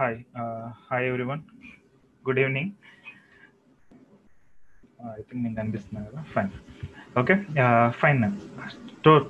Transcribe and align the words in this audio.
Hi, 0.00 0.24
uh, 0.34 0.70
hi 0.88 0.98
everyone. 1.06 1.40
Good 2.24 2.38
evening. 2.42 2.68
Uh, 5.02 5.12
I 5.18 5.22
think 5.26 5.42
నేను 5.44 5.56
కనిపిస్తున్నా 5.58 6.00
కదా? 6.06 6.20
Fine 6.34 6.50
okay 7.20 7.34
fine 8.00 8.22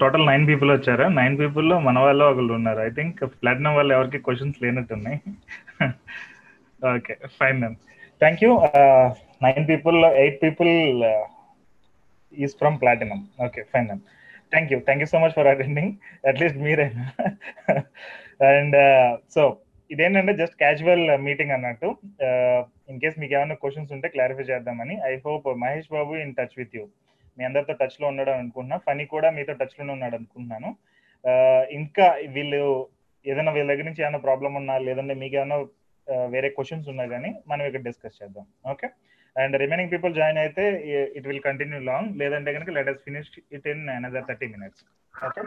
total 0.02 0.24
nine 0.26 0.44
people 0.48 0.70
వచ్చారా? 0.70 1.08
Nine 1.08 1.38
పీపుల్లో 1.40 1.80
మన 1.80 1.98
వాళ్ళు 1.98 2.24
ఒకళ్ళు 2.24 2.52
ఉన్నారు. 2.58 2.80
ఐ 2.80 2.90
థింక్ 2.90 3.20
ప్లాటినం 3.42 3.74
వాళ్ళు 3.74 3.94
ఎవరికి 3.94 4.18
questions 4.18 4.62
లేనట్టున్నాయి. 4.64 5.18
Okay 6.94 7.16
fine 7.38 7.58
ma'am 7.62 7.76
thank 8.20 8.44
you 8.44 8.52
nine 9.46 9.68
people 9.68 9.98
eight 10.22 10.38
people 10.42 10.72
is 12.32 12.54
from 12.60 12.78
platinum 12.82 13.22
okay 13.46 13.62
fine 13.72 13.86
ma'am 13.86 14.04
thank 14.52 14.72
you 14.72 14.78
thank 14.86 15.02
you 15.04 15.08
so 15.14 15.20
much 15.24 15.34
for 15.38 15.50
attending 15.54 15.92
at least 16.30 16.60
మీరైనా. 16.66 17.04
And 18.52 18.76
so 19.34 19.42
ఇదేంటంటే 19.94 20.32
just 20.40 20.56
casual 20.62 21.04
meeting 21.26 21.54
అన్నట్టు. 21.56 21.88
In 22.90 23.00
case 23.02 23.16
మీకు 23.22 23.34
ఏమైనా 23.38 23.56
questions 23.62 23.92
ఉంటే 23.96 24.08
clarify 24.14 24.44
చేద్దామని. 24.50 24.96
I 25.10 25.12
hope 25.26 25.48
Mahesh 25.64 25.90
Babu 25.96 26.14
in 26.24 26.34
touch 26.38 26.56
with 26.60 26.76
you 26.78 26.84
మీ 27.38 27.44
అందరితో 27.48 27.74
టచ్లో 27.82 28.06
ఉన్నాడు 28.12 28.32
అనుకుంటున్నా. 28.36 28.78
ఫనీ 28.86 29.04
కూడా 29.14 29.28
మీతో 29.36 29.52
టచ్లోనే 29.62 29.92
ఉన్నాడు 29.96 30.16
అనుకుంటున్నాను. 30.20 30.70
ఇంకా 31.80 32.06
వీళ్ళు 32.36 32.62
ఏదైనా 33.24 33.52
వీళ్ళ 33.56 33.68
దగ్గర 33.70 33.86
నుంచి 33.88 34.02
ఏమైనా 34.04 34.20
ప్రాబ్లం 34.26 34.52
ఉన్నా 34.60 34.74
లేదంటే 34.88 35.14
మీకు 35.22 35.34
ఏమైనా 35.40 35.58
వేరే 36.34 36.48
క్వశ్చన్స్ 36.56 36.86
ఉన్నా 36.92 37.04
కానీ 37.14 37.30
మనం 37.50 37.62
ఇక్కడ 37.68 37.82
డిస్కస్ 37.88 38.18
చేద్దాం. 38.20 38.46
Okay 38.72 38.88
and 39.36 39.54
remaining 39.62 39.92
people 39.94 40.16
join 40.20 40.40
అయితే 40.44 40.64
ఇట్ 41.18 41.26
విల్ 41.30 41.44
కంటిన్యూ 41.48 41.78
లాంగ్ 41.90 42.16
లేదంటే 42.22 42.50
కనుక 42.56 42.70
let 42.76 42.90
us 42.92 43.02
finish 43.08 43.30
it 43.56 43.68
in 43.72 43.84
another 43.96 44.26
thirty 44.30 44.46
minutes 44.54 44.82
okay 45.26 45.42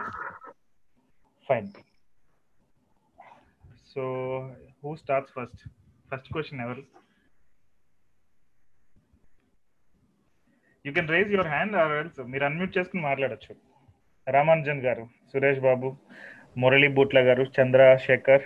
fine 1.50 1.68
so 3.94 4.04
who 4.84 4.92
starts 4.96 5.34
first 5.38 5.64
first 6.10 6.30
question 6.34 6.62
ఎవరు 6.62 6.84
you 10.86 10.94
can 10.94 11.12
raise 11.16 11.32
your 11.32 11.48
hand 11.48 11.76
or 11.76 11.92
else 11.92 12.20
మీరు 12.32 12.44
unmute 12.46 12.78
చేసుకుని 12.78 13.04
మాట్లాడచ్చు. 13.04 13.54
రామానుజన్ 14.28 14.82
గారు 14.82 15.06
సురేష్ 15.32 15.60
బాబు 15.60 15.90
మురళీ 16.58 16.88
బూట్ల 16.88 17.20
గారు 17.20 17.44
చంద్రశేఖర్ 17.58 18.44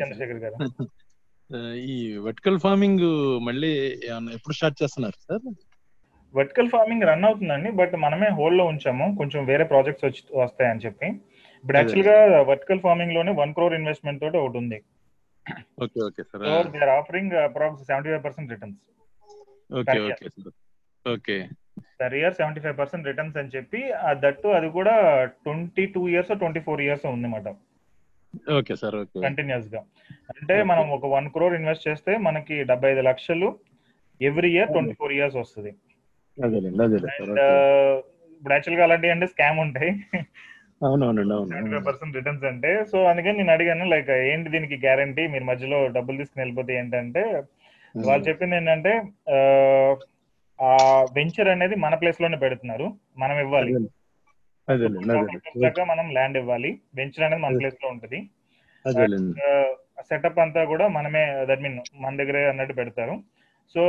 చంద్రశేఖర్ 0.00 0.40
గారు. 0.44 0.56
ఈ 1.92 1.96
వర్టికల్ 2.26 2.58
ఫార్మింగ్ 2.64 3.04
మళ్ళీ 3.48 3.72
ఎప్పుడు 4.36 4.54
స్టార్ట్ 4.58 4.80
చేస్తున్నారు 4.82 5.18
సార్? 5.26 5.44
వర్టికల్ 6.34 6.70
ఫార్మింగ్ 6.74 7.06
రన్ 7.10 7.26
అవుతుందండి 7.28 7.70
బట్ 7.80 7.94
మనమే 8.04 8.28
హోల్డ్లో 8.38 8.64
ఉంచాము. 8.72 9.06
కొంచెం 9.20 9.40
వేరే 9.50 9.64
ప్రాజెక్ట్స్ 9.72 10.06
వచ్చి 10.08 10.22
వస్తాయని 10.42 10.84
చెప్పి. 10.86 11.08
ఇప్పుడు 11.64 11.78
యాక్చువల్గా 11.78 12.16
వర్టికల్ 12.50 12.82
ఫార్మింగ్లోనే 12.84 13.32
వన్ 13.40 13.54
క్రోర్ 13.56 13.74
ఇన్వెస్ట్మెంట్ 13.78 14.22
తోటి 14.24 14.38
ఒకటి 14.42 14.58
ఉంది. 14.62 14.78
Okay 15.84 15.98
okay 16.08 16.22
sir. 16.28 16.44
They 16.74 16.80
are 16.86 16.92
offering 17.00 17.34
approx 17.46 17.82
seventy 17.88 18.10
five 18.12 18.22
percent 18.26 18.52
returns 18.54 18.80
okay 19.80 19.96
okay 20.06 20.28
sir. 20.36 20.54
Okay. 21.06 21.36
Per 22.00 22.14
year 22.20 22.34
seventy 22.38 22.60
five 22.64 22.76
percent 22.80 23.08
returns 23.10 23.36
అని 23.40 23.52
చెప్పి 23.56 23.80
దట్టు 24.22 24.48
అది 24.58 24.68
కూడా 24.78 24.94
twenty 25.44 25.84
two 25.96 26.02
years 26.12 26.32
twenty 26.42 26.60
four 26.68 26.82
years 26.86 27.04
ఉంది 27.14 27.28
అన్నమాట 27.28 27.48
ఓకే 28.58 28.74
సార్ 28.80 28.96
ఓకే. 28.96 29.18
కంటిన్యూస్గా 29.26 29.80
అంటే 30.32 30.56
మనం 30.70 30.84
ఒక 30.96 31.06
వన్ 31.14 31.28
క్రోర్ 31.34 31.54
ఇన్వెస్ట్ 31.54 31.88
చేస్తే 31.88 32.12
మనకి 32.26 32.56
డెబ్బై 32.70 32.90
ఐదు 32.90 33.02
లక్షలు 33.10 33.48
every 34.20 34.50
year 34.54 34.72
twenty 34.72 34.94
four 35.00 35.12
years 35.12 35.36
వస్తుంది. 35.36 35.70
ఇప్పుడు 38.36 38.52
యాక్చువల్గా 38.54 38.84
అలాంటి 38.84 39.10
అంటే 39.14 39.26
స్కామ్ 39.26 39.58
ఉంటాయి. 39.58 39.92
అవునవునండి 40.82 41.78
పర్సెంట్ 41.86 42.16
రిటర్న్స్ 42.16 42.44
అంటే 42.44 42.70
సో 42.84 42.98
అందుకని 43.04 43.38
నేను 43.38 43.52
అడిగాను 43.54 43.84
లైక్ 43.84 44.10
ఏంటి 44.32 44.48
దీనికి 44.50 44.76
గ్యారంటీ 44.86 45.24
మీరు 45.26 45.44
మధ్యలో 45.44 45.78
డబ్బులు 45.88 46.18
తీసుకుని 46.18 46.42
వెళ్ళిపోతే 46.42 46.72
ఏంటంటే 46.74 47.22
వాళ్ళు 47.94 48.24
చెప్పింది 48.28 48.56
ఏంటంటే 48.56 48.92
ఆ 50.58 50.72
వెంచర్ 51.16 51.48
అనేది 51.48 51.74
మన 51.76 51.94
ప్లేస్లోనే 51.94 52.36
పెడుతున్నారు. 52.36 52.86
మనం 53.18 53.36
ఇవ్వాలి. 53.38 53.72
మనం 55.90 56.06
ల్యాండ్ 56.12 56.38
ఇవ్వాలి. 56.38 56.70
వెంచర్ 56.94 57.24
అనేది 57.24 57.42
మన 57.42 57.58
ప్లేస్లో 57.58 57.88
ఉంటది. 57.88 58.20
సెటప్ 60.10 60.38
అంతా 60.38 60.64
కూడా 60.64 60.88
మనమే 60.88 61.44
దట్ 61.48 61.62
మీన్ 61.62 61.78
మన 61.94 62.16
దగ్గరే 62.16 62.48
అన్నట్టు 62.48 62.72
పెడతారు. 62.72 63.14
సో 63.74 63.80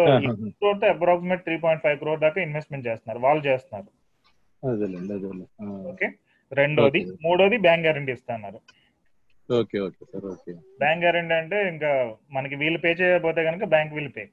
తోట 0.63 0.85
approximate 0.85 1.43
three 1.43 1.57
point 1.57 1.83
five 1.83 1.99
crore 1.99 2.19
దాకా 2.19 2.41
ఇన్వెస్ట్మెంట్ 2.41 2.87
చేస్తున్నారు. 2.87 3.19
వాళ్ళు 3.19 3.45
చేస్తున్నారు. 3.45 3.89
ఓకే? 5.91 6.07
రెండోది 6.51 6.99
మూడోది 7.25 7.57
బ్యాంక్ 7.57 7.85
గ్యారంటీ 7.85 8.11
ఇస్తున్నారు. 8.11 8.59
Okay 9.59 9.79
okay 9.79 10.05
sir 10.11 10.25
okay. 10.25 10.51
Bank 10.79 11.03
guarantee 11.03 11.33
అంటే 11.33 11.69
ఇంకా 11.69 12.17
మనకి 12.31 12.55
వీళ్ళు 12.55 12.79
పే 12.79 12.91
చేయకపోతే 12.91 13.43
కనుక 13.43 13.63
bank 13.63 13.93
will 13.93 14.11
pay 14.17 14.23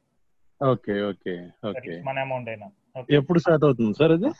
okay 0.60 1.02
okay 1.02 1.32
okay. 1.64 1.92
మన 2.08 2.18
అమౌంట్ 2.18 2.48
అయినా. 2.48 2.66
ఎప్పుడు 3.10 3.38
స్టార్ట్ 3.38 3.64
అవుతుంది 3.64 3.94
సార్ 3.94 4.12
అది? 4.12 4.30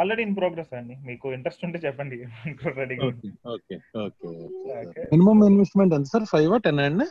ఆల్రెడీ 0.00 0.22
ఇన్ 0.26 0.34
ప్రోగ్రెస్ 0.40 0.72
అండి 0.78 0.94
మీకు 1.08 1.26
ఇంట్రెస్ట్ 1.36 1.64
ఉంటే 1.66 1.78
చెప్పండి. 1.86 2.16
రెడీగా 2.80 3.06
ఓకే 3.54 3.76
ఓకే 4.06 4.28
మినిమం 5.12 5.38
ఇన్వెస్ట్మెంట్ 5.52 5.94
ఎంత 5.98 6.10
సార్ 6.14 6.26
ఫైవ్ 6.34 6.54
టెన్ 6.66 6.82
అండి? 6.88 7.06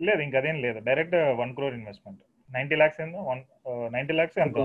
లేదు 0.00 0.20
ఇంకా 0.26 0.38
అదేం 0.40 0.58
లేదు. 0.66 0.78
Direct 0.88 1.16
one 1.40 1.52
crore 1.58 1.76
investment 1.80 2.20
ninety 2.50 2.76
lakhs 2.80 3.00
ninety 3.96 4.14
lakhs 4.18 4.38
ఎంత 4.44 4.62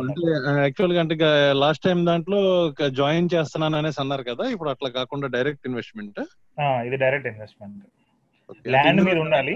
యాక్చువల్గా 0.65 0.99
అంటే 1.03 1.15
లాస్ట్ 1.63 1.83
టైం 1.87 1.99
దాంట్లో 2.09 2.39
జాయిన్ 2.99 3.27
చేస్తున్నాను 3.33 3.77
అనేసి 3.79 3.99
అన్నారు 4.03 4.23
కదా 4.29 4.45
ఇప్పుడు 4.53 4.71
అట్లా 4.73 4.89
కాకుండా 4.99 5.27
డైరెక్ట్ 5.35 5.67
ఇన్వెస్ట్మెంట్ 5.69 6.19
ఇది 6.87 6.97
డైరెక్ట్ 7.03 7.27
ఇన్వెస్ట్మెంట్ 7.33 7.83
ల్యాండ్ 8.75 9.01
మీద 9.09 9.17
ఉండాలి. 9.25 9.53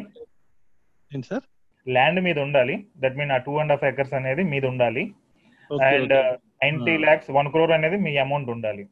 ఏంటి 1.11 1.27
సార్ 1.31 1.45
ల్యాండ్ 1.87 2.21
మీద 2.27 2.37
ఉండాలి. 2.47 2.75
దట్ 3.03 3.17
మీన్ 3.19 3.31
ఆ 3.35 3.39
టూ 3.47 3.53
అండ్ 3.61 3.73
హాఫ్ 3.73 3.85
ఎకర్స్ 3.89 4.15
అనేది 4.19 4.43
మీద 4.53 4.65
ఉండాలి. 4.73 5.03
And 5.89 6.13
ninety 6.61 6.95
lakhs 7.07 7.29
one 7.37 7.49
crore 7.53 7.73
అనేది 7.77 7.97
మీ 8.05 8.11
అమౌంట్ 8.25 8.49
ఉండాలి. 8.55 8.85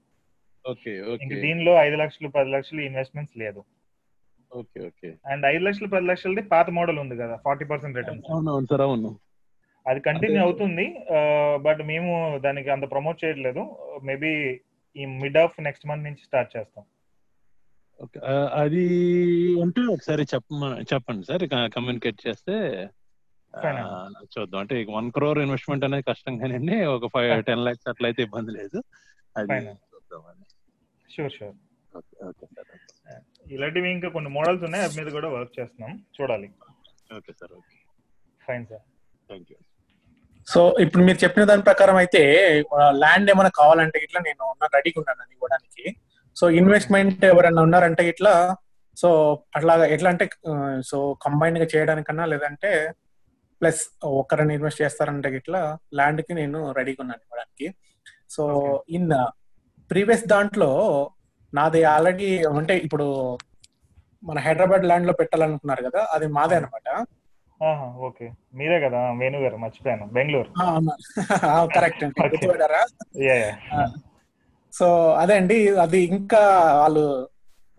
ఓకే 0.65 0.91
ఇంక 1.23 1.33
దీనిలో 1.45 1.73
ఐదు 1.87 1.97
లక్షలు 2.03 2.29
పది 2.37 2.49
లక్షలు 2.55 2.81
ఇన్వెస్ట్మెంట్స్ 2.89 3.35
లేదు. 3.43 3.61
Okay 4.51 4.79
okay. 4.89 5.09
అండ్ 5.31 5.43
ఐదు 5.45 5.63
లక్షలు 5.67 5.89
పది 5.93 6.05
లక్షలది 6.11 6.41
పాత 6.53 6.67
మోడల్ 6.79 6.99
ఉంది 7.03 7.15
కదా 7.21 7.35
ఫార్టీ 7.45 7.65
పర్సెంట్ 7.71 7.97
రిటర్న్. 7.99 8.21
సార్ 8.71 8.83
అవును. 8.87 9.09
అది 9.85 9.99
కంటిన్యూ 10.07 10.39
అవుతుంది 10.45 10.85
బట్ 11.65 11.81
మేము 11.91 12.11
దానికి 12.45 12.69
అంత 12.75 12.85
ప్రమోట్ 12.93 13.21
చేయట్లేదు. 13.23 13.63
మేబీ 14.09 14.31
ఈ 14.95 15.05
మిడ్ 15.23 15.39
ఆఫ్ 15.43 15.57
నెక్స్ట్ 15.67 15.87
మంత్ 15.89 16.07
నుంచి 16.07 16.23
స్టార్ట్ 16.29 16.53
చేస్తాం. 16.55 16.85
ఓకే 17.99 18.19
అది 18.63 18.83
ఉంటే 19.63 19.83
ఒకసారి 19.93 20.23
చెప్ప 20.33 20.69
చెప్పండి 20.91 21.23
సార్ 21.29 21.43
కమ్యూనికేట్ 21.75 22.19
చేస్తే 22.27 22.55
చూద్దాం. 24.33 24.59
అంటే 24.63 24.75
వన్ 24.97 25.07
క్రోర్ 25.15 25.39
ఇన్వెస్ట్మెంట్ 25.45 25.85
అనేది 25.87 26.05
కష్టం 26.09 26.33
కానండి 26.41 26.75
ఒక 26.95 27.07
ఫైవ్ 27.15 27.31
టెన్ 27.49 27.63
లాక్స్ 27.67 27.89
అట్లా 27.91 28.07
అయితే 28.09 28.21
ఇబ్బంది 28.27 28.51
లేదు. 28.59 28.79
అది 29.39 29.57
షూర్ 31.15 31.33
షూర్. 31.37 31.55
ఓకే 32.29 32.45
సార్ 32.55 32.71
ఇలాంటివి 33.55 33.89
ఇంకా 33.95 34.09
కొన్ని 34.15 34.29
మోడల్స్ 34.37 34.63
ఉన్నాయి. 34.67 34.83
అవి 34.85 34.95
మీద 34.99 35.09
కూడా 35.17 35.27
వర్క్ 35.35 35.53
చేస్తున్నాం. 35.59 35.91
చూడాలి. 36.17 36.47
Okay 37.17 37.33
sir 37.39 37.53
okay. 37.59 37.75
Fine 38.45 38.65
sir. 38.71 38.83
Thank 39.29 39.49
you. 39.51 39.57
So 40.47 40.61
ఇప్పుడు 40.83 41.03
మీరు 41.07 41.19
చెప్పిన 41.23 41.43
దాని 41.49 41.63
ప్రకారం 41.69 41.97
అయితే 42.01 42.21
ల్యాండ్ 43.03 43.29
ఏమైనా 43.33 43.51
కావాలంటే 43.61 43.97
ఇట్లా 44.05 44.19
నేను 44.27 44.45
రెడీగా 44.75 44.99
ఉన్నాను 45.01 45.21
అది 45.25 45.33
ఇవ్వడానికి. 45.37 45.85
సో 46.37 46.45
ఇన్వెస్ట్మెంట్ 46.59 47.23
ఎవరైనా 47.33 47.61
ఉన్నారంటే 47.67 48.03
ఇట్లా 48.11 48.33
సో 48.97 49.09
అట్లాగా 49.57 49.85
ఎట్లా 49.95 50.09
అంటే 50.13 50.25
సో 50.89 50.97
కంబైన్గా 51.25 51.65
చేయడానికన్నా 51.73 52.25
లేదంటే 52.33 52.71
ప్లస్ 53.61 53.81
ఒక్కరిని 54.19 54.53
ఇన్వెస్ట్ 54.53 54.81
చేస్తారంటే 54.81 55.29
ఇట్లా 55.39 55.61
ల్యాండ్కి 55.93 56.33
నేను 56.33 56.59
రెడీగా 56.71 57.01
ఉన్నాను 57.03 57.23
ఇవ్వడానికి. 57.25 57.67
సో 58.29 58.43
ఇన్ 58.89 59.09
ప్రీవియస్ 59.91 60.25
దాంట్లో 60.27 60.71
నాది 61.53 61.81
ఆల్రెడీ 61.85 62.29
అంటే 62.51 62.73
ఇప్పుడు 62.77 63.05
మన 64.23 64.37
హైదరాబాద్ 64.39 64.85
ల్యాండ్లో 64.85 65.13
పెట్టాలనుకున్నారు 65.13 65.83
కదా 65.87 66.01
అది 66.15 66.27
మాదే 66.37 66.55
అనమాట 66.55 66.87
ఓకే. 68.07 68.25
మీరే 68.53 68.77
కదా 68.79 68.99
వేణు 69.19 69.37
గారు 69.37 69.57
మర్చిపోయాను. 69.57 70.05
బెంగళూరు. 70.07 70.49
కరెక్ట్ 71.75 72.03
సో 74.73 74.87
అదే 75.17 75.35
అండి 75.37 75.57
అది 75.83 75.99
ఇంకా 76.09 76.41
వాళ్ళు 76.81 77.03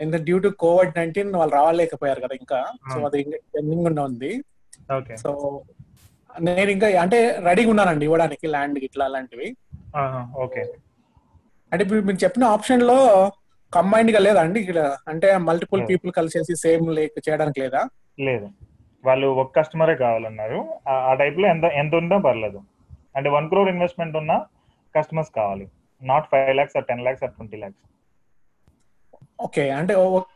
ఇంకా 0.00 0.18
డ్యూ 0.18 0.36
టు 0.38 0.48
కోవిడ్ 0.62 0.96
నైన్టీన్ 0.98 1.30
వాళ్ళు 1.34 1.54
రావలేకపోయారు 1.54 2.20
కదా 2.24 2.34
ఇంకా. 2.34 2.58
సో 2.92 2.98
అది 3.08 3.20
పెండింగ్ 3.54 4.00
ఉంది. 4.04 4.32
సో 5.16 5.62
నేను 6.40 6.70
ఇంకా 6.70 7.00
అంటే 7.02 7.30
రెడీగా 7.30 7.70
ఉన్నానండి 7.70 8.04
ఇవ్వడానికి 8.04 8.46
ల్యాండ్ 8.46 8.78
ఇట్లా 8.78 9.04
అలాంటివి. 9.04 9.56
ఓకే. 10.36 10.60
అంటే 11.72 11.84
ఇప్పుడు 11.84 12.00
మీరు 12.00 12.24
చెప్పిన 12.24 12.44
ఆప్షన్లో 12.44 13.30
కంబైన్డ్గా 13.74 14.18
లేదా 14.18 14.40
అండి 14.40 14.60
ఇక్కడ? 14.60 14.96
అంటే 15.08 15.36
మల్టిపుల్ 15.36 15.88
పీపుల్ 15.88 16.12
కలిసేసి 16.12 16.56
సేమ్ 16.56 16.94
లేక్ 16.94 17.28
చేయడానికి 17.28 17.60
లేదా? 17.60 17.88
లేదు. 18.20 18.48
వాళ్ళు 19.04 19.26
ఒక 19.26 19.56
కస్టమరే 19.56 19.94
కావాలన్నారు. 19.94 20.68
ఆ- 20.88 21.14
టైప్లో 21.14 21.48
ఎంత 21.48 21.64
ఎంత 21.64 21.94
ఉందో 21.94 22.18
పర్లేదు. 22.18 22.60
అంటే 23.16 23.30
వన్ 23.30 23.48
క్రోర్ 23.48 23.68
ఇన్వెస్ట్మెంట్ 23.68 24.16
ఉన్న 24.16 24.44
కస్టమర్స్ 24.96 25.30
కావాలి. 25.36 25.68
Not 26.02 26.26
five 26.30 26.54
lakhs 26.54 26.76
or 26.76 26.84
ten 26.84 27.00
lakhs 27.00 27.24
or 27.24 27.32
twenty 27.32 27.56
lakhs 27.56 27.90
okay. 29.40 29.70
అంటే 29.70 29.94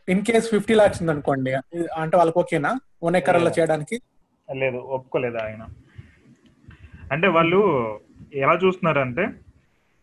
ఇన్ 0.09 0.25
కేస్ 0.25 0.49
ఫిఫ్టీ 0.49 0.73
లాక్స్ 0.73 1.01
ఉంది 1.01 1.11
అనుకోండి 1.11 1.53
అంటే 1.97 2.17
వాళ్ళకి 2.17 2.39
ఓకేనా? 2.39 2.79
వన్ 3.03 3.15
ఎకర్లో 3.15 3.51
చేయడానికి? 3.59 4.01
లేదు 4.49 4.79
ఒప్పుకోలేదు 4.95 5.37
ఆయన. 5.45 5.63
అంటే 7.13 7.27
వాళ్ళు 7.37 7.59
ఎలా 8.43 8.55
చూస్తున్నారంటే 8.63 9.23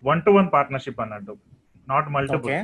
వన్ 0.08 0.22
టు 0.26 0.30
వన్ 0.36 0.48
పార్ట్నర్షిప్ 0.54 1.00
అన్నట్టు. 1.04 1.34
Not 1.92 2.08
multiple 2.16 2.54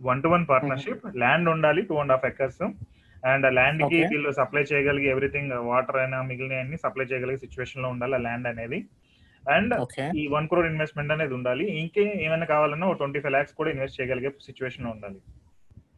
one 0.00 0.22
to 0.24 0.28
one 0.34 0.44
partnership 0.50 1.04
land 1.22 1.48
ఉండాలి 1.54 1.82
two 1.88 1.96
and 2.02 2.12
half 2.14 2.26
acres 2.30 2.62
and 3.30 3.46
ఆ 3.48 3.50
ల్యాండ్కి. 3.58 3.98
వీళ్ళు 4.12 4.30
సప్లై 4.40 4.62
చేయగలిగే 4.70 5.08
ఎవ్రీథింగ్ 5.14 5.52
వాటర్ 5.70 5.98
అయినా 6.02 6.18
మిగిలిన 6.30 6.60
అన్ని 6.64 6.78
సప్లై 6.84 7.06
చేయగలిగే 7.10 7.40
సిచ్యువేషన్లో 7.44 7.88
ఉండాలి 7.94 8.14
ఆ 8.18 8.22
ల్యాండ్ 8.26 8.48
అనేది. 8.52 8.78
అండ్ 9.44 9.74
ఈ 10.20 10.24
వన్ 10.36 10.46
క్రోర్ 10.48 10.70
ఇన్వెస్ట్మెంట్ 10.70 11.12
అనేది 11.14 11.34
ఉండాలి. 11.38 11.64
ఇంకే 11.82 12.04
ఏమైనా 12.26 12.46
కావాలన్నా 12.54 12.86
ఒక 12.90 12.96
ట్వంటీ 13.02 13.20
ఫైవ్ 13.20 13.34
లాక్స్ 13.36 13.54
కూడా 13.58 13.70
ఇన్వెస్ట్ 13.74 13.98
చేయగలిగే 14.00 14.30
సిచ్యువేషన్లో 14.48 14.90
ఉండాలి. 14.90 15.20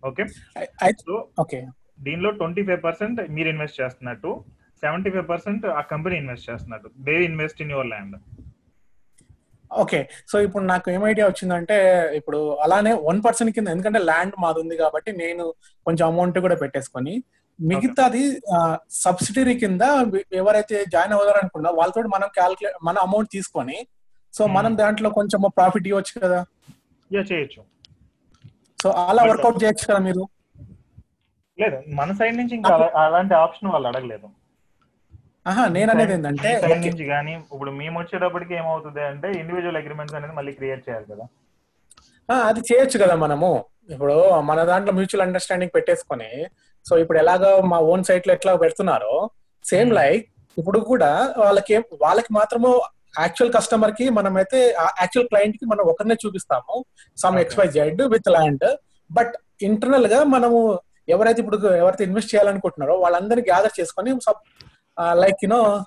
ఓకే 0.09 0.25
సో 1.07 1.15
ఓకే 1.45 1.61
దీనిలో 2.07 2.31
ట్వంటీ 2.41 2.63
ఫైవ్ 2.69 2.83
పర్సెంట్ 2.89 3.19
మీరు 3.37 3.49
ఇన్వెస్ట్ 3.55 3.81
చేస్తున్నట్టు. 3.81 4.33
సెవెంటీ 4.83 5.11
ఫైవ్ 5.11 5.27
పర్సెంట్ 5.29 5.65
ఆ 5.73 5.83
కంపెనీ 5.91 6.17
ఇన్వెస్ట్ 6.17 6.49
చేస్తున్నట్టు 6.51 6.89
they 7.07 7.17
invest 7.25 7.61
in 7.63 7.71
your 7.71 7.89
land 7.89 8.17
okay. 9.71 9.99
So 10.29 10.37
ఇప్పుడు 10.41 10.65
నాకు 10.65 10.87
ఏం 10.91 11.03
ఐడియా 11.07 11.27
వచ్చిందంటే 11.29 11.77
ఇప్పుడు 12.17 12.39
అలానే 12.61 12.93
వన్ 13.05 13.21
పర్సన్ 13.25 13.53
కింద 13.53 13.69
ఎందుకంటే 13.69 14.01
ల్యాండ్ 14.05 14.35
మాది 14.39 14.61
ఉంది 14.61 14.77
కాబట్టి 14.77 15.11
నేను 15.17 15.45
కొంచెం 15.87 16.05
అమౌంట్ 16.09 16.39
కూడా 16.39 16.57
పెట్టేసుకొని 16.57 17.15
మిగతాది 17.59 18.23
సబ్సిడరీ 18.99 19.55
కింద 19.55 19.83
ఎవరైతే 20.33 20.85
జాయిన్ 20.93 21.13
అవ్వదారు 21.13 21.39
అనుకున్నా 21.39 21.71
వాళ్ళతో 21.71 22.03
మనం 22.15 22.29
క్యాల్కులేట్ 22.35 22.77
మన 22.83 22.99
అమౌంట్ 22.99 23.31
తీసుకొని 23.31 23.79
సో 24.35 24.43
మనం 24.49 24.73
దాంట్లో 24.77 25.09
కొంచెం 25.11 25.41
ప్రాఫిట్ 25.57 25.89
ఇవ్వచ్చు 25.89 26.15
కదా? 26.21 26.39
చేయొచ్చు. 27.11 27.61
సో 28.79 28.91
అలా 29.03 29.23
వర్కౌట్ 29.23 29.59
చేయొచ్చు 29.63 29.85
కదా 29.91 29.99
మీరు? 29.99 30.23
లేదు 31.59 31.79
మన 31.95 32.13
సైడ్ 32.13 32.37
నుంచి 32.37 32.55
ఇంకా 32.55 32.71
అలా- 32.75 32.95
అలాంటి 33.01 33.35
ఆప్షన్ 33.35 33.69
వాళ్ళు 33.69 33.89
అడగలేదు. 33.89 34.29
ఆహా 35.47 35.63
నేను 35.77 35.91
అనేది 35.93 36.13
ఏంటంటే 36.17 36.51
నుంచి 36.83 37.05
కానీ 37.13 37.33
ఇప్పుడు 37.47 37.71
మేము 37.79 37.97
వచ్చేటప్పటికి 38.01 38.53
ఏమవుతుంది 38.59 39.01
అంటే 39.09 39.29
ఇండివిజువల్ 39.41 39.79
అగ్రిమెంట్స్ 39.81 40.17
అనేది 40.19 40.35
మళ్ళీ 40.39 40.53
క్రియేట్ 40.59 40.83
చేయాలి 40.87 41.07
కదా. 41.13 41.25
ఆ, 42.29 42.35
అది 42.49 42.61
చేయొచ్చు 42.69 42.97
కదా 43.03 43.15
మనము. 43.23 43.51
ఇప్పుడు 43.93 44.17
మన 44.49 44.59
దాంట్లో 44.65 44.93
మ్యూచువల్ 44.93 45.25
అండర్స్టాండింగ్ 45.25 45.75
పెట్టేసుకొని 45.77 46.31
సో 46.87 46.93
ఇప్పుడు 47.03 47.19
ఎలాగో 47.19 47.51
మా 47.73 47.79
ఓన్ 47.91 48.05
సైట్లో 48.09 48.33
ఎట్లా 48.35 48.53
పెడుతున్నారో 48.63 49.15
సేమ్ 49.65 49.89
Hmm. 49.89 49.99
లైక్ 49.99 50.25
ఇప్పుడు 50.57 50.79
కూడా 50.89 51.11
వాళ్ళకి 51.43 51.75
వాళ్ళకి 52.01 52.31
మాత్రము 52.33 52.71
యాక్చువల్ 53.19 53.53
కస్టమర్కి 53.55 54.07
మనమైతే 54.11 54.59
యాక్చువల్ 55.01 55.29
క్లయింట్కి 55.29 55.67
మనం 55.73 55.85
ఒకరినే 55.93 56.17
చూపిస్తాము. 56.23 56.75
Some. 57.19 57.37
X Y 57.45 57.67
Z 57.77 58.03
with 58.15 58.31
land 58.31 58.67
but 59.11 59.35
ఇంటర్నల్గా 59.63 60.21
మనము 60.35 60.59
ఎవరైతే 61.09 61.41
ఇప్పుడు 61.43 61.59
ఎవరైతే 61.81 62.05
ఇన్వెస్ట్ 62.09 62.33
చేయాలనుకుంటున్నారో 62.35 62.95
వాళ్ళందరినీ 63.01 63.45
గ్యాదర్ 63.49 63.75
చేసుకొని 63.81 64.11
లైక్ 64.99 65.45
యూనో 65.45 65.85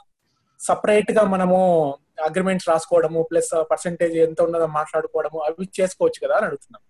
సపరేట్గా 0.60 1.24
మనము 1.24 1.58
అగ్రిమెంట్స్ 2.24 2.70
రాసుకోవడము 2.70 3.22
ప్లస్ 3.22 3.52
పర్సంటేజ్ 3.72 4.18
ఎంత 4.18 4.42
ఉన్నదో 4.42 4.68
మాట్లాడుకోవడము 4.68 5.40
అవి 5.40 5.70
చేసుకోవచ్చు 5.82 6.28
కదా 6.28 6.36
అని 6.38 6.46
అడుగుతున్నాం. 6.46 6.82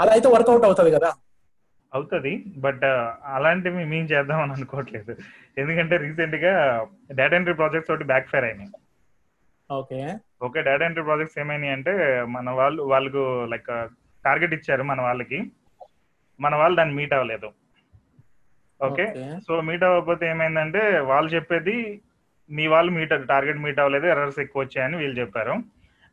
అలా 0.00 0.12
అయితే 0.12 0.28
వర్కౌట్ 0.28 0.64
అవుతుంది 0.64 0.90
కదా? 0.90 1.10
అవుతుంది 1.92 2.44
బట్ 2.56 2.84
అలాంటివి 3.24 3.84
మేము 3.84 4.06
చేద్దామని 4.06 4.52
అనుకోవట్లేదు. 4.52 5.12
ఎందుకంటే 5.58 5.96
రీసెంట్గా 5.96 6.52
డేటా 7.12 7.36
ఎంట్రీ 7.36 7.54
ప్రాజెక్ట్స్ 7.54 7.90
ఒకటి 7.90 8.04
బ్యాక్ 8.04 8.28
ఫైర్ 8.28 8.44
అయినాయి. 8.44 8.70
Okay. 9.70 10.00
Okay 10.42 10.62
data 10.62 10.84
entry 10.84 11.04
projects 11.04 11.38
ఏమైనాయి 11.38 11.72
అంటే 11.72 11.92
మన 12.24 12.50
వాళ్ళు 12.50 12.82
వాళ్ళకు 12.82 13.44
లైక్ 13.44 13.70
టార్గెట్ 14.24 14.54
ఇచ్చారు 14.54 14.82
మన 14.82 15.00
వాళ్ళకి. 15.00 15.38
మన 16.40 16.54
వాళ్ళు 16.54 16.76
దాన్ని 16.76 16.94
మీట్ 16.94 17.14
అవ్వలేదు. 17.14 17.48
ఓకే. 18.80 19.04
సో 19.46 19.60
మీట్ 19.60 19.84
అవ్వకపోతే 19.84 20.24
ఏమైందంటే 20.30 20.82
వాళ్ళు 21.10 21.28
చెప్పేది 21.34 21.76
మీ 22.50 22.64
వాళ్ళు 22.66 22.90
మీట్ 22.92 23.14
టార్గెట్ 23.32 23.62
మీట్ 23.64 23.78
అవ్వలేదు 23.82 24.06
ఎర్రర్స్ 24.06 24.40
ఎక్కువ 24.44 24.62
వచ్చాయని 24.62 24.96
వీళ్ళు 24.96 25.16
చెప్పారు. 25.20 25.54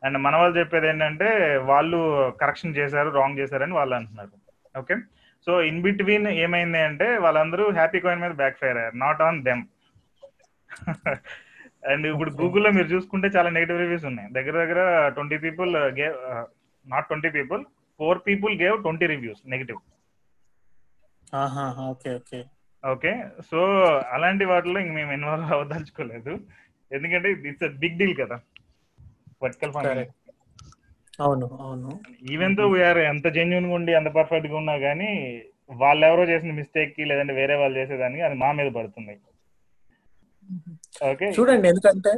అండ్ 0.02 0.18
మన 0.18 0.34
వాళ్ళు 0.36 0.54
చెప్పేది 0.58 0.86
ఏంటంటే 0.92 1.28
వాళ్ళు 1.70 1.98
కరెక్షన్ 2.42 2.76
చేశారు 2.78 3.10
రాంగ్ 3.18 3.40
చేశారని 3.40 3.74
వాళ్ళు 3.80 3.94
అంటున్నారు. 3.98 4.32
ఓకే. 4.80 4.96
సో 5.46 5.52
ఇన్ 5.68 5.82
బిట్వీన్ 5.82 6.26
ఏమైంది 6.44 6.80
అంటే 6.88 7.06
వాళ్ళందరూ 7.24 7.64
హ్యాపీ 7.78 8.00
కాయిన్ 8.00 8.22
మీద 8.24 8.34
బ్యాక్ 8.42 8.58
ఫైర్ 8.60 8.78
అయ్యారు. 8.80 8.96
నాట్ 8.96 9.22
ఆన్ 9.22 9.38
దెమ్ 9.48 9.62
అండ్ 11.90 12.06
ఇప్పుడు. 12.06 12.30
గూగుల్లో 12.40 12.70
మీరు 12.70 12.88
చూసుకుంటే 12.94 13.28
చాలా 13.36 13.48
నెగిటివ్ 13.50 13.80
రివ్యూస్ 13.84 14.04
ఉన్నాయి. 14.10 14.28
దగ్గర 14.32 14.54
దగ్గర 14.64 15.08
twenty 15.16 15.38
people 15.44 15.72
gave 16.00 16.16
not 16.86 17.08
twenty 17.10 17.30
people 17.38 17.62
four 18.00 18.20
people 18.26 18.54
gave 18.62 18.76
twenty 18.82 19.06
reviews 19.14 19.42
negative 19.54 19.80
okay 21.34 22.14
okay. 22.14 22.44
Okay 22.84 23.24
so 23.50 23.58
అలాంటి 24.12 24.44
వాటిలో 24.44 24.80
ఇంక 24.80 24.92
మేము 24.92 25.12
ఇన్వాల్వ్ 25.12 25.52
అవ్వదలుచుకోలేదు. 25.52 26.40
ఎందుకంటే 26.92 27.32
ఇట్స్ 27.32 27.78
బిగ్ 27.78 27.98
డీల్ 27.98 28.16
కదా. 28.16 28.40
వర్టికల్. 29.42 30.06
అవును 31.20 31.46
అవును. 31.60 32.00
ఈవెన్తో 32.30 32.66
వీఆర్ 32.66 32.98
ఎంత 32.98 33.28
జెన్యున్గా 33.28 33.74
ఉండి 33.74 33.92
ఎంత 33.92 34.08
పర్ఫెక్ట్గా 34.08 34.56
ఉన్నా 34.56 34.78
కానీ 34.78 35.42
వాళ్ళు 35.70 36.06
ఎవరో 36.06 36.24
చేసిన 36.24 36.52
మిస్టేక్కి 36.52 37.04
లేదంటే 37.04 37.32
వేరే 37.32 37.54
వాళ్ళు 37.54 37.78
చేసేదానికి 37.78 38.22
అది 38.22 38.34
మా 38.34 38.52
మీద 38.52 38.72
పడుతుంది. 38.72 39.20
ఓకే? 41.04 41.26
చూడండి 41.30 41.68
ఎందుకంటే 41.68 42.10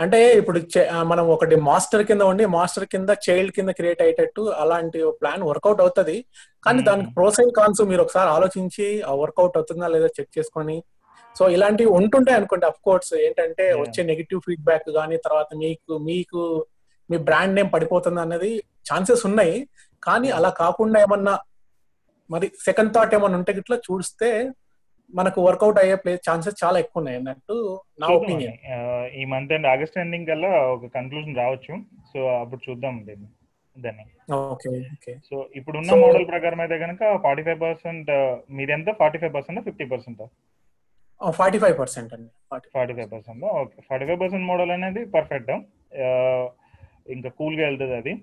అంటే 0.00 0.18
ఇప్పుడు 0.38 0.60
మనం 1.02 1.24
ఒకటి 1.28 1.56
మాస్టర్ 1.56 2.04
కింద 2.06 2.22
ఉండి 2.22 2.46
మాస్టర్ 2.46 2.84
కింద 2.84 3.10
చైల్డ్ 3.26 3.52
కింద 3.52 3.68
క్రియేట్ 3.68 4.02
అయ్యేటట్టు 4.02 4.42
అలాంటి 4.62 4.98
ప్లాన్ 5.20 5.42
వర్కౌట్ 5.42 5.80
అవుతది. 5.80 6.16
కానీ. 6.64 6.82
దానికి 6.82 7.10
ప్రోస్ 7.14 7.40
అండ్ 7.40 7.54
కాన్స్ 7.54 7.80
మీరు 7.90 8.02
ఒకసారి 8.02 8.30
ఆలోచించి 8.30 8.86
వర్కౌట్ 9.22 9.56
అవుతుందా 9.56 9.88
లేదా 9.88 10.06
చెక్ 10.06 10.38
చేసుకొని. 10.38 10.76
సో 11.38 11.48
ఇలాంటివి 11.48 11.90
ఉంటుంటాయి 11.90 12.36
అనుకోండి 12.36 12.66
అఫ్ 12.66 12.80
కోర్స్. 12.84 13.14
ఏంటంటే. 13.14 13.72
వచ్చే 13.82 14.02
నెగిటివ్ 14.10 14.40
ఫీడ్బ్యాక్ 14.46 14.90
కానీ 14.98 15.16
తర్వాత 15.16 15.46
మీకు 15.56 15.98
మీకు 16.10 16.40
మీ 17.10 17.16
బ్రాండ్ 17.28 17.54
నేమ్ 17.54 17.70
పడిపోతుంది 17.72 18.20
అన్నది 18.20 18.52
ఛాన్సెస్ 18.90 19.26
ఉన్నాయి. 19.26 19.56
కానీ 20.02 20.30
అలా 20.30 20.48
కాకుండా 20.48 21.00
ఏమన్నా 21.00 21.38
మరి 22.30 22.46
సెకండ్ 22.64 22.94
థాట్ 22.94 23.14
ఏమన్నా 23.14 23.38
ఉంటే 23.38 23.52
గిట్లా 23.52 23.76
చూస్తే 23.76 24.28
మనకు 25.18 25.38
వర్కౌట్ 25.46 25.78
అయ్యే 25.82 25.96
ప్లే 26.02 26.12
ఛాన్సెస్ 26.26 26.56
చాలా 26.62 26.76
ఎక్కువ 26.82 27.00
ఉన్నాయి 27.00 27.18
అన్నట్టు 27.20 27.56
నా. 28.00 28.06
ఒపీనియన్. 28.18 28.58
ఈ 29.20 29.24
మంత్ 29.32 29.52
అండ్ 29.56 29.68
ఆగస్ట్ 29.72 29.98
ఎండింగ్ 30.02 30.28
కల్లా 30.30 30.50
ఒక 30.74 30.90
కన్క్లూజన్ 30.96 31.38
రావచ్చు. 31.42 31.74
సో 32.10 32.18
అప్పుడు 32.42 32.62
చూద్దాం 32.66 32.96
దీన్ని. 33.08 33.28
దాన్ని 33.76 34.04
సో 35.28 35.36
ఇప్పుడున్న 35.58 35.96
మోడల్ 36.02 36.26
ప్రకారం 36.32 36.60
అయితే 36.64 36.76
కనుక 36.82 37.02
ఫార్టీ 37.24 37.42
ఫైవ్ 37.46 37.60
పర్సెంట్ 37.64 38.10
మీరెంత 38.58 38.90
forty 39.00 39.18
five 39.22 39.32
percent 39.36 39.60
fifty 39.68 39.86
percent 39.92 40.22
forty 41.38 41.58
five 41.62 41.76
percent 41.80 42.10
అండి. 42.14 42.30
40. 42.52 42.70
Forty 42.76 42.94
five 42.98 43.10
percent 43.14 43.44
okay. 43.60 43.76
Forty 43.88 44.04
five 44.08 44.20
percent 44.22 44.46
model 44.50 44.72
అనేది 44.76 45.00
పర్ఫెక్ట్ 45.16 45.52
ఇంకా 47.14 47.30
కూల్గా 47.38 47.62
వెళ్తుంది 47.68 47.94
అది. 48.00 48.14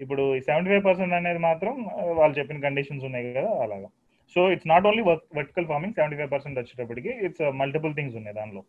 ఇప్పుడు 0.00 0.22
సెవెంటీ 0.48 0.70
ఫైవ్ 0.72 0.84
పర్సెంట్ 0.88 1.14
అనేది 1.20 1.40
మాత్రం 1.48 1.74
వాళ్ళు 2.20 2.34
చెప్పిన 2.38 2.60
కండిషన్స్ 2.66 3.04
ఉన్నాయి 3.08 3.34
కదా 3.38 3.50
అలాగా. 3.64 3.88
So 4.34 4.40
it's 4.52 4.68
not 4.68 4.86
only 4.90 5.02
vertical 5.38 5.66
farming 5.70 5.94
seventy 5.98 6.16
five 6.20 6.30
percent 6.34 6.58
వచ్చేటప్పటికి 6.58 7.12
ఇట్స్ 7.26 7.42
మల్టిపుల్ 7.62 7.94
థింగ్స్ 7.98 8.16
ఉన్నాయి 8.20 8.36
దానిలో. 8.40 8.62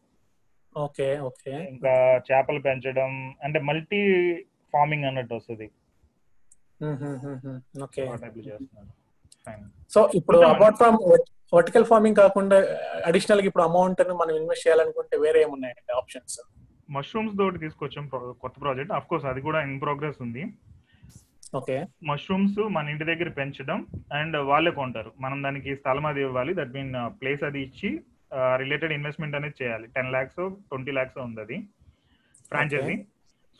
Okay 0.75 1.07
okay. 1.29 1.53
ఇంకా 1.73 1.93
చేపలు 2.27 2.59
పెంచడం 2.67 3.11
అంటే 3.43 3.59
మల్టీ 3.69 4.01
ఫార్మింగ్ 4.73 5.05
అన్నట్టు 5.09 5.33
వస్తుంది. 5.39 5.67
ఓకే. 7.85 8.03
సో 9.95 9.99
ఇప్పుడు. 10.19 10.37
అపార్ట్ 10.53 10.77
ఫ్రమ్ 10.77 10.97
వర్టికల్ 11.53 11.85
ఫార్మింగ్ 11.85 12.15
కాకుండా 12.15 12.57
అడిషనల్గా 13.09 13.47
ఇప్పుడు 13.49 13.65
అమౌంట్ 13.69 14.01
మనం 14.21 14.33
ఇన్వెస్ట్ 14.39 14.65
చేయాలనుకుంటే 14.67 15.15
వేరే 15.25 15.39
ఏమున్నాయండి 15.45 15.93
ఆప్షన్స్? 16.01 16.37
మష్రూమ్స్ 16.89 17.35
తోటి 17.39 17.57
తీసుకొచ్చాం 17.63 18.05
కొత్త 18.43 18.55
ప్రాజెక్ట్. 18.61 18.93
అఫ్ 18.97 19.07
కోర్స్ 19.09 19.25
అది 19.31 19.41
కూడా 19.47 19.59
ఇన్ 19.67 19.81
ప్రోగ్రెస్ 19.81 20.19
ఉంది. 20.25 20.43
ఓకే. 21.55 21.85
మష్రూమ్స్ 22.03 22.59
మన 22.59 22.89
ఇంటి 22.89 23.03
దగ్గర 23.03 23.29
పెంచడం 23.29 23.87
అండ్ 24.13 24.37
వాళ్ళే 24.37 24.71
కొంటారు. 24.71 25.11
మనం 25.19 25.43
దానికి 25.43 25.75
స్థలం 25.75 26.05
అది 26.05 26.21
ఇవ్వాలి. 26.21 26.53
దట్ 26.53 26.73
మీన్ 26.73 26.93
ప్లేస్ 27.21 27.43
అది 27.43 27.61
ఇచ్చి 27.61 28.01
రిలేటెడ్ 28.55 28.93
ఇన్వెస్ట్మెంట్ 28.93 29.35
అనేది 29.35 29.63
చేయాలి. 29.63 29.87
టెన్ 29.87 30.11
ల్యాక్స్ 30.11 30.49
ట్వంటీ 30.49 30.91
ల్యాక్స్ 30.91 31.17
ఉంది 31.17 31.41
అది. 31.41 31.57
ఫ్రాంచైజీ 32.47 33.03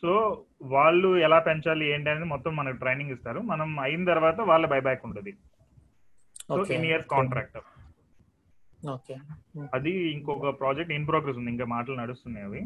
సో 0.01 0.45
వాళ్ళు 0.62 1.17
ఎలా 1.17 1.39
పెంచాలి 1.39 1.91
ఏంటి 1.91 2.10
అనేది 2.10 2.25
మొత్తం 2.25 2.55
మనకు 2.55 2.77
ట్రైనింగ్ 2.77 3.12
ఇస్తారు. 3.12 3.39
మనం 3.39 3.79
అయిన 3.79 4.05
తర్వాత 4.05 4.41
వాళ్ళ 4.41 4.65
బైబ్యాక్ 4.65 5.05
ఉంటుంది. 5.05 5.33
సో 6.48 6.74
ఇన్ 6.74 6.86
ఇయర్స్ 6.86 7.07
కాంట్రాక్ట్ 7.07 7.57
అది 9.74 9.91
ఇంకొక 9.91 10.60
ప్రాజెక్ట్ 10.60 10.93
ఇన్ 10.93 11.07
ప్రోగ్రెస్ 11.07 11.38
ఉంది. 11.38 11.51
ఇంకా 11.51 11.65
మాటలు 11.65 11.95
నడుస్తున్నాయి 11.95 12.45
అవి. 12.45 12.62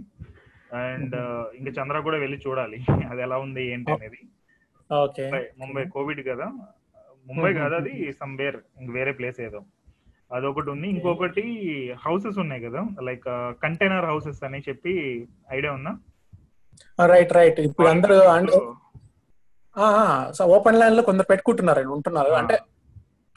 అండ్ 0.74 1.16
ఇంకా 1.56 1.82
చంద్ర 1.82 2.00
కూడా 2.00 2.18
వెళ్ళి 2.18 2.38
చూడాలి. 2.48 2.86
అది 3.12 3.22
ఎలా 3.22 3.38
ఉంది 3.38 3.64
ఏంటి 3.66 3.92
అనేది. 3.92 4.20
ఓకే 4.24 4.35
ముంబై 4.92 5.50
ముంబై 5.58 5.84
కోవిడ్ 5.84 6.28
కదా. 6.28 6.46
ముంబై. 7.28 7.54
కాదు 7.54 7.76
అది 7.76 8.14
సమ్వేర్ 8.14 8.58
ఇంక 8.82 8.92
వేరే 8.92 9.12
ప్లేస్ 9.12 9.42
ఏదో. 9.42 9.62
అదొకటి 10.34 10.70
ఉంది. 10.70 10.90
ఇంకొకటి 10.90 11.42
హౌసెస్ 12.06 12.38
ఉన్నాయి 12.38 12.62
కదా. 12.62 12.88
లైక్ 13.02 13.24
కంటైనర్ 13.64 14.06
హౌసెస్ 14.06 14.44
అని 14.44 14.60
చెప్పి 14.60 15.26
ఐడియా 15.52 15.74
ఉందా? 15.74 15.98
Right 17.06 17.34
right. 17.34 17.60
ఇప్పుడు 17.60 17.88
అందరూ 17.88 18.16
ఓపెన్ 20.46 20.76
ల్యాండ్లో 20.76 21.04
కొందరు 21.04 21.26
పెట్టుకుంటున్నారు 21.30 21.90
ఉంటున్నారు. 21.90 22.30
అంటే 22.30 22.60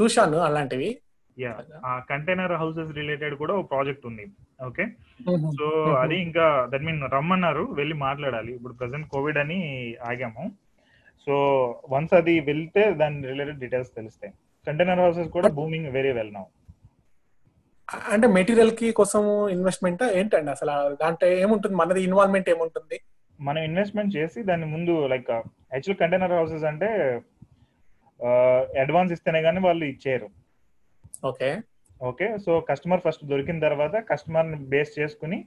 చూశాను 0.02 0.38
అలాంటివి. 0.38 0.99
యా. 1.38 1.59
కంటైనర్ 2.11 2.52
హౌసెస్ 2.52 2.93
రిలేటెడ్ 2.93 3.35
కూడా 3.35 3.55
ఒక 3.55 3.71
ప్రాజెక్ట్ 3.71 4.07
ఉంది. 4.07 4.26
ఓకే? 4.67 4.87
సో 5.50 5.93
అది 5.93 6.23
ఇంకా 6.23 6.69
దట్ 6.71 6.83
మీన్ 6.83 7.02
రమ్మన్నారు 7.02 7.62
వెళ్ళి 7.62 7.95
మాట్లాడాలి. 7.95 8.55
ఇప్పుడు 8.55 8.73
ప్రెసెంట్ 8.73 9.09
కోవిడ్ 9.09 9.38
అని 9.38 9.95
ఆగాము. 10.09 10.52
సో 11.26 11.34
వన్స్ 11.88 12.14
అది 12.14 12.40
వెళ్తే 12.40 12.92
దాని 12.92 13.26
రిలేటెడ్ 13.26 13.58
డీటెయిల్స్ 13.58 13.90
తెలుస్తాయి. 13.96 14.32
కంటైనర్ 14.66 15.00
హౌసెస్ 15.00 15.28
కూడా 15.28 15.48
బూమింగ్ 15.48 15.87
వెరీ 15.87 16.12
వెల్ 16.12 16.34
నౌ 16.34 16.42
అంటే 18.08 18.26
మెటీరియల్కి 18.26 18.92
కోసం 18.92 19.48
ఇన్వెస్ట్మెంట్ 19.48 20.02
ఏంటండి 20.02 20.50
అసలు? 20.50 20.94
దాంట్లో 20.94 21.28
ఏముంటుంది? 21.28 21.76
మనది 21.76 22.02
ఇన్వాల్వ్మెంట్ 22.02 22.50
ఏముంటుంది? 22.50 23.00
మనం 23.40 23.62
ఇన్వెస్ట్మెంట్ 23.62 24.16
చేసి 24.16 24.42
దాని 24.42 24.66
ముందు 24.66 25.06
లైక్ 25.06 25.30
యాక్చువల్ 25.30 25.96
కంటైనర్ 25.96 26.32
హౌసెస్ 26.32 26.64
అంటే 26.64 27.20
అడ్వాన్స్ 28.80 29.12
ఇస్తేనే 29.12 29.42
కానీ 29.42 29.60
వాళ్ళు 29.60 29.84
ఇచ్చేయరు. 29.84 30.28
Okay. 31.26 31.58
Okay? 32.02 32.38
So 32.46 32.60
customer 32.60 33.00
first 33.00 33.25
దొరికిన 33.25 33.58
తర్వాత 33.60 33.94
కస్టమర్ని 34.10 34.56
బేస్ 34.56 34.98
చేసుకుని 34.98 35.44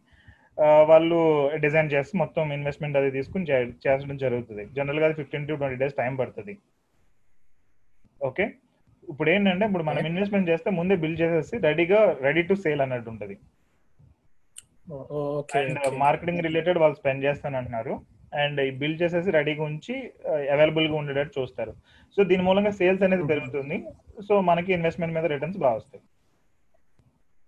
వాళ్ళు 0.90 1.18
డిజైన్ 1.64 1.92
చేసి 1.94 2.12
మొత్తం 2.22 2.52
ఇన్వెస్ట్మెంట్ 2.58 2.98
అది 3.00 3.10
తీసుకుని 3.18 3.46
చేసడం 3.86 4.18
జరుగుతుంది. 4.24 4.64
జనరల్గా 4.78 5.08
fifteen 5.20 5.48
to 5.50 5.58
twenty 5.62 5.78
days 5.82 6.00
time 6.02 6.14
పడుతుంది. 6.22 6.54
ఓకే 8.30 8.46
ఇప్పుడు 9.12 9.30
ఏంటంటే 9.34 9.66
ఇప్పుడు 9.70 9.86
మనం 9.90 10.06
ఇన్వెస్ట్మెంట్ 10.10 10.52
చేస్తే 10.52 10.70
ముందే 10.80 10.96
బిల్ 11.04 11.20
చేసేసి 11.22 11.56
రెడీగా 11.68 12.00
రెడీ 12.28 12.42
టు 12.50 12.56
సేల్ 12.64 12.84
అన్నట్టు 12.86 13.10
ఉంటుంది. 13.14 13.36
అండ్ 15.60 15.80
మార్కెటింగ్ 16.06 16.44
రిలేటెడ్ 16.48 16.80
వాళ్ళు 16.84 16.98
స్పెండ్ 17.00 17.26
చేస్తాను 17.28 17.58
అంటున్నారు. 17.60 17.94
అండ్ 18.42 18.60
ఈ 18.68 18.70
బిల్ 18.82 19.00
చేసేసి 19.02 19.30
రెడీగా 19.38 19.64
ఉంచి 19.70 19.96
అవైలబుల్గా 20.54 20.96
ఉండేటట్టు 21.02 21.34
చూస్తారు. 21.40 21.74
సో 22.16 22.24
దీని 22.30 22.44
మూలంగా 22.48 22.72
సేల్స్ 22.80 23.04
అనేది 23.08 23.26
పెరుగుతుంది. 23.32 23.78
సో 24.28 24.34
మనకి 24.50 24.72
ఇన్వెస్ట్మెంట్ 24.78 25.16
మీద 25.18 25.26
రిటర్న్స్ 25.34 25.60
బాగా 25.64 25.78
వస్తాయి. 25.82 26.04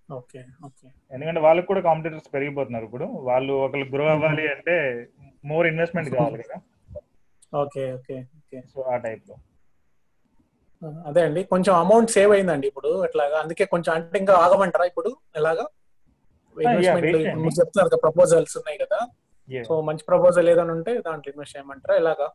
Okay 0.09 0.41
okay. 0.67 0.87
ఎందుకంటే 1.13 1.41
వాళ్ళకి 1.45 1.67
కూడా 1.71 1.81
కాంపిటేటర్స్ 1.87 2.29
పెరిగిపోతున్నారు 2.35 2.85
ఇప్పుడు. 2.89 3.05
వాళ్ళు 3.29 3.53
ఒకళ్ళు 3.65 3.85
గ్రో 3.93 4.05
అవ్వాలి 4.13 4.45
అంటే 4.55 4.75
మోర్ 5.51 5.67
ఇన్వెస్ట్మెంట్ 5.71 6.09
కావాలి 6.15 6.43
కదా. 6.43 6.57
Okay 7.61 7.83
okay 7.97 8.15
okay. 8.39 8.59
సో 8.73 8.81
ఆ 8.93 8.97
టైప్లో. 9.05 9.35
అదే 11.09 11.21
అండి. 11.27 11.41
కొంచెం 11.51 11.73
అమౌంట్ 11.83 12.09
సేవ్ 12.15 12.31
అయిందండి 12.35 12.67
ఇప్పుడు 12.71 12.89
ఎట్లాగా 13.07 13.37
అందుకే 13.43 13.65
కొంచెం 13.73 13.91
అంటే 13.97 14.17
ఇంకా 14.23 14.33
ఆగమంటారా 14.45 14.85
ఇప్పుడు? 14.91 15.11
ఎలాగా? 15.41 15.65
ఇన్వెస్ట్మెంట్ 16.57 17.57
చెప్తున్నారు 17.59 17.87
కదా 17.89 17.99
ప్రపోజల్స్ 18.05 18.55
ఉన్నాయి 18.61 18.79
కదా. 18.83 18.99
సో 19.67 19.75
మంచి 19.87 20.03
ప్రపోజల్ 20.09 20.49
ఏదైనా 20.53 20.73
ఉంటే 20.77 20.91
దాంట్లో 21.07 21.29
ఇన్వెస్ట్ 21.33 21.55
చేయమంటారా? 21.55 21.95
ఎలాగా? 22.01 22.27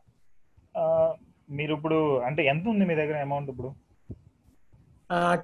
మీరు 1.49 1.71
ఇప్పుడు 1.77 1.99
అంటే 2.27 2.41
ఎంత 2.51 2.65
ఉంది 2.73 2.83
మీ 2.89 2.95
దగ్గర 3.01 3.19
అమౌంట్ 3.27 3.49
ఇప్పుడు? 3.53 3.69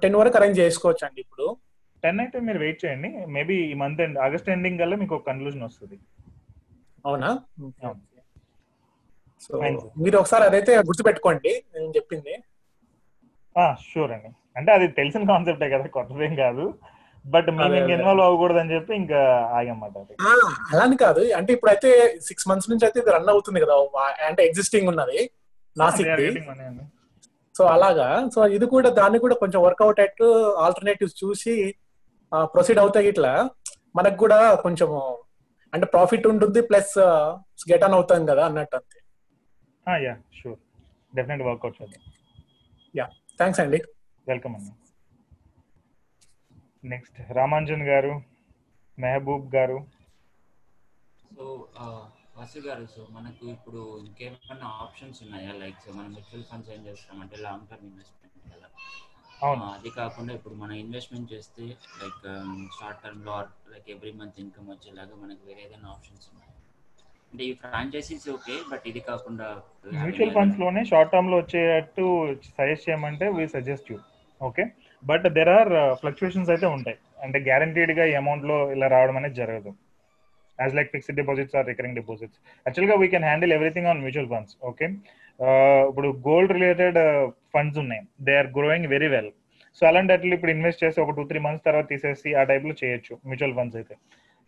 టెన్ 0.02 0.16
వరకు 0.20 0.36
అరేంజ్ 0.40 0.58
చేసుకోవచ్చు 0.64 1.04
అండి 1.06 1.20
ఇప్పుడు. 1.26 1.46
టెన్ 2.06 2.20
అయితే 2.26 2.38
మీరు 2.48 2.58
వెయిట్ 2.64 2.82
చేయండి. 2.84 3.12
మేబీ 3.36 3.58
ఈ 3.70 3.76
మంత్ 3.84 4.02
ఎండ్ 4.06 4.18
ఆగస్ట్ 4.26 4.50
ఎండింగ్ 4.56 4.80
కల్లా 4.82 4.96
మీకు 5.04 5.16
ఒక 5.18 5.26
కన్క్లూజన్ 5.30 5.66
వస్తుంది. 5.68 5.96
అవునా? 7.08 7.30
సో 9.46 9.54
మీరు 10.04 10.16
ఒకసారి 10.20 10.44
అదైతే 10.48 10.72
గుర్తుపెట్టుకోండి. 10.90 11.50
నేను 11.74 11.90
చెప్పింది. 11.96 12.34
షూర్ 13.88 14.12
అండి. 14.14 14.30
అంటే 14.58 14.70
అది 14.76 14.86
తెలిసిన 14.98 15.22
కాన్సెప్టే 15.30 15.68
కదా 15.72 15.88
కొత్తదేం 15.96 16.32
కాదు. 16.44 16.64
బట్ 17.24 17.48
మేము 17.58 17.74
ఇంకా 17.80 17.92
ఇన్వాల్వ్ 17.96 18.24
అవ్వకూడదు 18.24 18.60
అని 18.62 18.72
చెప్పి 18.74 18.92
ఇంకా 19.02 19.20
ఆగమాట 19.58 19.94
అలాని 20.72 20.96
కాదు. 21.04 21.22
అంటే 21.38 21.50
ఇప్పుడు 21.56 21.70
అయితే 21.74 21.90
సిక్స్ 22.28 22.48
మంత్స్ 22.50 22.68
నుంచి 22.72 22.84
అయితే 22.88 22.98
ఇది 23.02 23.12
రన్ 23.16 23.30
అవుతుంది 23.34 23.62
కదా 23.64 23.76
అంటే 24.28 24.42
ఎగ్జిస్టింగ్ 24.48 24.90
ఉన్నది 24.92 25.18
నాసిక్ 25.76 26.10
సో 27.58 27.64
అలాగా. 27.74 28.08
సో 28.34 28.40
ఇది 28.56 28.66
కూడా 28.74 28.88
దాన్ని 29.00 29.18
కూడా 29.24 29.36
కొంచెం 29.42 29.60
వర్కౌట్ 29.66 30.00
అయ్యట్టు 30.02 30.26
ఆల్టర్నేటివ్స్ 30.64 31.18
చూసి 31.22 31.54
ప్రొసీడ్ 32.54 32.80
అవుతాయి 32.84 33.08
ఇట్లా. 33.12 33.32
మనకు 33.98 34.16
కూడా 34.24 34.38
కొంచెం 34.64 34.90
అంటే 35.72 35.86
ప్రాఫిట్ 35.94 36.26
ఉంటుంది 36.32 36.60
ప్లస్ 36.68 36.94
గెట్ 37.70 37.84
ఆన్ 37.86 37.96
అవుతాం 37.98 38.22
కదా 38.30 38.42
అన్నట్టు 38.48 38.76
అంతే. 38.80 38.98
Yeah 40.06 40.14
sure 40.38 40.58
definite 41.16 41.42
work out 41.48 41.76
చేద్దాం 41.80 42.02
యా 42.94 43.06
థ్యాంక్స్ 43.40 43.60
అండి. 43.64 43.80
వెల్కమ్ 44.30 44.54
అండి 44.58 44.72
నెక్స్ట్ 46.92 47.18
రామాంజన్ 47.38 47.84
గారు 47.90 48.12
మెహబూబ్ 48.98 49.46
గారు. 49.56 49.78
సో 51.36 51.44
వసు 52.38 52.60
గారు 52.66 52.84
సో 52.94 53.02
మనకు 53.16 53.44
ఇప్పుడు 53.54 53.80
ఇంకేమైనా 54.04 54.66
ఆప్షన్స్ 54.84 55.18
ఉన్నాయా? 55.24 55.52
లైక్ 55.62 55.78
సో 55.84 55.90
మనం 55.98 56.10
మ్యూచువల్ 56.16 56.44
ఫండ్స్ 56.50 56.70
ఏం 56.74 56.82
చేస్తామంటే 56.88 57.36
లాంగ్ 57.44 57.66
టర్మ్ 57.70 57.86
ఇన్వెస్ట్మెంట్ 57.90 58.36
కదా. 58.54 58.68
అది 59.76 59.90
కాకుండా 60.00 60.32
ఇప్పుడు 60.38 60.54
మనం 60.62 60.74
ఇన్వెస్ట్మెంట్ 60.82 61.32
చేస్తే 61.34 61.64
లైక్ 62.00 62.22
షార్ట్ 62.76 63.00
టర్మ్లో 63.04 63.36
లైక్ 63.72 63.88
ఎవ్రీ 63.94 64.12
మంత్ 64.20 64.38
ఇన్కమ్ 64.42 64.68
వచ్చేలాగా 64.74 65.14
మనకి 65.22 65.42
వేరే 65.48 65.62
ఏదైనా 65.66 65.88
ఆప్షన్స్ 65.94 66.26
ఉన్నాయి. 66.32 66.52
అంటే 67.32 67.42
ఈ 67.50 67.52
ఫ్రాంచైజీస్ 67.62 68.26
ఓకే 68.34 68.54
బట్ 68.70 68.84
ఇది 68.90 69.00
కాకుండా 69.10 69.46
మ్యూచువల్ 70.02 70.34
ఫండ్స్లోనే 70.36 70.82
షార్ట్ 70.90 71.12
టర్మ్లో 71.14 71.38
వచ్చేటట్టు 71.42 72.04
సజెస్ట్ 72.58 72.86
చేయమంటే 72.88 73.28
we 73.38 73.46
suggest 73.56 73.90
you 73.92 73.98
okay 74.40 74.64
but 75.02 75.26
there 75.38 75.52
are 75.56 75.72
fluctuations 76.02 76.50
అయితే 76.54 76.66
ఉంటాయి. 76.76 76.98
అంటే 77.24 77.38
గ్యారంటీడ్గా 77.48 78.04
ఈ 78.12 78.14
అమౌంట్లో 78.22 78.56
ఇలా 78.76 78.88
రావడం 78.94 79.16
అనేది 79.20 79.36
జరగదు. 79.42 79.70
As 80.58 80.74
like 80.78 80.90
fixed 80.94 81.18
deposits 81.20 81.56
or 81.58 81.66
recurring 81.72 81.98
deposits 82.00 82.38
యాక్చువల్గా 82.66 82.96
we 83.02 83.08
can 83.14 83.26
handle 83.30 83.54
everything 83.56 83.88
on 83.92 84.00
mutual 84.04 84.30
funds 84.34 84.54
okay 84.70 84.86
ఇప్పుడు 85.88 86.08
గోల్డ్ 86.28 86.52
రిలేటెడ్ 86.56 86.98
ఫండ్స్ 87.56 87.80
ఉన్నాయి. 87.84 88.02
They 88.26 88.34
are 88.42 88.50
growing 88.58 88.92
very 88.94 89.08
well 89.16 89.32
so 89.80 89.82
అలాంటి 89.86 90.12
అట్లా 90.12 90.34
ఇప్పుడు 90.34 90.52
ఇన్వెస్ట్ 90.56 90.82
చేసి 90.84 90.98
ఒక 91.00 91.12
టూ 91.16 91.22
త్రీ 91.30 91.38
మంత్స్ 91.46 91.64
తర్వాత 91.64 91.86
తీసేసి 91.88 92.28
ఆ 92.40 92.42
టైప్లో 92.50 92.74
చేయొచ్చు 92.84 93.14
మ్యూచువల్ 93.26 93.56
ఫండ్స్ 93.58 93.76
అయితే. 93.80 93.94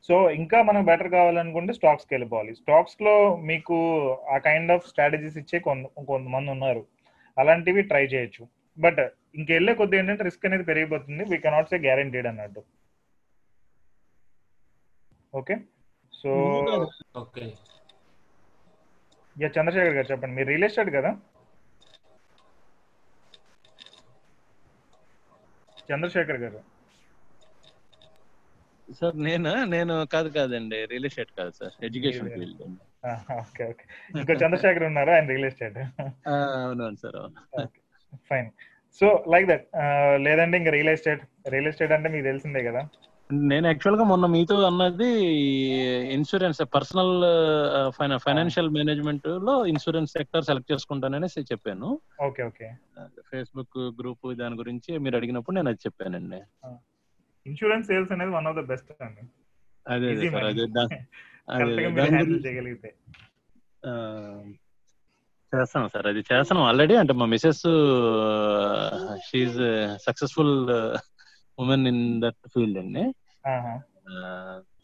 సో 0.09 0.15
ఇంకా 0.31 0.59
మనకు 0.62 0.85
బెటర్ 0.85 1.11
కావాలనుకుంటే 1.15 1.73
స్టాక్స్కి 1.73 2.15
వెళ్ళిపోవాలి. 2.15 2.53
స్టాక్స్లో 2.55 3.15
మీకు 3.50 3.77
ఆ 4.35 4.37
కైండ్ 4.38 4.73
ఆఫ్ 4.73 4.87
స్ట్రాటజీస్ 4.88 5.38
ఇచ్చే 5.38 5.59
కొంత 5.59 5.87
కొంతమంది 6.09 6.50
ఉన్నారు. 6.50 6.83
అలాంటివి 7.38 7.83
ట్రై 7.91 8.05
చేయొచ్చు. 8.05 8.45
బట్ 8.79 9.00
ఇంకెళ్ళే 9.35 9.73
కొద్ది 9.75 9.97
ఏంటంటే 9.97 10.25
రిస్క్ 10.25 10.47
అనేది 10.47 10.65
పెరిగిపోతుంది. 10.65 11.25
వీ 11.31 11.38
కెనాట్ 11.38 11.71
సే 11.73 11.79
గ్యారంటీడ్ 11.79 12.29
అన్నట్టు. 12.31 12.62
Okay 15.35 15.57
so 16.21 16.31
okay 17.17 17.45
yeah 19.43 19.49
Chandrashekar 19.57 19.97
garu 19.99 20.09
చెప్పండి. 20.12 20.35
మీరు 20.37 20.49
రియల్ 20.49 20.67
ఎస్టేట్ 20.69 20.93
కదా? 20.99 21.11
చంద్రశేఖర్ 25.88 26.40
గారు. 26.45 26.61
సార్ 28.99 29.16
నేను 29.26 29.50
నేను 29.75 29.95
కాదు 30.14 30.28
కాదండి 30.37 30.78
రియల్ 30.92 31.07
ఎస్టేట్ 31.09 31.33
కాదు 31.38 31.52
sir 31.61 31.75
education 31.88 32.30
field 32.37 32.62
okay 33.42 33.64
okay. 33.73 33.85
ఇంకో 34.21 34.35
చంద్రశేఖర్ 34.42 34.85
ఉన్నారు? 34.90 35.11
ఆయన 35.16 35.26
రియల్ 35.33 35.47
ఎస్టేట్. 35.49 35.78
అవునవును 36.62 36.99
sir 37.02 37.18
fine. 38.30 38.49
So 39.00 39.07
like 39.35 39.47
that 39.50 39.66
లేదంటే 40.26 40.57
ఇంకా 40.61 40.73
రియల్ 40.76 40.92
ఎస్టేట్ 40.95 41.23
రియల్ 41.54 41.68
ఎస్టేట్ 41.71 41.92
అంటే 41.97 42.09
మీకు 42.14 42.26
తెలిసిందే 42.30 42.62
కదా. 42.68 42.83
నేను 43.33 43.67
యాక్చువల్గా 43.67 44.05
మొన్న 44.05 44.27
మీతో 44.27 44.63
అన్నది 44.63 45.09
ఇన్సూరెన్స్ 46.13 46.63
పర్సనల్ 46.75 47.15
ఫైనాన్షియల్ 48.17 48.71
మేనేజ్మెంట్లో 48.71 49.67
ఇన్సూరెన్స్ 49.67 50.13
సెక్టర్ 50.13 50.45
సెలెక్ట్ 50.45 50.73
చేసుకుంటాననేసి 50.73 51.41
చెప్పాను. 51.41 52.01
Okay 52.25 52.43
okay. 52.43 52.69
ఫేస్బుక్ 53.33 53.79
గ్రూప్ 53.79 54.35
దాని 54.35 54.55
గురించి 54.55 54.99
మీరు 54.99 55.17
అడిగినప్పుడు 55.17 55.57
నేను 55.57 55.69
అది 55.69 55.79
చెప్పానండి. 55.87 56.41
ఇన్సూరెన్స్ 57.47 57.87
సేల్స్ 57.87 58.13
అనేది 58.13 58.31
వన్ 58.31 58.47
ఆఫ్ 58.47 58.57
ద 58.57 58.61
బెస్ట్ 58.61 59.03
అండి. 59.03 59.21
అదే. 59.89 60.07
అదే 60.09 60.27
చేయగలిగితే. 62.47 62.95
చేస్తాను 65.53 65.88
సార్ 65.88 66.07
అది 66.07 66.25
చేస్తాను. 66.33 66.62
ఆల్రెడీ 66.62 66.95
అంటే 66.95 67.12
మా 67.12 67.27
Mrs 67.27 67.62
she 69.31 69.55
successful 70.03 70.71
women 71.59 71.87
in 71.92 72.05
that 72.25 72.42
field 72.55 72.79
అండి. 72.83 73.05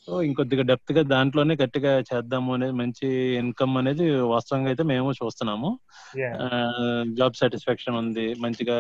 సో 0.04 0.14
ఇంకొద్దిగా 0.28 0.64
డెప్త్గా 0.70 1.02
దాంట్లోనే 1.12 1.54
గట్టిగా 1.60 1.92
చేద్దాము 2.08 2.50
అనేది 2.56 2.74
మంచి 2.80 3.06
ఇన్కమ్ 3.42 3.74
అనేది 3.80 4.06
వాస్తవంగా 4.32 4.68
అయితే 4.72 4.84
మేము 4.90 5.10
చూస్తున్నాము. 5.20 5.70
జాబ్ 7.18 7.38
సాటిస్ఫాక్షన్ 7.40 7.96
ఉంది 8.02 8.26
మంచిగా 8.44 8.76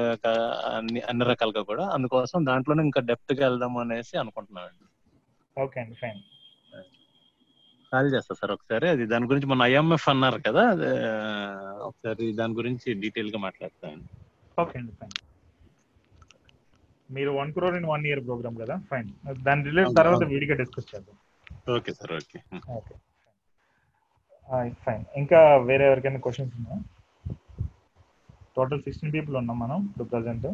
అన్ని 0.72 1.02
అన్ని 1.10 1.26
రకాలుగా 1.30 1.62
కూడా. 1.70 1.84
అందుకోసం 1.96 2.44
దాంట్లోనే 2.50 2.84
ఇంకా 2.88 3.02
డెప్త్గా 3.10 3.42
వెళ్దాము 3.48 3.80
అనేసి 3.84 4.14
అనుకుంటున్నాను 4.22 4.86
ఓకే 5.56 5.78
అండి 5.82 5.96
ఫైన్ 6.02 6.20
కాల్ 7.92 8.08
చేస్తా 8.14 8.34
సార్ 8.38 8.52
ఒకసారి. 8.56 8.86
అది 8.94 9.04
దాని 9.10 9.28
గురించి 9.30 9.48
మొన్న 9.50 9.68
ఐఎంఎఫ్ 9.72 10.06
అన్నారు 10.12 10.38
కదా 10.46 10.62
అదే 10.74 10.92
ఒకసారి 11.88 12.24
దాని 12.40 12.54
గురించి 12.60 12.88
డీటెయిల్గా 13.02 13.38
మాట్లాడతాను. 13.46 14.02
ఓకే 14.62 14.74
అండి 14.80 14.92
ఫైన్ 15.00 15.14
మీరు 17.10 17.30
one 17.38 17.50
crore 17.52 17.76
in 17.76 17.88
one 17.88 18.04
year 18.06 18.22
programme 18.26 18.56
కదా? 18.62 18.74
ఫైన్ 18.90 19.08
దాని 19.46 19.62
అవును, 19.80 19.96
తర్వాత. 19.96 20.22
వీడిగా 20.32 20.54
డిస్కస్ 20.54 20.88
చేద్దాం. 20.92 21.16
Okay 21.76 21.92
sir 21.92 22.12
okay. 22.12 22.38
Okay 22.76 22.94
fine 24.84 25.04
ఇంకా 25.16 25.38
వేరే 25.68 25.84
ఎవరికైనా 25.86 26.20
క్వశ్చన్స్ 26.20 26.54
ఉన్నాయా? 26.56 26.80
టోటల్ 28.56 28.82
సిక్స్టీన్ 28.82 29.12
పీపుల్ 29.12 29.36
ఉన్నాం 29.36 29.58
మనం 29.58 29.78
ఇప్పుడు 29.86 30.06
ప్రజెంట్ 30.08 30.46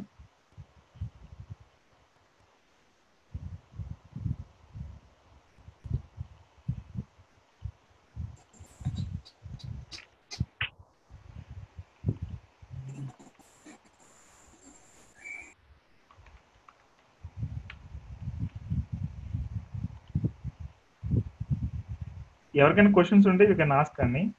ఎవరికైనా 22.56 22.90
క్వశ్చన్స్ 22.90 23.28
ఉంటే 23.28 23.44
యూ 23.44 23.54
కెన్ 23.54 23.72
ఆస్క్ 23.72 24.00
అని. 24.00 24.32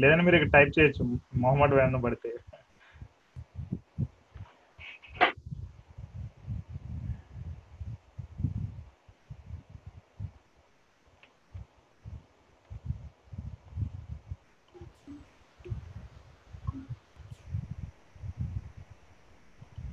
లేదని 0.00 0.22
మీరు 0.22 0.36
ఇక్కడ 0.36 0.52
టైప్ 0.58 0.78
చేయొచ్చు 0.78 1.18
మొహమ్మద్ 1.34 1.74
వ్యాన్ 1.74 2.02
పడితే. 2.04 2.32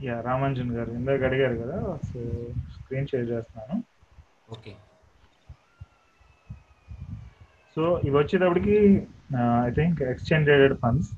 యా 0.04 0.22
రామాంజన్ 0.22 0.72
గారు 0.72 0.92
ఇందాక 0.92 1.24
అడిగారు 1.24 1.56
కదా 1.56 1.78
సో 1.96 2.20
స్క్రీన్ 2.74 3.08
షేర్ 3.08 3.30
చేస్తున్నాను. 3.30 3.89
సో 7.80 7.90
ఇవి 8.08 8.16
వచ్చేటప్పటికి 8.20 8.78
I 9.66 9.70
think 9.76 10.00
exchange 10.12 10.48
rated 10.52 10.74
funds 10.82 11.10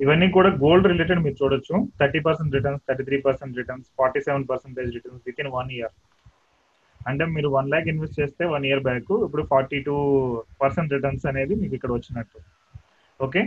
ఇవన్నీ 0.00 0.26
కూడా 0.36 0.50
గోల్డ్ 0.64 0.88
రిలేటెడ్ 0.92 1.22
మీరు 1.26 1.36
చూడొచ్చు. 1.40 1.74
Thirty 2.00 2.20
percent 2.26 2.54
returns 2.56 2.82
thirty 2.88 3.04
three 3.08 3.18
percent 3.26 3.56
returns 3.60 3.88
forty 4.00 4.22
seven 4.26 4.46
percentage 4.52 4.90
returns 4.98 5.24
with 5.30 5.40
in 5.44 5.50
one 5.58 5.72
year 5.78 5.94
అంటే 7.10 7.24
మీరు 7.36 7.50
వన్ 7.58 7.70
ల్యాక్ 7.74 7.90
ఇన్వెస్ట్ 7.94 8.20
చేస్తే 8.22 8.44
వన్ 8.54 8.66
ఇయర్ 8.70 8.84
బ్యాక్ 8.88 9.12
ఇప్పుడు 9.28 9.44
ఫార్టీ 9.54 9.80
టూ 9.88 9.96
పర్సెంట్ 10.62 10.94
రిటర్న్స్ 10.98 11.26
అనేది 11.32 11.56
మీకు 11.62 11.76
ఇక్కడ 11.80 11.92
వచ్చినట్టు. 11.98 12.38
ఓకే 13.20 13.42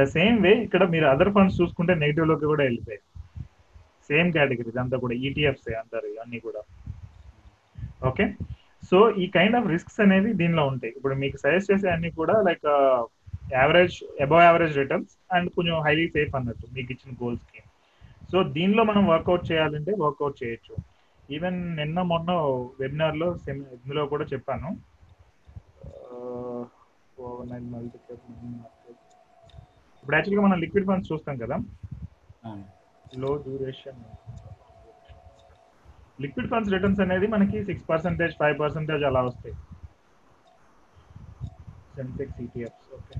ద 0.00 0.10
సేమ్ 0.18 0.38
వే 0.46 0.54
ఇక్కడ 0.66 0.84
మీరు 0.96 1.08
అదర్ 1.14 1.34
ఫండ్స్ 1.38 1.58
చూసుకుంటే 1.62 1.94
నెగిటివ్లోకి 2.04 2.48
కూడా 2.54 2.64
వెళ్ళిపోయాయి. 2.68 3.04
సేమ్ 4.08 4.32
కేటగిరీ 4.32 4.80
అంతా 4.80 4.98
కూడా 4.98 5.14
ఈటీఎఫ్స్ 5.14 5.74
అంటారు 5.74 6.06
ఇవన్నీ 6.06 6.38
కూడా. 6.38 6.60
ఓకే? 8.08 8.34
సో 8.90 9.10
ఈ 9.10 9.26
కైండ్ 9.26 9.56
ఆఫ్ 9.56 9.68
రిస్క్స్ 9.68 10.00
అనేవి 10.00 10.32
దీనిలో 10.32 10.66
ఉంటాయి. 10.66 10.92
ఇప్పుడు 10.96 11.14
మీకు 11.14 11.36
సజెస్ట్ 11.36 11.72
చేసే 11.72 11.88
అన్ని 11.88 12.10
కూడా 12.10 12.42
like 12.42 12.66
average 13.52 14.22
above 14.22 14.42
average 14.42 14.76
returns 14.76 15.34
and 15.34 15.50
కొంచెం 15.50 15.80
హైలీ 15.80 16.08
సేఫ్ 16.08 16.34
అన్నట్టు 16.34 16.74
మీకు 16.74 16.92
ఇచ్చిన 16.92 17.16
గోల్స్కి. 17.24 17.62
సో 18.32 18.42
దీనిలో 18.42 18.84
మనం 18.84 19.06
వర్కౌట్ 19.06 19.52
చేయాలంటే 19.52 19.92
వర్కౌట్ 20.00 20.44
చేయొచ్చు. 20.44 20.76
ఈవెన్ 21.34 21.76
నిన్న 21.76 22.02
మొన్న 22.02 22.32
వెబినార్లో 22.80 23.38
సెమి- 23.38 23.62
ఇందులో 23.62 24.06
కూడా 24.06 24.24
చెప్పాను. 24.24 24.94
Uh, 25.86 26.64
ఇప్పుడు 30.00 30.16
యాక్చువల్గా 30.16 30.46
మనం 30.46 30.60
లిక్విడ్ 30.60 30.86
ఫండ్స్ 30.86 31.12
చూస్తాం 31.12 31.36
కదా. 31.36 31.56
లో 33.22 33.30
డ్యూరేషన్ 33.46 34.00
లిక్విడ్ 36.22 36.48
ఫండ్స్ 36.50 36.72
రిటర్న్స్ 36.74 37.00
అనేది 37.04 37.26
మనకి 37.34 37.58
సిక్స్ 37.68 37.86
పర్సెంటేజ్ 37.90 38.34
ఫైవ్ 38.40 38.56
పర్సెంటేజ్ 38.60 39.04
అలా 39.08 39.20
వస్తాయి. 39.28 39.54
Sensex 41.96 42.38
ETFs 42.44 42.88
okay 42.98 43.16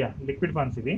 yeah 0.00 0.08
liquid 0.28 0.54
funds 0.58 0.78
ఇది. 0.82 0.94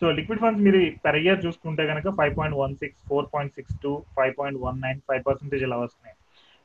సో 0.00 0.06
లిక్విడ్ 0.18 0.40
ఫండ్స్ 0.42 0.62
మీరు 0.66 0.80
పెర్ 1.04 1.18
ఇయర్ 1.22 1.40
చూసుకుంటే 1.46 1.84
కనుక 1.90 2.08
five 2.18 2.34
point 2.38 2.56
one 2.62 2.74
six 2.82 3.00
four 3.10 3.28
point 3.34 3.54
six 3.58 3.76
two 3.84 3.92
five 4.18 4.34
point 4.40 4.58
one 4.66 4.78
nine 4.86 5.00
five 5.08 5.22
percentage 5.28 5.64
ఇలా 5.68 5.78
వస్తున్నాయి. 5.84 6.16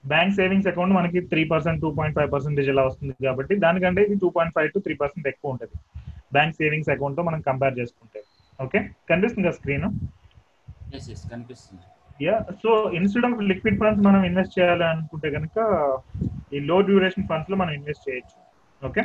బ్యాంక్ 0.04 0.36
సేవింగ్స్ 0.40 0.70
అకౌంట్ 0.72 0.96
మనకి 1.00 1.20
three 1.32 1.42
percent 1.54 1.82
two 1.86 1.90
point 2.00 2.16
five 2.20 2.30
percentage 2.36 2.70
ఇలా 2.74 2.84
వస్తుంది 2.90 3.16
కాబట్టి 3.28 3.56
దానికంటే 3.66 4.04
ఇది 4.08 4.18
two 4.24 4.30
point 4.38 4.56
five 4.58 4.70
to 4.76 4.82
three 4.86 4.96
percent 5.04 5.28
ఎక్కువ 5.34 5.54
ఉంటుంది. 5.56 5.76
బ్యాంక్ 6.38 6.56
సేవింగ్స్ 6.62 6.92
అకౌంట్తో 6.96 7.24
మనం 7.30 7.42
కంపేర్ 7.50 7.76
చేసుకుంటే. 7.82 8.22
ఓకే? 8.60 8.80
కనిపిస్తుంది 9.10 9.52
స్క్రీన్? 9.60 9.88
కనిపిస్తుంది. 11.34 11.86
Yeah 12.26 12.36
so 12.62 12.70
instead 12.98 13.26
of 13.28 13.42
liquid 13.52 13.78
funds 13.82 14.02
మనం 14.08 14.22
ఇన్వెస్ట్ 14.30 14.56
చేయాలి 14.58 14.86
అనుకుంటే 14.94 15.28
కనుక 15.36 15.58
ఈ 16.56 16.60
లో 16.70 16.78
డ్యూరేషన్ 16.90 17.28
ఫండ్స్లో 17.32 17.56
మనం 17.62 17.74
ఇన్వెస్ట్ 17.80 18.06
చేయొచ్చు. 18.08 18.38
ఓకే 18.90 19.04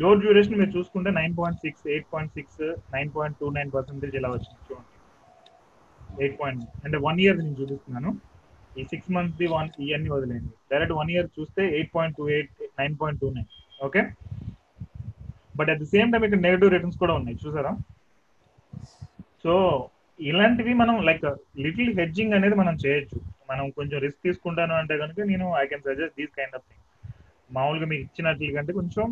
లో 0.00 0.10
డ్యూరేషన్ 0.22 0.58
మీరు 0.60 0.72
చూసుకుంటే 0.78 1.10
nine 1.20 1.34
point 1.38 1.60
six 1.64 1.84
eight 1.92 2.08
point 2.14 2.34
six 2.38 2.60
nine 2.96 3.10
point 3.16 3.36
two 3.42 3.46
nine 3.58 3.70
percentage 3.76 4.16
ఇలా 4.20 4.30
వచ్చింది 4.34 4.60
చూడండి. 4.68 4.90
ఎయిట్ 6.22 6.36
పాయింట్ 6.42 6.64
అంటే 6.84 6.98
వన్ 7.06 7.20
ఇయర్ 7.24 7.38
నేను 7.40 7.56
చూపిస్తున్నాను. 7.60 8.12
ఈ 8.78 8.82
సిక్స్ 8.92 9.10
మంత్స్ 9.14 9.38
ది 9.40 9.46
వన్ 9.54 9.68
ఇవన్నీ 9.86 10.10
వదిలేండి 10.16 10.52
డైరెక్ట్ 10.72 10.94
వన్ 11.00 11.10
ఇయర్ 11.14 11.28
చూస్తే 11.38 11.62
eight 11.76 11.92
point 11.96 12.16
two 12.18 12.26
eight 12.36 12.52
nine 12.80 12.94
point 13.00 13.20
two 13.22 13.30
nine 13.36 13.48
okay 13.86 14.02
but 15.58 15.70
at 15.72 15.80
the 15.84 15.88
same 15.94 16.12
time 16.12 16.24
ఇక్కడ 16.28 16.40
నెగిటివ్ 16.46 16.70
రిటర్న్స్ 16.74 16.98
కూడా 17.02 17.14
ఉన్నాయి. 17.20 17.38
చూసారా? 17.44 17.72
సో 19.44 19.52
ఇలాంటివి 20.18 20.72
మనం 20.82 20.96
లైక్ 21.08 21.26
లిటిల్ 21.64 21.92
హెడ్జింగ్ 21.98 22.34
అనేది 22.38 22.56
మనం 22.62 22.74
చేయొచ్చు. 22.84 23.18
మనం 23.50 23.64
కొంచెం 23.78 23.98
రిస్క్ 24.04 24.22
తీసుకుంటాను 24.26 24.74
అంటే 24.80 24.94
కనుక 25.02 25.20
నేను 25.30 25.46
I 25.62 25.64
can 25.70 25.84
suggest 25.88 26.16
these 26.20 26.34
kind 26.38 26.56
of 26.58 26.66
thing 26.68 26.84
మామూలుగా 27.56 27.86
మీకు 27.92 28.02
ఇచ్చినట్లు 28.06 28.50
కంటే 28.56 28.72
కొంచెం 28.80 29.06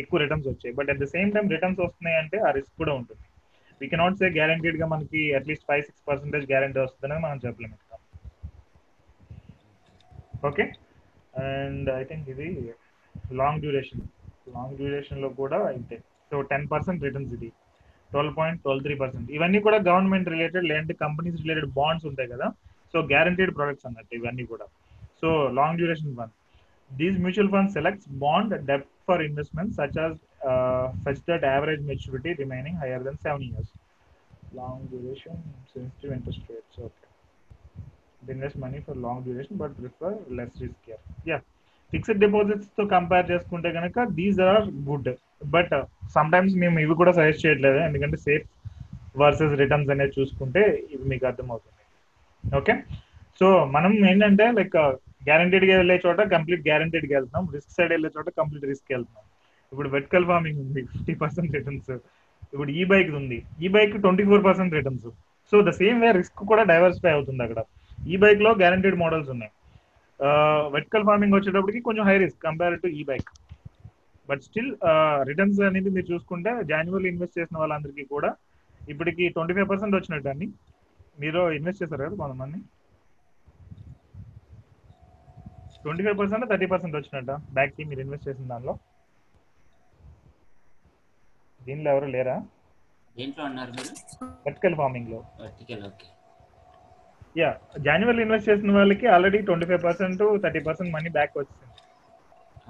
ఎక్కువ 0.00 0.18
రిటర్న్స్ 0.22 0.48
వచ్చాయి. 0.50 0.72
But 0.78 0.88
at 0.92 1.00
the 1.02 1.06
same 1.14 1.30
time 1.34 1.46
returns 1.54 1.80
వస్తున్నాయి 1.84 2.18
అంటే 2.22 2.38
ఆ 2.46 2.50
రిస్క్ 2.58 2.74
కూడా 2.80 2.94
ఉంటుంది. 3.00 3.24
వీ 3.80 3.86
కెనాట్ 3.92 4.18
సే 4.22 4.28
గ్యారంటీడ్గా 4.38 4.86
మనకి 4.94 5.20
at least 5.38 5.66
five 5.70 5.84
six 5.86 6.04
percentage 6.10 6.44
guarantee 6.52 6.78
వస్తుందని 6.84 7.22
మనం 7.26 7.40
చెప్పలేము 7.46 7.78
ఓకే 10.48 10.64
అండ్ 11.46 11.88
ఐ 12.00 12.02
థింక్ 12.10 12.28
ఇది 12.34 12.48
లాంగ్ 13.40 13.60
డ్యూరేషన్ 13.64 14.04
లాంగ్ 14.54 14.76
డ్యూరేషన్లో 14.78 15.28
కూడా 15.40 15.58
ఇంతే. 15.78 15.96
సో 16.30 16.36
టెన్ 16.52 16.64
పర్సెంట్ 16.72 17.04
రిటర్న్స్ 17.06 17.32
ఇది. 17.38 17.48
Twelve 18.12 18.34
point 18.38 18.60
twelve 18.64 18.84
three 18.86 18.94
percent 19.02 19.28
ఇవన్నీ 19.36 19.58
కూడా 19.66 19.78
గవర్నమెంట్ 19.88 20.28
రిలేటెడ్ 20.34 20.66
లేదంటే 20.70 20.94
కంపెనీస్ 21.04 21.38
రిలేటెడ్ 21.44 21.70
బాండ్స్ 21.78 22.06
ఉంటాయి 22.10 22.28
కదా. 22.34 22.46
సో 22.92 22.98
గ్యారంటీడ్ 23.12 23.52
ప్రొడక్ట్స్ 23.58 23.86
అన్నట్టు 23.88 24.14
ఇవన్నీ 24.20 24.44
కూడా. 24.52 24.66
So 25.20 25.28
long 25.58 25.78
duration 25.80 26.14
fund 26.18 26.34
these 26.90 27.16
mutual 27.24 27.50
fund 27.54 27.70
selects 27.76 28.08
bond 28.22 28.54
డెప్ట్ 28.70 28.90
for 29.08 29.22
investment 29.28 29.72
such 29.78 29.98
as 30.04 30.16
such 31.04 31.20
that 31.28 31.44
average 31.52 31.82
maturity 31.90 32.32
remaining 32.42 32.78
higher 32.82 33.04
than 33.08 33.18
seven 33.26 33.44
years 33.50 33.72
long 34.60 34.84
duration 34.92 35.40
sensitive 35.74 36.12
interest 36.16 36.46
rates 36.52 36.80
okay 36.86 37.06
invest 38.34 38.58
money 38.64 38.80
for 38.86 38.98
long 39.06 39.22
duration 39.26 39.58
but 39.62 39.74
prefer 39.80 40.16
less 40.38 40.56
risk 40.64 40.88
yeah 41.30 41.38
fixed 41.92 42.20
డిపాజిట్స్తో 42.24 42.82
compare 42.96 43.26
చేసుకుంటే 43.32 43.70
కనుక 43.78 44.04
these 44.18 44.40
are 44.50 44.66
good 44.90 45.10
but 45.54 45.72
uh, 45.78 45.84
sometimes 46.32 46.54
మేము 46.62 46.76
ఇవి 46.84 46.94
కూడా 47.00 47.12
suggest 47.18 47.42
చేయట్లేదు. 47.44 47.78
ఎందుకంటే 47.88 48.16
safe 48.26 48.46
versus 49.22 49.54
returns 49.62 49.90
అనేది 49.94 50.12
చూసుకుంటే 50.18 50.62
ఇవి 50.94 51.04
మీకు 51.12 51.24
అర్థమవుతుంది. 51.30 51.82
ఓకే 52.60 52.74
సో 53.40 53.46
మనం 53.76 53.92
ఏంటంటే 54.10 54.46
లైక్ 54.58 54.76
గ్యారంటీడ్గా 55.28 55.74
uh, 55.74 55.80
వెళ్ళే 55.82 55.96
చోట 56.06 56.20
కంప్లీట్ 56.34 56.62
గ్యారంటీడ్గా 56.70 57.14
వెళ్తున్నాం. 57.18 57.46
రిస్క్ 57.56 57.74
సైడ్ 57.76 57.92
వెళ్ళే 57.96 58.10
చోట 58.16 58.28
కంప్లీట్ 58.40 58.66
రిస్క్ 58.72 58.92
వెళ్తున్నాం. 58.96 59.24
ఇప్పుడు 59.72 59.88
వెట్కల్ 59.96 60.26
ఫార్మింగ్ 60.30 60.60
ఉంది 60.64 60.82
ఫిఫ్టీ 60.92 61.14
పర్సెంట్ 61.22 61.52
రిటర్న్స్ 61.58 61.92
ఇప్పుడు 62.52 62.70
ఈ 62.80 62.84
బైక్ 62.92 63.10
ఉంది. 63.22 63.38
ఈ 63.64 63.68
bike 63.76 63.94
twenty 64.04 64.24
four 64.30 64.44
percent 64.48 64.72
returns 64.78 65.08
so 65.52 65.56
the 65.68 65.72
same 65.80 66.00
way 66.04 66.10
risk 66.20 66.42
కూడా 66.52 66.62
డైవర్సిఫై 66.72 67.12
అవుతుంది 67.16 67.42
అక్కడ. 67.46 67.62
ఈ 68.12 68.16
బైక్లో 68.24 68.52
గ్యారంటీడ్ 68.64 68.98
మోడల్స్ 69.04 69.30
ఉన్నాయి. 69.36 69.52
Uh, 70.20 70.62
వెట్కల్ 70.74 71.04
ఫార్మింగ్ 71.08 71.34
వచ్చేటప్పటికి 71.36 71.80
కొంచెం 71.86 72.04
హై 72.08 72.16
రిస్క్ 72.22 72.40
కంపేర్ 72.46 72.74
టు 72.82 72.88
ఈ 72.98 73.02
బైక్ 73.10 73.30
బట్ 74.30 74.42
స్టిల్ 74.46 74.70
రిటర్న్స్ 75.30 75.60
అనేది 75.68 75.90
మీరు 75.96 76.06
చూసుకుంటే 76.12 76.50
జాన్యువల్ 76.72 77.08
ఇన్వెస్ట్ 77.12 77.38
చేసిన 77.40 77.56
వాళ్ళందరికీ 77.62 78.04
కూడా 78.14 78.30
ఇప్పటికి 78.92 79.24
ట్వంటీ 79.36 79.54
ఫైవ్ 79.56 79.68
పర్సెంట్ 79.72 79.96
వచ్చినట్టు 79.98 80.28
అండి. 80.32 80.46
మీరు 81.22 81.40
ఇన్వెస్ట్ 81.56 81.82
చేశారు 81.82 82.02
కదా 82.04 82.16
కొంతమంది. 82.22 82.58
Twenty 85.84 86.02
five 86.06 86.16
percent 86.20 86.46
thirty 86.52 86.66
percent 86.72 86.96
వచ్చినట్ట 86.98 87.32
బ్యాక్కి 87.56 87.82
మీరు 87.90 88.00
ఇన్వెస్ట్ 88.04 88.26
చేసిన 88.28 88.46
దానిలో. 88.52 88.74
దీనిలో 91.60 91.88
ఎవరు 91.94 92.08
లేరా? 92.14 92.36
దేంట్లో 93.18 93.42
అన్నారు 93.48 93.72
మీరు? 93.78 93.92
Vertical 94.46 94.76
ఫార్మింగ్లో. 94.80 95.20
Vertical 95.44 95.82
okay 95.90 96.08
yeah 97.40 97.48
January 97.86 98.20
invest 98.24 98.48
చేసిన 98.50 98.70
వాళ్ళకి 98.76 99.06
already 99.14 99.38
twenty 99.48 99.66
five 99.70 99.82
percent 99.88 100.22
thirty 100.44 100.60
percent 100.68 100.92
money 100.96 101.10
back 101.16 101.36
వచ్చింది 101.40 101.66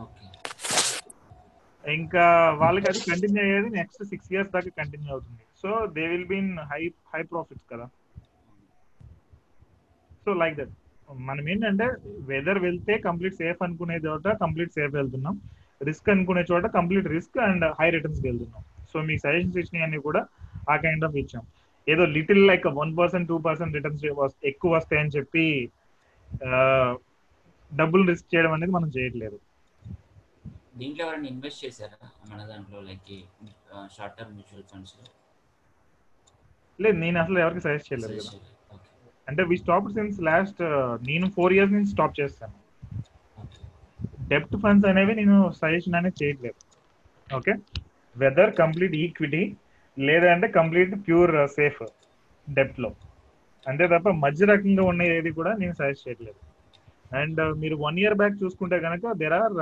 ఓకే 0.05 0.25
ఇంకా 1.85 2.25
వాళ్ళకి 2.62 2.87
అది 2.90 3.01
కంటిన్యూ 3.11 3.40
అయ్యేది 3.45 3.69
నెక్స్ట్ 3.79 4.03
సిక్స్ 4.11 4.31
ఇయర్స్ 4.33 4.51
దాకా 4.57 4.71
కంటిన్యూ 4.81 5.09
అవుతుంది. 5.14 5.43
So 5.62 5.71
they 5.97 6.05
will 6.12 6.29
be 6.33 6.38
in 6.45 6.53
high 6.73 6.83
high 7.12 7.23
profits 7.33 7.66
కదా. 7.73 7.87
సో 10.25 10.33
లైక్ 10.43 10.57
దట్ 10.61 10.75
మనం 11.29 11.45
ఏంటంటే 11.53 11.87
వెదర్ 12.33 12.61
వెళ్తే 12.66 12.97
కంప్లీట్ 13.07 13.38
సేఫ్ 13.43 13.62
అనుకునే 13.66 13.97
చోట 14.07 14.27
కంప్లీట్ 14.43 14.77
సేఫ్ 14.79 14.93
వెళ్తున్నాం. 15.01 15.37
రిస్క్ 15.88 16.11
అనుకునే 16.14 16.43
చోట 16.51 16.66
complete 16.79 17.07
risk 17.16 17.38
and 17.49 17.64
high 17.79 17.88
returns 17.97 18.23
వెళ్తున్నాం. 18.29 18.62
సో 18.93 19.01
మీ 19.09 19.14
సజెషన్స్ 19.25 19.59
ఇచ్చినవన్నీ 19.62 19.99
కూడా 20.07 20.21
ఆ 20.73 20.77
కైండ్ 20.85 21.05
ఆఫ్ 21.09 21.19
ఇచ్చాం. 21.23 21.45
ఏదో 21.87 22.05
little 22.16 22.43
like 22.51 22.66
one 22.81 22.93
percent 22.99 23.29
two 23.33 23.38
percent 23.47 23.77
returns 23.79 24.05
ఎక్కువ 24.51 24.71
వస్తాయని 24.77 25.14
చెప్పి 25.16 25.45
డబ్బులు 27.73 28.05
రిస్క్ 28.11 28.29
చేయడం 28.35 28.53
అనేది 28.57 28.73
మనం 28.77 28.88
చేయట్లేదు. 28.97 29.38
దీంట్లో 30.81 31.03
ఎవరైనా 31.07 31.29
ఇన్వెస్ట్ 31.35 31.61
చేశారా? 31.64 31.99
మన 32.31 32.40
దాంట్లో 32.51 32.79
like 32.88 33.11
short 33.97 34.16
term 34.19 34.35
mutual 34.38 34.66
funds 34.73 34.95
లేదు 36.79 36.97
నేను 37.05 37.19
అసలు 37.23 37.38
ఎవరికి 37.45 37.62
సజెస్ట్ 37.66 37.88
చేయలేదు 37.90 38.14
కదా. 38.21 38.38
అంటే 39.29 39.43
వి 39.51 39.57
స్టాప్ 39.62 39.88
సిన్స్ 39.97 40.19
లాస్ట్ 40.29 40.61
నేను 41.09 41.27
ఫోర్ 41.37 41.55
ఇయర్స్ 41.57 41.75
నుంచి 41.77 41.90
స్టాప్ 41.95 42.14
చేస్తాను. 42.21 42.57
డెప్ట్ 44.33 44.57
ఫండ్స్ 44.62 44.87
అనేవి 44.90 45.12
నేను 45.21 45.37
సజెషన్ 45.61 45.97
అనేది 45.99 46.19
చేయట్లేదు. 46.23 46.59
ఓకే 47.38 47.53
వెదర్ 48.16 48.53
కంప్లీట్ 48.61 48.95
ఈక్విటీ 49.03 49.43
లేదంటే 49.99 50.47
కంప్లీట్ 50.59 50.95
ప్యూర్ 51.07 51.33
సేఫ్ 51.57 51.81
డెప్ట్లో. 52.59 52.90
అంతే 53.66 53.85
తప్ప 53.93 54.09
మధ్య 54.25 54.47
రకంగా 54.53 54.85
ఉన్న 54.90 55.03
ఏది 55.16 55.31
కూడా 55.38 55.53
నేను 55.62 55.75
సజెస్ట్ 55.81 56.07
చేయట్లేదు. 56.07 56.40
అండ్ 57.21 57.40
మీరు 57.62 57.77
వన్ 57.87 57.99
ఇయర్ 58.03 58.19
బ్యాక్ 58.21 58.40
చూసుకుంటే 58.43 58.77
కనుక 58.87 59.12
దెర్ 59.23 59.37
ఆర్ 59.40 59.57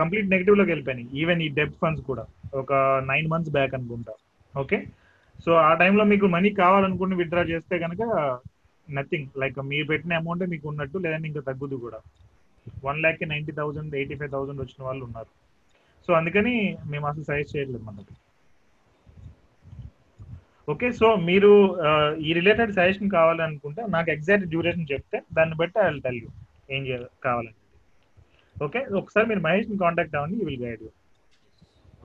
కంప్లీట్ 0.00 0.32
నెగిటివ్లోకి 0.32 0.70
వెళ్ళిపోయినాయి. 0.72 1.08
ఈవెన్ 1.20 1.42
ఈ 1.46 1.48
డెప్ట్ 1.58 1.78
ఫండ్స్ 1.82 2.04
కూడా. 2.10 2.24
ఒక 2.62 2.72
నైన్ 3.10 3.28
మంత్స్ 3.32 3.54
బ్యాక్ 3.56 3.74
అనుకుంటా. 3.78 4.14
ఓకే 4.62 4.78
సో 5.44 5.52
ఆ 5.68 5.70
టైంలో 5.82 6.04
మీకు 6.12 6.26
మనీ 6.36 6.50
కావాలనుకుని 6.62 7.14
విత్డ్రా 7.20 7.42
చేస్తే 7.52 7.74
కనుక 7.84 8.02
నథింగ్ 8.88 9.28
లైక్ 9.42 9.58
మీరు 9.70 9.86
పెట్టిన 9.92 10.18
అమౌంట్ 10.20 10.42
మీకు 10.52 10.66
ఉన్నట్టు 10.70 10.96
లేదంటే 11.04 11.26
ఇంకా 11.30 11.42
తగ్గుదు 11.48 11.76
కూడా. 11.84 11.98
One 12.86 13.00
lakh 13.04 13.22
ninety 13.32 13.52
thousand 13.60 13.94
eighty 14.00 14.16
five 14.20 14.32
thousand 14.34 14.62
వచ్చిన 14.62 14.80
వాళ్ళు 14.88 15.02
ఉన్నారు. 15.08 15.30
సో 16.06 16.10
అందుకని 16.18 16.54
మేము 16.92 17.06
అసలు 17.10 17.24
సజెస్ట్ 17.30 17.54
చేయట్లేదు 17.56 17.84
మనకి. 17.88 18.14
ఓకే 20.72 20.88
సో 21.00 21.08
మీరు 21.28 21.50
ఈ 22.26 22.32
రిలేటెడ్ 22.38 22.76
సజెషన్ 22.76 23.16
కావాలనుకుంటే 23.16 23.82
నాకు 23.94 24.08
ఎగ్జాక్ట్ 24.14 24.50
డ్యూరేషన్ 24.52 24.90
చెప్తే 24.92 25.18
దాన్ని 25.38 25.56
బట్టి 25.60 25.78
ఐ 25.84 25.88
టెల్ 26.06 26.20
యూ 26.24 26.30
ఏం 26.74 26.82
చేయాలి 26.88 27.08
కావాలంటే 27.26 27.61
ఓకే? 28.56 28.80
ఒకసారి 29.00 29.26
మీరు 29.30 29.42
మహేష్ని 29.46 29.76
కాంటాక్ట్ 29.82 30.16
అవ్వండి 30.18 30.36
you 30.40 30.46
will 30.48 30.62
guide 30.64 30.82
you 30.84 30.90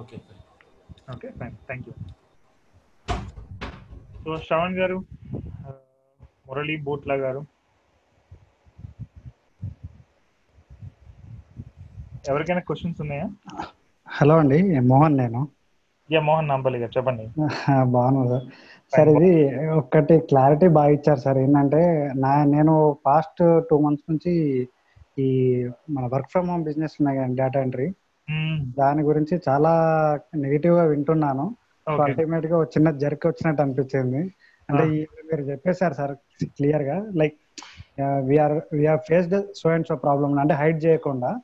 okay 0.02 0.18
okay 1.14 1.28
fine 1.40 1.56
thank 1.68 1.88
you 1.90 1.94
so 4.24 4.38
Shravan 4.48 4.78
గారు 4.80 4.98
మురళి 6.48 6.76
బోట్లా 6.88 7.16
గారు 7.26 7.42
ఎవరికైనా 12.30 12.62
క్వశ్చన్స్ 12.68 12.98
ఉన్నాయా? 13.04 13.26
హలో 14.08 14.36
అండి 14.42 14.58
మోహన్ 14.90 15.16
నేను. 15.20 15.42
యా 16.10 16.20
మోహన్ 16.28 16.50
నాంపల్లి 16.52 16.80
గారు 16.82 16.94
చెప్పండి. 16.96 17.26
బాగున్నాను 17.94 18.28
సార్. 18.32 18.44
సార్ 18.94 19.10
ఇది 19.14 19.30
ఒక్కటి 19.82 20.16
క్లారిటీ 20.30 20.68
బాగా 20.78 20.92
ఇచ్చారు 20.98 21.22
సార్. 21.26 21.38
ఏంటంటే 21.44 21.82
నా 22.24 22.32
నేను 22.54 22.74
పాస్ట్ 23.08 23.42
టూ 23.70 23.78
మంత్స్ 23.86 24.10
నుంచి 24.12 24.34
ఈ 25.20 25.68
మన 25.90 26.10
వర్క్ 26.14 26.30
ఫ్రమ్ 26.30 26.50
హోమ్ 26.50 26.64
బిజినెస్ 26.64 26.94
ఉన్నాయి 27.00 27.18
కదా 27.18 27.28
డేటా 27.28 27.62
ఎంట్రీ. 27.62 27.94
దాని 28.78 29.02
గురించి 29.02 29.42
చాలా 29.50 29.70
నెగిటివ్గా 30.36 30.84
వింటున్నాను 30.84 31.56
అల్టిమేట్గా 31.88 32.58
ఒక 32.58 32.68
చిన్న 32.68 32.92
జర్క్ 32.92 33.28
వచ్చినట్టు 33.28 33.62
అనిపించింది. 33.62 34.36
అంటే 34.70 35.08
మీరు 35.26 35.42
చెప్పేశారు 35.42 35.94
సార్ 35.94 36.16
క్లియర్గా 36.44 37.12
like 37.16 37.36
we are 38.02 38.76
we are 38.76 39.00
faced 39.08 39.56
so 39.56 39.70
and 39.70 39.88
so 39.88 39.96
problem 39.96 40.40
అంటే 40.40 40.54
హైడ్ 40.54 40.86
చేయకుండా. 40.86 41.42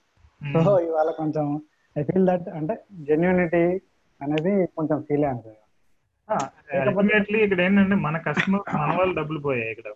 సో 0.63 0.79
ఇవాళ 0.79 1.11
కొంచెం 1.11 1.61
ఐ 1.97 2.03
ఫీల్ 2.03 2.27
దట్ 2.27 2.49
అంటే 2.49 2.85
జెన్యూనిటీ 2.93 3.81
అనేది 4.21 4.65
కొంచెం 4.65 5.01
ఫీల్ 5.01 5.25
అల్టిమేట్లీ 5.25 7.39
ఇక్కడ 7.39 7.61
ఏంటంటే 7.61 7.95
మన 7.95 8.17
కస్టమర్ 8.17 8.75
మన 8.75 8.97
వాళ్ళు 8.97 9.15
డబ్బులు 9.15 9.39
పోయాయి 9.39 9.71
ఇక్కడ. 9.71 9.93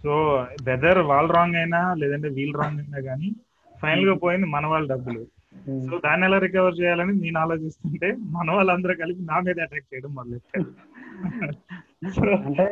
సో 0.00 0.12
వెదర్ 0.66 1.00
వాళ్ళు 1.10 1.32
రాంగ్ 1.36 1.56
అయినా 1.56 1.80
లేదంటే 2.00 2.28
వీల్ 2.36 2.56
రాంగ్ 2.60 2.80
అయినా 2.82 3.00
కానీ 3.08 3.28
ఫైనల్గా 3.74 4.14
పోయింది 4.22 4.46
మన 4.54 4.64
వాళ్ళ 4.66 4.86
డబ్బులు. 4.88 5.20
సో 5.86 5.94
దాన్ని 6.04 6.24
ఎలా 6.26 6.38
రికవర్ 6.44 6.78
చేయాలని 6.80 7.12
నేను 7.22 7.38
ఆలోచిస్తుంటే 7.38 8.08
మన 8.36 8.50
వాళ్ళందరూ 8.56 8.94
కలిపి 9.00 9.22
నా 9.30 9.36
మీద 9.46 9.58
అటాక్ 9.66 9.88
చేయడం 9.92 10.12
మొదలెట్టారు 10.18 10.70
అంటే 12.48 12.64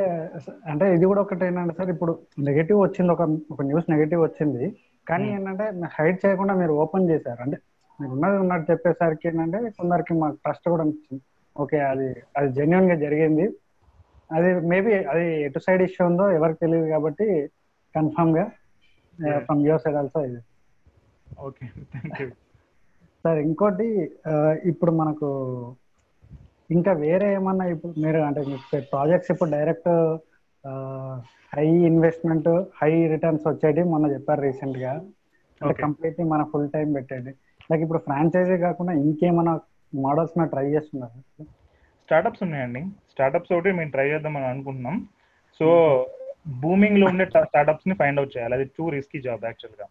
అంటే 0.71 0.85
ఇది 0.97 1.05
కూడా 1.07 1.21
ఒకటి 1.25 1.43
ఏంటంటే 1.45 1.75
సార్ 1.79 1.91
ఇప్పుడు 1.95 2.13
నెగటివ్ 2.47 2.79
వచ్చింది 2.83 3.11
ఒక 3.15 3.23
ఒక 3.51 3.63
న్యూస్ 3.63 3.89
నెగటివ్ 3.93 4.21
వచ్చింది. 4.23 4.65
కానీ 5.07 5.27
ఏంటంటే 5.35 5.65
హైడ్ 5.97 6.19
చేయకుండా 6.25 6.55
మీరు 6.61 6.73
ఓపెన్ 6.83 7.09
చేశారు. 7.11 7.41
అంటే 7.45 7.59
మీరు 7.99 8.13
ఉన్నది 8.17 8.37
ఉన్నట్టు 8.39 8.67
చెప్పేసరికి 8.71 9.29
ఏంటంటే 9.31 9.59
కొందరికి 9.79 10.15
మాకు 10.23 10.37
ట్రస్ట్ 10.45 10.69
కూడా 10.69 10.83
అనిపించింది. 10.85 11.23
ఓకే 11.57 11.79
అది 11.91 12.09
అది 12.37 12.49
జెన్యున్గా 12.59 12.97
జరిగింది. 13.05 13.47
అది 14.31 14.49
మేబీ 14.71 14.93
అది 15.12 15.27
ఎటు 15.47 15.61
సైడ్ 15.67 15.83
ఇష్యూ 15.83 16.03
ఉందో 16.07 16.25
ఎవరికి 16.31 16.61
తెలియదు 16.64 16.88
కాబట్టి 16.95 17.27
కన్ఫర్మ్గా 17.95 18.45
ఫ్రమ్ 19.47 19.62
యువర్ 19.67 19.83
సైడ్ 19.85 19.97
ఆల్సో 19.97 20.21
ఇది. 20.29 20.41
ఓకే 21.47 21.64
థ్యాంక్ 21.93 22.21
యూ 22.23 22.29
సార్ 23.25 23.38
ఇంకోటి 23.38 23.87
ఇప్పుడు 24.73 24.93
మనకు 24.93 25.29
ఇంకా 26.71 26.93
వేరే 27.05 27.29
ఏమన్నా 27.35 27.64
ఇప్పుడు 27.75 27.93
మీరు 28.05 28.21
అంటే 28.23 28.41
ప్రాజెక్ట్స్ 28.93 29.31
ఇప్పుడు 29.35 29.51
direct 29.51 29.91
high 31.53 31.67
investment 31.91 32.49
high 32.81 32.93
returns 33.12 33.47
వచ్చేటి 33.49 33.83
మొన్న 33.93 34.07
చెప్పారు 34.14 34.41
రీసెంట్గా 34.41 34.93
అంటే 35.61 35.75
కంప్లీట్లీ 35.85 36.25
మన 36.33 36.43
ఫుల్ 36.51 36.69
టైం 36.75 36.88
పెట్టేది 36.97 37.33
లైక్ 37.71 37.83
ఇప్పుడు 37.83 37.99
ఫ్రాంచైజీ 37.99 38.57
కాకుండా 38.67 38.93
ఇంకేమైనా 39.05 39.55
మోడల్స్ 39.93 40.35
ట్రై 40.53 40.67
చేస్తున్నారు? 40.75 41.19
స్టార్టప్స్ 42.09 42.43
ఉన్నాయండి. 42.43 42.81
స్టార్టప్స్ 43.19 43.53
ఒకటి 43.55 43.71
మేము 43.79 43.91
ట్రై 43.95 44.07
చేద్దామని 44.11 44.47
అనుకుంటున్నాం. 44.53 44.97
సో 45.59 45.67
బూమింగ్లో 46.63 47.07
ఉండే 47.13 47.25
స్టార్టప్స్ని 47.31 47.95
ఫైండ్ 48.01 48.21
అవుట్ 48.21 48.35
చేయాలి. 48.37 48.55
అది 48.59 48.67
టూ 48.77 48.85
రిస్కీ 48.95 49.19
జాబ్ 49.25 49.47
యాక్చువల్గా 49.49 49.87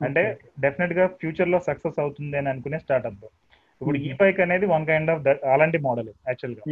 అంటే 0.00 0.22
డెఫినెట్గా 0.64 1.04
ఫ్యూచర్లో 1.20 1.58
సక్సెస్ 1.66 1.98
అవుతుంది 2.04 2.36
అని 2.40 2.48
అనుకునే 2.52 2.78
స్టార్ట్అప్ 2.84 3.26
ఇప్పుడు 3.80 3.98
ఈ 4.06 4.10
బైక్ 4.20 4.40
అనేది 4.44 4.66
వన్ 4.72 4.86
కైండ్ 4.90 5.10
ఆఫ్ 5.12 5.26
అలాంటి 5.54 5.78
మోడల్ 5.88 6.08
యాక్చువల్గా 6.28 6.62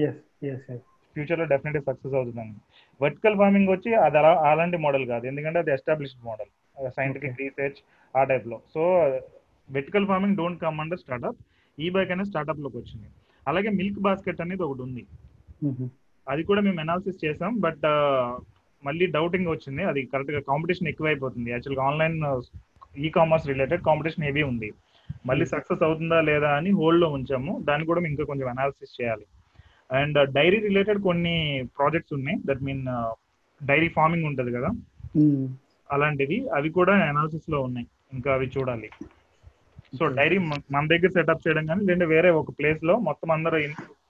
ఫ్యూచర్లో 1.17 1.47
డెఫినెట్ 1.53 1.87
సక్సెస్ 1.89 2.17
అవుతుందని. 2.19 2.57
వర్టికల్ 3.01 3.37
ఫార్మింగ్ 3.41 3.71
వచ్చి 3.75 3.91
అది 4.07 4.19
అలా 4.21 4.33
అలాంటి 4.51 4.77
మోడల్ 4.87 5.05
కాదు. 5.13 5.25
ఎందుకంటే 5.31 5.59
అది 5.63 5.71
ఎస్టాబ్లిష్డ్ 5.77 6.25
మోడల్ 6.31 6.51
సైంటిఫిక్ 6.97 7.41
రీసెర్చ్ 7.43 7.79
ఆ 8.15 8.23
టైప్లో 8.33 8.59
so 8.75 8.83
vertical 9.71 10.09
farming 10.11 10.37
don't 10.41 10.61
come 10.67 10.81
under 10.85 11.03
startup 11.05 11.41
ఈ 11.79 11.89
బైక్ 11.97 12.13
అనేది 12.15 12.31
స్టార్ట్అప్లోకి 12.33 12.77
వచ్చింది. 12.83 13.09
అలాగే 13.49 13.71
మిల్క్ 13.81 14.01
బాస్కెట్ 14.07 14.41
అనేది 14.45 14.63
ఒకటి 14.69 14.83
ఉంది. 14.89 15.05
అది 16.29 16.43
కూడా 16.43 16.61
మేము 16.61 16.81
అనాలిసిస్ 16.81 17.25
చేసాం 17.25 17.57
బట్ 17.61 17.81
మళ్ళీ 18.87 19.07
డౌటింగ్ 19.07 19.47
వచ్చింది. 19.47 19.85
అది 19.85 20.03
కరెక్ట్గా 20.03 20.41
కాంపిటీషన్ 20.41 20.89
ఎక్కువైపోతుంది. 20.89 21.51
యాక్చువల్గా 21.51 21.85
online 21.85 22.43
e 22.99 23.09
commerce 23.09 23.47
related 23.47 23.83
competition 23.83 24.25
heavy 24.25 24.43
ఉంది. 24.43 24.73
మళ్ళీ 25.27 25.47
సక్సెస్ 25.47 25.83
అవుతుందా 25.83 26.21
లేదా 26.21 26.57
అని 26.57 26.71
హోల్డ్లో 26.71 27.09
ఉంచాము. 27.09 27.65
దాన్ని 27.69 27.87
కూడా 27.87 28.01
ఇంకా 28.01 28.25
కొంచెం 28.25 28.49
అనాలిసిస్ 28.49 29.03
చేయాలి. 29.03 29.27
అండ్ 29.93 30.33
డైరీ 30.33 30.61
రిలేటెడ్ 30.61 31.03
కొన్ని 31.03 31.69
ప్రాజెక్ట్స్ 31.79 32.13
ఉన్నాయి. 32.13 32.39
దట్ 32.47 32.63
మీన్ 32.63 32.87
డైరీ 33.67 33.89
ఫార్మింగ్ 33.89 34.25
ఉంటుంది 34.25 34.53
కదా? 34.53 34.69
అలాంటివి 35.93 36.49
అవి 36.49 36.71
కూడా 36.71 36.95
అనాలిసిస్లో 36.95 37.61
ఉన్నాయి. 37.61 37.87
ఇంకా 38.13 38.33
అవి 38.33 38.51
చూడాలి. 38.59 38.91
సో 39.99 40.07
డైరీ 40.07 40.39
మన 40.39 40.87
దగ్గర 40.87 41.09
సెటప్ 41.09 41.49
చేయడం 41.49 41.67
కానీ 41.67 41.85
లేదంటే 41.85 42.05
వేరే 42.05 42.31
ఒక 42.31 42.51
ప్లేస్లో 42.51 42.99
మొత్తం 42.99 43.31
అందరూ 43.31 43.59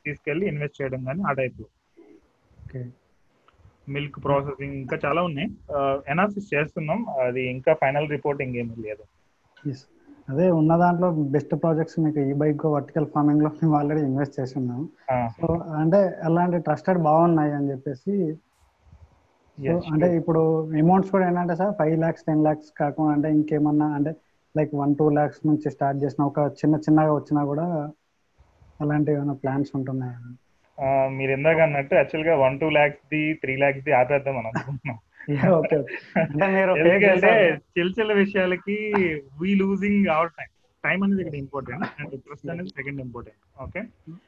తీసుకెళ్ళి 0.09 0.47
ఇన్వెస్ట్ 0.53 0.81
చేయడం 0.81 1.01
కానీ 1.09 1.23
ఆ 1.31 1.33
టైప్లో. 1.41 1.69
మిల్క్ 3.95 4.17
ప్రాసెసింగ్ 4.25 4.75
ఇంకా 4.81 4.97
చాలా 5.05 5.21
ఉన్నాయి. 5.29 5.49
అనాలిసిస్ 6.13 6.49
చేస్తున్నాం. 6.55 6.99
అది 7.27 7.43
ఇంకా 7.51 7.73
ఫైనల్ 7.83 8.09
రిపోర్ట్ 8.17 8.43
ఇంకేమీ 8.47 8.75
లేదు. 8.89 9.05
అదే 10.33 10.47
ఉన్న 10.57 10.73
దాంట్లో 10.77 11.09
బెస్ట్ 11.35 11.55
ప్రాజెక్ట్స్ 11.63 11.99
మీకు 12.05 12.21
ఈ 12.31 12.33
బైక్ 12.43 12.65
వర్టికల్ 12.75 13.07
ఫార్మింగ్లో 13.15 13.51
మేము 13.61 13.75
ఆల్రెడీ 13.77 14.03
ఇన్వెస్ట్ 14.09 14.37
చేసి 14.41 14.55
ఉన్నాం. 14.59 14.83
సో 15.39 15.47
అంటే 15.81 16.01
అలాంటి 16.29 16.59
ట్రస్టెడ్ 16.67 17.01
బాగున్నాయి 17.09 17.53
అని 17.59 17.71
చెప్పేసి 17.71 18.15
అంటే 19.93 20.09
ఇప్పుడు 20.17 20.41
అమౌంట్స్ 20.81 21.11
కూడా 21.11 21.25
ఏంటంటే 21.29 21.55
sir 21.57 21.73
five 21.79 21.97
lakhs 22.01 22.25
ten 22.27 22.45
lakhs 22.45 22.69
కాకుండా 22.81 23.13
అంటే 23.13 23.29
ఇంకేమన్నా 23.37 23.87
అంటే 23.95 24.13
లైక్ 24.55 24.73
వన్ 24.75 24.93
టూ 24.97 25.07
లాక్స్ 25.11 25.41
నుంచి 25.47 25.71
స్టార్ట్ 25.71 25.99
చేసిన 26.05 26.23
ఒక 26.25 26.39
చిన్న 26.61 26.75
చిన్నగా 26.77 27.13
వచ్చినా 27.15 27.43
కూడా 27.45 27.67
అలాంటి 28.81 29.11
ఏమైనా 29.15 29.35
ప్లాన్స్ 29.43 29.71
ఉంటున్నాయా? 29.79 30.19
మీరు 31.19 31.33
ఇందాక 31.37 31.61
అన్నట్టు 31.67 31.95
యాక్చువల్గా 31.97 32.35
వన్ 32.43 32.59
టూ 32.61 32.69
లాక్స్ 32.77 33.05
ది 33.13 33.23
త్రీ 33.43 33.55
లాక్స్ 33.63 33.87
ది 33.87 33.93
ఆపేద్దాం 34.01 34.37
అని 34.41 34.49
అనుకుంటున్నాం. 34.51 34.99
ఎందుకంటే 36.83 37.33
చిన్న 37.77 37.91
చిన్న 37.99 38.13
విషయాలకి 38.21 38.77
we 39.41 39.51
losing 39.63 40.07
our 40.15 40.31
time 40.39 40.51
time 40.85 40.99
అనేది 41.05 41.23
ఇక్కడ 41.23 41.37
ఇంపార్టెంట్ 41.45 41.85
అండ్ 42.01 42.15
ట్రస్ట్ 42.27 42.51
అనేది 42.53 42.71
second 42.77 43.01
important 43.05 43.41
okay 43.65 43.81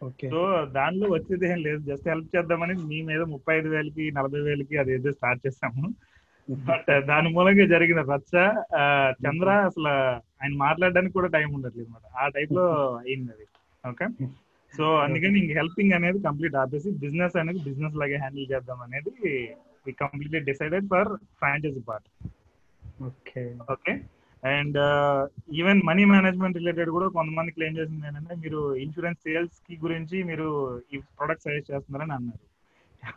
okay 0.09 0.27
so 0.33 0.41
దానిలో 0.77 1.07
వచ్చేది 1.15 1.47
ఏం 1.53 1.61
లేదు. 1.67 1.81
జస్ట్ 1.91 2.09
హెల్ప్ 2.13 2.33
చేద్దామని 2.35 2.75
మీ 2.91 2.99
మీద 3.11 3.23
ముప్పై 3.35 3.55
ఐదు 3.59 3.69
వేలకి 3.75 4.05
నలభై 4.19 4.41
వేలకి 4.49 4.77
అది 4.83 4.93
ఏదో 4.97 5.13
స్టార్ట్ 5.19 5.45
చేసాము 5.47 5.85
బట్ 6.49 6.91
దాని 7.11 7.29
మూలంగా 7.35 7.67
జరిగిన 7.75 8.01
రచ్చ 8.13 8.33
చంద్ర 9.25 9.51
అసలు 9.69 9.91
ఆయన 10.41 10.53
మాట్లాడడానికి 10.65 11.17
కూడా 11.19 11.29
టైం 11.37 11.49
ఉండట్లేదు 11.59 11.89
అనమాట 11.89 12.07
ఆ 12.17 12.27
టైప్లో 12.37 12.65
అయింది 13.03 13.31
అది. 13.35 13.47
ఓకే. 13.85 14.07
సో 14.73 14.85
అందుకని 15.05 15.37
ఇంక 15.43 15.53
హెల్పింగ్ 15.59 15.95
అనేది 15.99 16.19
కంప్లీట్ 16.27 16.57
ఆపేసి 16.63 16.91
బిజినెస్ 17.05 17.37
అనేది 17.41 17.61
బిజినెస్ 17.69 17.97
లాగే 18.01 18.19
హ్యాండిల్ 18.23 18.51
చేద్దాం 18.53 18.81
అనేది 18.87 19.13
we 19.87 19.93
completely 20.03 20.41
decided 20.49 20.87
for 20.93 21.11
franchisee 21.39 21.83
part 21.89 22.09
okay 23.09 23.43
okay 23.75 23.93
and 24.43 24.77
even 25.61 25.81
money 25.89 26.05
management 26.13 26.59
related 26.61 26.91
కూడా 26.97 27.07
కొంతమంది 27.17 27.55
క్లెయిమ్ 27.57 27.79
చేసింది 27.81 28.07
ఏంటంటే 28.11 28.35
మీరు 28.43 28.61
ఇన్సూరెన్స్ 28.85 29.25
సేల్స్కి 29.27 29.75
గురించి 29.85 30.19
మీరు 30.31 30.47
ఈ 30.93 30.99
ప్రొడక్ట్ 31.19 31.45
సజెస్ట్ 31.47 31.73
చేస్తున్నారని 31.73 32.15
అన్నారు. 32.19 32.43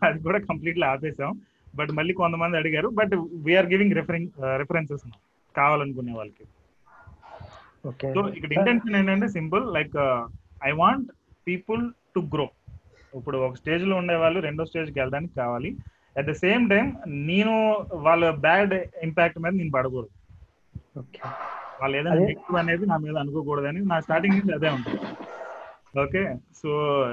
అది 0.08 0.20
కూడా 0.28 0.40
కంప్లీట్లీ 0.50 0.86
ఆపేసాం. 0.94 1.32
బట్ 1.74 1.92
మళ్ళీ 1.98 2.14
కొంతమంది 2.22 2.56
అడిగారు 2.62 2.90
but 3.00 3.14
we are 3.46 3.70
giving 3.74 3.96
reference 4.00 4.28
references 4.62 5.06
కావాలనుకునే 5.56 6.14
వాళ్ళకి. 6.20 6.46
ఓకే 7.92 8.10
సో 8.16 8.22
ఇక్కడ 8.38 8.52
ఇంటెన్షన్ 8.60 8.98
ఏంటంటే 9.00 9.28
simple 9.38 9.64
like 9.78 9.96
I 10.66 10.72
want 10.72 11.10
people 11.48 11.94
to 12.16 12.20
grow 12.20 12.50
ఇప్పుడు 13.18 13.38
ఒక 13.38 13.54
స్టేజ్లో 13.54 13.96
ఉండే 13.96 14.16
వాళ్ళు 14.16 14.40
రెండో 14.40 14.66
స్టేజ్కి 14.66 15.00
వెళ్ళడానికి 15.00 15.36
కావాలి. 15.36 15.78
అట్ 16.18 16.26
ద 16.26 16.32
సేమ్ 16.32 16.70
టైం 16.70 16.98
నేను 17.08 17.54
వాళ్ళ 17.94 18.30
బ్యాడ్ 18.30 18.74
ఇంపాక్ట్ 19.04 19.40
మీద 19.40 19.54
నేను 19.54 19.72
పడకూడదు. 19.72 20.12
ఓకే. 21.00 21.20
వాళ్ళు 21.82 21.98
ఏదైనా 21.98 22.16
నెగిటివ్ 22.16 22.56
అనేది 22.56 22.86
నా 22.86 22.98
మీద 22.98 23.18
అనుకోకూడదని 23.18 23.80
నా 23.82 24.00
స్టార్టింగ్ 24.00 24.36
నుంచి 24.36 24.54
అదే 24.54 24.70
ఉంటుంది. 24.70 25.00
ఓకే? 26.00 26.36
సో 26.56 26.70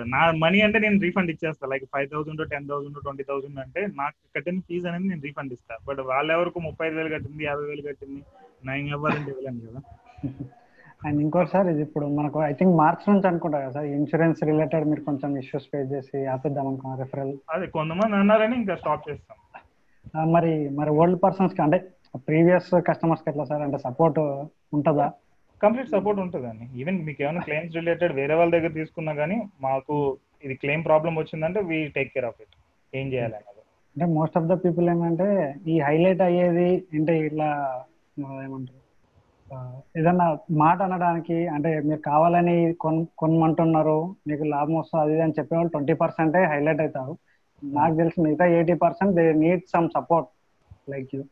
నా 0.07 0.33
మనీ 0.33 0.61
అంటే 0.61 0.79
నేను 0.79 1.01
రీఫండ్ 1.01 1.31
ఇచ్చేస్తా. 1.31 1.67
Like 1.67 1.85
five 1.85 2.11
thousand 2.11 2.51
ten 2.51 2.69
thousand 2.69 2.99
twenty 3.03 3.23
thousand 3.23 3.59
అంటే 3.59 3.87
నాకు 3.87 4.17
కట్టిన 4.37 4.61
ఫీజు 4.61 4.89
అనేది 4.89 5.09
నేను 5.09 5.23
రీఫండ్ 5.23 5.53
ఇస్తా. 5.53 5.77
బట్ 5.89 6.01
వాళ్ళు 6.01 6.33
ఎవరికి 6.33 6.61
ముప్పై 6.61 6.87
ఐదు 6.87 6.97
వేలు 6.97 7.15
కట్టింది 7.15 7.45
యాభై 7.45 7.65
వేలు 7.65 7.83
కట్టింది 7.83 8.23
నేను 8.65 8.89
ఇవ్వాలంటే 8.89 9.31
ఇవ్వలేను 9.31 9.61
కదా. 9.61 9.81
అండ్ 11.07 11.19
ఇంకోటి 11.25 11.51
సార్ 11.53 11.69
ఇది 11.73 11.83
ఇప్పుడు 11.87 12.07
మనకు 12.19 12.39
ఐ 12.49 12.53
థింక్ 12.59 12.75
మార్చ్ 12.81 13.05
నుంచి 13.11 13.27
అనుకుంటా 13.31 13.59
కదా 13.63 13.73
సార్ 13.77 13.87
ఇన్సూరెన్స్ 13.99 14.41
రిలేటెడ్ 14.51 14.85
మీరు 14.91 15.03
కొంచెం 15.09 15.31
ఇష్యూస్ 15.43 15.69
ఫేస్ 15.73 15.89
చేసి 15.95 16.19
ఆపేద్దాం 16.35 16.67
అనుకున్నా 16.71 16.97
రెఫరల్ 17.03 17.33
అదే 17.55 17.67
కొంతమంది 17.77 18.17
అన్నారని 18.21 18.57
ఇంకా 18.63 18.77
స్టాప్ 18.83 19.07
చేస్తాం. 19.09 19.39
మరి 20.35 20.53
మరి 20.79 20.91
ఓల్డ్ 21.01 21.19
పర్సన్స్కి 21.25 21.63
అంటే 21.67 21.79
ప్రీవియస్ 22.29 22.71
కస్టమర్స్కి 22.89 23.29
ఎట్లా 23.33 23.45
సార్? 23.51 23.63
అంటే 23.67 23.79
సపోర్ట్ 23.87 24.19
ఉంటుందా? 24.77 25.07
కంప్లీట్ 25.61 25.91
సపోర్ట్ 25.95 26.21
ఉంటుందండి. 26.25 26.67
ఈవెన్ 26.81 26.99
మీకు 27.07 27.21
ఏమైనా 27.25 27.43
క్లెయిమ్స్ 27.47 27.77
రిలేటెడ్ 27.79 28.13
వేరే 28.21 28.35
వాళ్ళ 28.39 28.51
దగ్గర 28.57 28.73
తీసుకున్నా 28.79 29.13
కానీ 29.21 29.37
మాకు 29.67 29.97
ఇది 30.47 30.55
క్లెయిమ్ 30.63 30.85
ప్రాబ్లం 30.89 31.15
వచ్చిందంటే 31.21 31.63
we 31.71 31.79
take 31.97 32.13
care 32.15 32.29
of 32.31 32.41
it 32.45 32.55
ఏం 32.93 33.07
చేయాలి 33.15 33.37
అన్నది. 33.39 33.63
అంటే 33.97 34.07
మోస్ట్ 34.19 34.39
ఆఫ్ 34.41 34.49
ద 34.53 34.57
పీపుల్ 34.65 34.89
ఏంటంటే 34.93 35.29
ఈ 35.73 35.77
హైలైట్ 35.87 36.23
అయ్యేది 36.29 36.71
అంటే 36.99 37.15
ఇట్లా 37.27 37.49
ఏమంటారు? 38.47 38.80
ఏదన్నా 39.99 40.27
మాట 40.63 40.79
అనడానికి 40.87 41.37
అంటే 41.55 41.71
మీరు 41.89 42.01
కావాలని 42.11 42.57
కొన్ 42.83 42.99
కొనమంటున్నారు 43.21 43.99
మీకు 44.29 44.45
లాభం 44.55 44.77
వస్తుంది 44.81 45.03
అది 45.05 45.17
అని 45.25 45.37
చెప్పేవాళ్ళు 45.39 45.73
ట్వంటీ 45.75 45.95
పర్సెంటే 46.03 46.41
హైలైట్ 46.53 46.83
అవుతారు. 46.85 47.13
నాకు 47.63 47.95
తెలిసి 48.01 48.19
మిగతా 48.27 48.45
eighty 48.57 48.75
percent 48.85 49.17
they 49.19 49.25
need 49.45 49.65
some 49.73 49.89
support 49.97 50.29
like 50.93 51.11
you. 51.17 51.23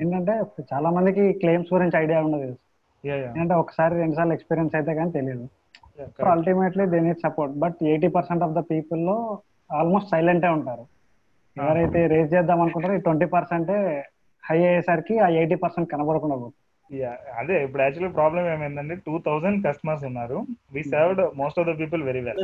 ఏంటంటే 0.00 0.34
చాలా 0.72 0.88
మందికి 0.96 1.24
క్లెయిమ్స్ 1.42 1.72
గురించి 1.74 1.96
ఐడియా 2.04 2.20
ఉండదు. 2.26 2.50
ఏంటంటే 3.28 3.54
ఒకసారి 3.62 3.94
రెండు 4.02 4.16
సార్లు 4.18 4.34
ఎక్స్పీరియన్స్ 4.38 4.74
అయితే 4.78 4.92
కానీ 5.00 5.12
తెలియదు. 5.18 5.44
Ultimately 6.32 6.84
they 6.92 6.98
need 7.06 7.22
support 7.26 7.54
but 7.64 7.78
eighty 7.92 8.08
percent 8.16 8.44
of 8.46 8.54
the 8.58 8.62
పీపుల్లో 8.70 9.16
almost 9.70 10.10
సైలెంటే 10.14 10.50
ఉంటారు. 10.56 10.84
ఎవరైతే 11.56 12.00
రేజ్ 12.14 12.30
చేద్దాం 12.34 12.60
అనుకుంటారో 12.64 12.94
ఈ 12.98 13.02
ట్వంటీ 13.06 13.26
పర్సెంటే 13.36 13.76
హై 14.44 14.58
అయ్యేసరికి 14.68 15.14
ఆ 15.24 15.28
ఎయిటీ 15.40 15.56
పర్సెంట్ 15.64 15.88
కనబడకుండా 15.92 16.36
పోతుంది 16.42 16.58
అదే 17.40 17.56
ఇప్పుడు 17.64 17.82
యాక్చువల్లీ 17.82 18.10
ప్రాబ్లం 18.16 18.44
ఏమైందంటే 18.52 18.94
టూ 19.06 19.14
థౌసండ్ 19.26 19.58
కస్టమర్స్ 19.66 20.04
ఉన్నారు. 20.08 20.38
We 20.74 20.82
served 20.92 21.22
most 21.40 21.58
of 21.60 21.68
the 21.68 21.74
people 21.80 22.02
very 22.08 22.22
well 22.26 22.40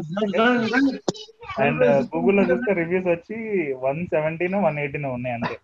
and 1.64 1.82
గూగుల్లో 2.12 2.44
చూస్తే 2.50 2.72
రివ్యూస్ 2.80 3.08
వచ్చి 3.14 3.36
వన్ 3.84 4.00
సెవెంటీన్ 4.14 4.56
వన్ 4.66 4.78
ఎయిటీన్ 4.84 5.08
ఉన్నాయి 5.16 5.36
అంతే. 5.38 5.56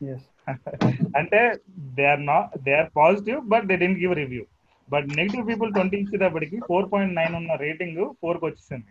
ఎస్ 0.00 0.28
అంటే 1.18 1.40
they 1.96 2.04
are 2.12 2.22
not 2.30 2.48
they 2.64 2.72
are 2.78 2.88
positive 2.96 3.40
but 3.52 3.66
they 3.70 3.74
don't 3.82 4.00
give 4.00 4.14
review 4.20 4.42
but 4.88 5.06
negative 5.18 5.44
people 5.50 5.70
twenty 5.74 5.96
ఇచ్చేటప్పటికి 6.02 6.56
four 6.68 6.86
point 6.92 7.16
nine 7.20 7.34
ఉన్న 7.40 7.54
rating 7.62 8.00
ఫోర్కి 8.22 8.44
వచ్చేసింది. 8.48 8.90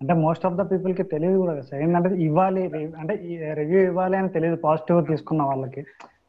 అంటే 0.00 0.14
మోస్ట్ 0.22 0.44
ఆఫ్ 0.48 0.56
ద 0.60 0.64
పీపుల్కి 0.70 1.04
తెలియదు 1.12 1.38
కూడా 1.40 1.54
సార్ 1.68 1.80
ఏంటంటే 1.82 2.10
ఇవ్వాలి 2.26 2.62
అంటే 3.00 3.14
రివ్యూ 3.60 3.80
ఇవ్వాలి 3.90 4.16
అని 4.20 4.30
తెలియదు 4.36 4.58
పాజిటివ్ 4.66 5.00
తీసుకున్న 5.10 5.42
వాళ్ళకి. 5.50 5.82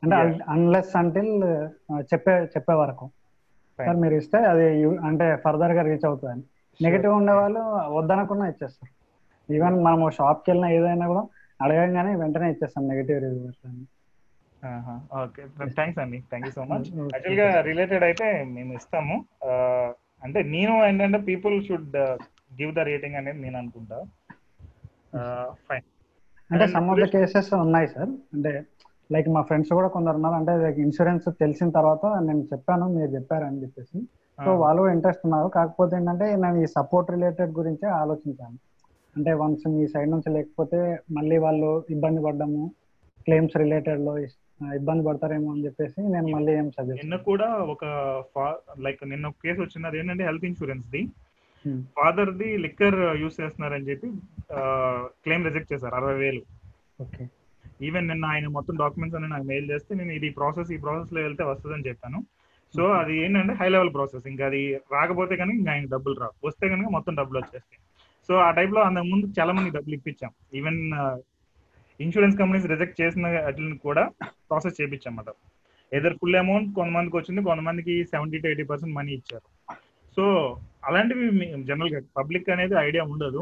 అంటే. 0.06 0.40
అన్లెస్ 0.48 0.96
అంటిల్ 0.96 1.32
చెప్పే 2.14 2.36
చెప్పే 2.56 2.74
వరకు. 2.74 3.06
సార్ 3.78 3.98
మీరు 3.98 4.14
ఇస్తే 4.14 4.38
అది 4.38 4.68
అంటే 4.84 5.36
ఫర్దర్గా 5.36 5.82
రీచ్ 5.82 6.06
అవుతుంది 6.06 6.44
నెగిటివ్ 6.80 7.14
ఉండే 7.14 7.34
వాళ్ళు 7.34 7.60
వద్దనకుండా 7.94 8.46
ఇచ్చేస్తారు. 8.48 8.92
ఈవెన్ 9.54 9.84
మనం 9.84 10.12
షాప్కి 10.12 10.52
వెళ్ళినా 10.52 10.70
ఏదైనా 10.70 11.08
కూడా 11.08 11.24
అడగంగానే 11.62 12.16
వెంటనే 12.16 12.50
ఇచ్చేస్తాం 12.52 12.88
నెగిటివ్ 12.88 13.20
రివ్యూస్ 13.22 13.62
ఓకే. 15.24 15.44
థ్యాంక్స్ 15.66 16.00
అండి. 16.00 16.20
Thank 16.20 16.48
you 16.48 16.52
so 16.52 16.64
much. 16.64 16.88
యాక్చువల్గా 17.14 17.62
రిలేటెడ్ 17.62 18.04
అయితే 18.04 18.44
మేము 18.44 18.74
ఇస్తాము. 18.74 19.16
Uh, 19.46 19.90
అంటే 20.24 20.44
నేను 20.44 20.86
ఏంటంటే 20.86 21.18
people 21.18 21.66
should 21.66 21.98
give 22.60 22.76
the 22.76 22.80
rating 22.80 23.16
అనేది 23.16 23.40
నేను 23.42 23.58
అనుకుంటా. 23.58 23.98
ఫైన్ 25.68 25.86
అంటే 26.52 26.68
సమ్ 26.68 26.90
ఆఫ్ 26.90 27.00
ద 27.00 27.06
కేసెస్ 27.06 27.54
ఉన్నాయి 27.54 27.88
సార్ 27.88 28.10
అంటే 28.34 28.52
లైక్ 29.14 29.28
మా 29.36 29.42
ఫ్రెండ్స్ 29.48 29.72
కూడా 29.78 29.90
కొందరు 29.96 30.16
ఉన్నారు. 30.20 30.36
అంటే 30.40 30.54
లైక్ 30.64 30.80
ఇన్సూరెన్స్ 30.86 31.26
తెలిసిన 31.42 31.70
తర్వాత 31.80 32.06
నేను 32.28 32.44
చెప్పాను 32.54 32.86
మీరు 32.96 33.10
చెప్పారని 33.18 33.62
చెప్పేసి. 33.64 33.98
సో 34.40 34.52
వాళ్ళు 34.62 34.82
ఇంట్రెస్ట్ 34.94 35.26
ఉన్నారు. 35.28 35.50
కాకపోతే 35.58 35.94
ఏంటంటే 35.98 36.26
నేను 36.44 36.58
ఈ 36.64 36.66
సపోర్ట్ 36.78 37.12
రిలేటెడ్ 37.16 37.52
గురించే 37.60 37.88
ఆలోచించాను. 38.02 38.58
అంటే 39.16 39.34
వన్స్ 39.42 39.68
మీ 39.76 39.84
సైడ్ 39.94 40.10
నుంచి 40.14 40.30
లేకపోతే 40.38 40.80
మళ్ళీ 41.18 41.38
వాళ్ళు 41.46 41.70
ఇబ్బంది 41.96 42.22
పడ్డము 42.26 42.64
క్లెయిమ్స్ 43.28 43.56
రిలేటెడ్లో 43.62 44.14
ఇబ్బంది 44.80 45.04
పడతారేమో 45.08 45.48
అని 45.54 45.64
చెప్పేసి 45.66 46.00
నేను 46.16 46.28
మళ్ళీ 46.36 46.52
ఏం 46.60 46.68
సజెస్ట్ 46.76 47.04
నిన్న 47.04 47.18
కూడా 47.30 47.48
ఒక 47.74 47.86
లైక్ 48.86 49.02
నిన్న 49.12 49.32
ఒక 49.32 49.40
కేసు 49.46 49.60
వచ్చింది. 49.62 49.88
అది 49.90 50.00
ఏంటంటే 50.02 50.26
హెల్త్ 50.30 50.46
ఇన్సూరెన్స్ 50.50 50.90
ది 50.96 51.02
ఫాదర్ 51.98 52.32
ది 52.42 52.50
లిక్కర్ 52.66 53.00
యూస్ 53.22 53.40
చేస్తున్నారని 53.42 53.90
చెప్పి 53.92 54.10
క్లెయిమ్ 55.24 55.48
రిజెక్ట్ 55.48 55.72
చేశారు. 55.74 55.96
అరవై 56.00 56.16
వేలు. 56.24 56.42
ఓకే 57.06 57.24
ఈవెన్ 57.82 58.08
నిన్న 58.08 58.26
ఆయన 58.26 58.48
మొత్తం 58.48 58.76
డాక్యుమెంట్స్ 58.76 59.16
అన్ని 59.16 59.30
నాకు 59.30 59.44
మెయిల్ 59.44 59.72
చేస్తే 59.72 59.96
నేను 59.96 60.12
ఇది 60.12 60.30
ప్రాసెస్ 60.30 60.72
ఈ 60.72 60.78
ప్రాసెస్లో 60.78 61.22
వెళ్తే 61.22 61.44
వస్తుందని 61.44 61.88
చెప్పాను. 61.88 62.20
సో 62.76 62.86
అది 62.88 63.14
ఏంటంటే 63.24 63.54
హై 63.54 63.70
లెవెల్ 63.70 63.94
ప్రాసెస్ 63.94 64.28
ఇంకా 64.28 64.46
అది 64.46 64.62
రాకపోతే 64.94 65.36
కనుక 65.36 65.56
ఇంకా 65.56 65.72
ఆయన 65.72 65.86
డబ్బులు 65.86 66.16
రావు. 66.20 66.48
వస్తే 66.48 66.70
కనుక 66.70 66.88
మొత్తం 66.92 67.16
డబ్బులు 67.16 67.40
వచ్చేస్తాయి. 67.40 67.80
సో 68.28 68.36
ఆ 68.36 68.52
టైప్లో 68.52 68.82
అంతకు 68.82 69.06
ముందు 69.06 69.26
చాలా 69.40 69.54
మంది 69.54 69.70
డబ్బులు 69.70 69.96
ఇప్పించాం. 69.96 70.32
ఈవెన్ 70.54 70.80
ఇన్సూరెన్స్ 72.00 72.38
కంపెనీస్ 72.38 72.66
రిజెక్ట్ 72.72 73.02
చేసిన 73.02 73.28
వాటిని 73.28 73.78
కూడా 73.78 74.04
ప్రాసెస్ 74.50 74.80
చేయించామన్నమాట 74.82 75.36
ఎదర్ 75.92 76.18
ఫుల్ 76.22 76.36
అమౌంట్ 76.36 76.74
కొంతమందికి 76.74 77.18
వచ్చింది 77.18 77.42
కొంతమందికి 77.44 78.04
seventy 78.04 78.38
to 78.38 78.48
eighty 78.48 78.64
percent 78.64 78.96
money 78.96 79.12
ఇచ్చారు. 79.12 79.48
సో 80.16 80.24
అలాంటివి 80.86 81.28
జనరల్గా 81.70 82.00
పబ్లిక్ 82.18 82.50
అనేది 82.50 82.76
ఐడియా 82.88 83.04
ఉండదు. 83.04 83.42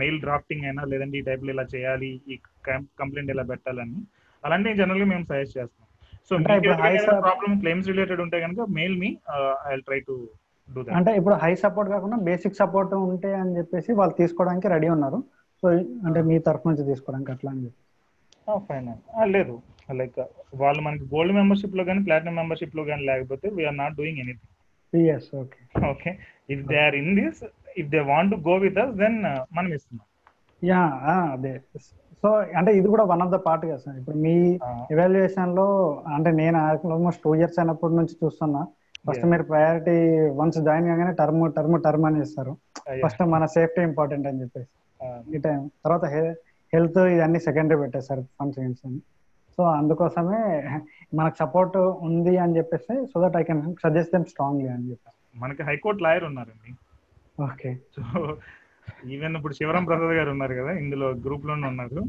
మెయిల్ 0.00 0.20
డ్రాఫ్టింగ్ 0.20 0.64
అయినా 0.64 0.82
లేదంటే 0.84 1.18
ఈ 1.18 1.20
టైప్లో 1.20 1.50
ఇలా 1.52 1.64
చేయాలి 1.74 2.20
ఈ 2.28 2.36
కంప్లైంట్ 3.00 3.30
ఇలా 3.30 3.42
పెట్టాలని 3.42 4.00
అలాంటివి 4.44 4.74
జనరల్గా 4.76 5.04
మేము 5.04 5.24
సజెస్ట్ 5.24 5.58
చేస్తాం. 5.58 5.86
సో 6.28 6.36
ప్రాబ్లమ్ 7.28 7.60
క్లెయిమ్స్ 7.60 7.88
రిలేటెడ్ 7.88 8.20
ఉంటే 8.20 8.40
కనుక 8.40 8.60
mail 8.78 8.96
me 9.02 9.10
I 9.72 9.76
try 9.88 10.00
to 10.00 10.16
అంటే 10.98 11.10
ఇప్పుడు 11.16 11.34
హై 11.34 11.54
సపోర్ట్ 11.54 11.90
కాకుండా 11.90 12.16
బేసిక్ 12.16 12.54
సపోర్ట్ 12.54 12.94
ఉంటే 12.94 13.30
అని 13.34 13.56
చెప్పేసి 13.58 13.92
వాళ్ళు 13.92 14.14
తీసుకోవడానికి 14.14 14.68
రెడీ 14.68 14.88
ఉన్నారు. 14.88 15.18
సో 15.62 15.68
అంటే 16.06 16.22
మీ 16.22 16.38
తరఫు 16.38 16.68
నుంచి 16.68 16.84
తీసుకోవడానికి 16.90 17.32
అట్లా 17.32 17.50
అని 17.50 17.64
చెప్పి. 17.64 17.80
ఫైన్ 18.68 18.88
లేదు. 19.32 19.62
లైక్ 20.00 20.18
వాళ్ళు 20.54 20.82
మనకి 20.82 21.04
గోల్డ్ 21.04 21.34
మెంబర్షిప్లో 21.34 21.84
కానీ 21.84 22.00
ప్లాటినం 22.04 22.36
మెంబర్షిప్లో 22.36 22.84
కానీ 22.84 23.04
లేకపోతే 23.04 23.48
we are 23.48 23.76
not 23.76 23.94
doing 23.94 24.18
anything 24.18 24.52
okay 25.42 25.60
okay 25.90 26.10
if 26.50 26.62
they 26.70 26.78
are 26.86 26.94
in 26.94 27.12
this 27.20 27.44
if 27.82 27.90
they 27.94 28.00
want 28.12 28.32
to 28.34 28.38
go 28.48 28.54
with 28.64 28.78
us 28.84 28.94
then 29.02 29.18
మనం 29.56 29.70
ఇస్తున్నాం. 29.76 30.06
యా 30.62 30.82
అదే. 31.34 31.52
సో 32.22 32.28
అంటే 32.58 32.70
ఇది 32.78 32.88
కూడా 32.92 33.04
వన్ 33.12 33.22
ఆఫ్ 33.24 33.32
ద 33.34 33.38
పార్ట్ 33.46 33.64
కదా 33.70 33.80
సార్. 33.84 33.96
ఇప్పుడు 34.00 34.18
మీ 34.26 34.36
ఎవాల్యుయేషన్లో 34.94 35.66
అంటే 36.16 36.30
నేను 36.40 36.58
ఆల్మోస్ట్ 36.66 37.22
టూ 37.26 37.32
ఇయర్స్ 37.40 37.58
అయినప్పటి 37.62 37.96
నుంచి 38.00 38.14
చూస్తున్నా. 38.22 38.62
ఫస్ట్. 39.08 39.24
మీరు 39.32 39.44
ప్రయారిటీ 39.50 39.96
వన్స్ 40.38 40.58
జాయిన్ 40.68 40.86
కాగానే 40.90 41.12
టర్మ్ 41.18 41.42
టర్మ్ 41.56 41.76
టర్మ్ 41.86 42.06
అని 42.08 42.20
ఇస్తారు 42.26 42.52
ఫస్ట్ 43.02 43.22
మన 43.34 43.46
సేఫ్టీ 43.56 43.82
ఇంపార్టెంట్ 43.88 44.28
అని 44.30 44.40
చెప్పేసి. 44.42 44.70
ఈ 45.34 45.40
టైం 45.46 45.60
తర్వాత 45.84 46.04
హెల్త్ 46.72 47.00
ఇవన్నీ 47.16 47.40
సెకండరీ 47.48 47.78
పెట్టేస్తారు 47.82 48.22
ఫంక్షన్స్ 48.38 48.80
అని 48.86 49.00
సో 49.56 49.62
అందుకోసమే 49.80 50.40
మనకు 51.18 51.36
సపోర్ట్ 51.42 51.76
ఉంది 52.06 52.32
అని 52.44 52.56
చెప్పేసి 52.58 52.94
so 53.10 53.16
that 53.24 53.36
I 53.40 53.42
can 53.48 53.62
suggest 53.84 54.12
them 54.14 54.24
strongly 54.32 54.70
అని 54.76 54.88
చెప్పాను 54.92 55.18
మనకి 55.42 55.62
హైకోర్టు 55.68 56.02
లాయర్ 56.06 56.24
ఉన్నారండి. 56.30 56.70
ఓకే. 57.40 57.78
సో 57.96 58.36
ఈవెన్ 59.06 59.36
ఇప్పుడు 59.36 59.54
శివరాం 59.54 59.84
ప్రసాద్ 59.84 60.12
గారు 60.12 60.30
ఉన్నారు 60.30 60.54
కదా 60.54 60.72
ఇందులో 60.72 61.10
గ్రూప్లోనే 61.10 61.66
ఉన్నారు. 61.66 62.04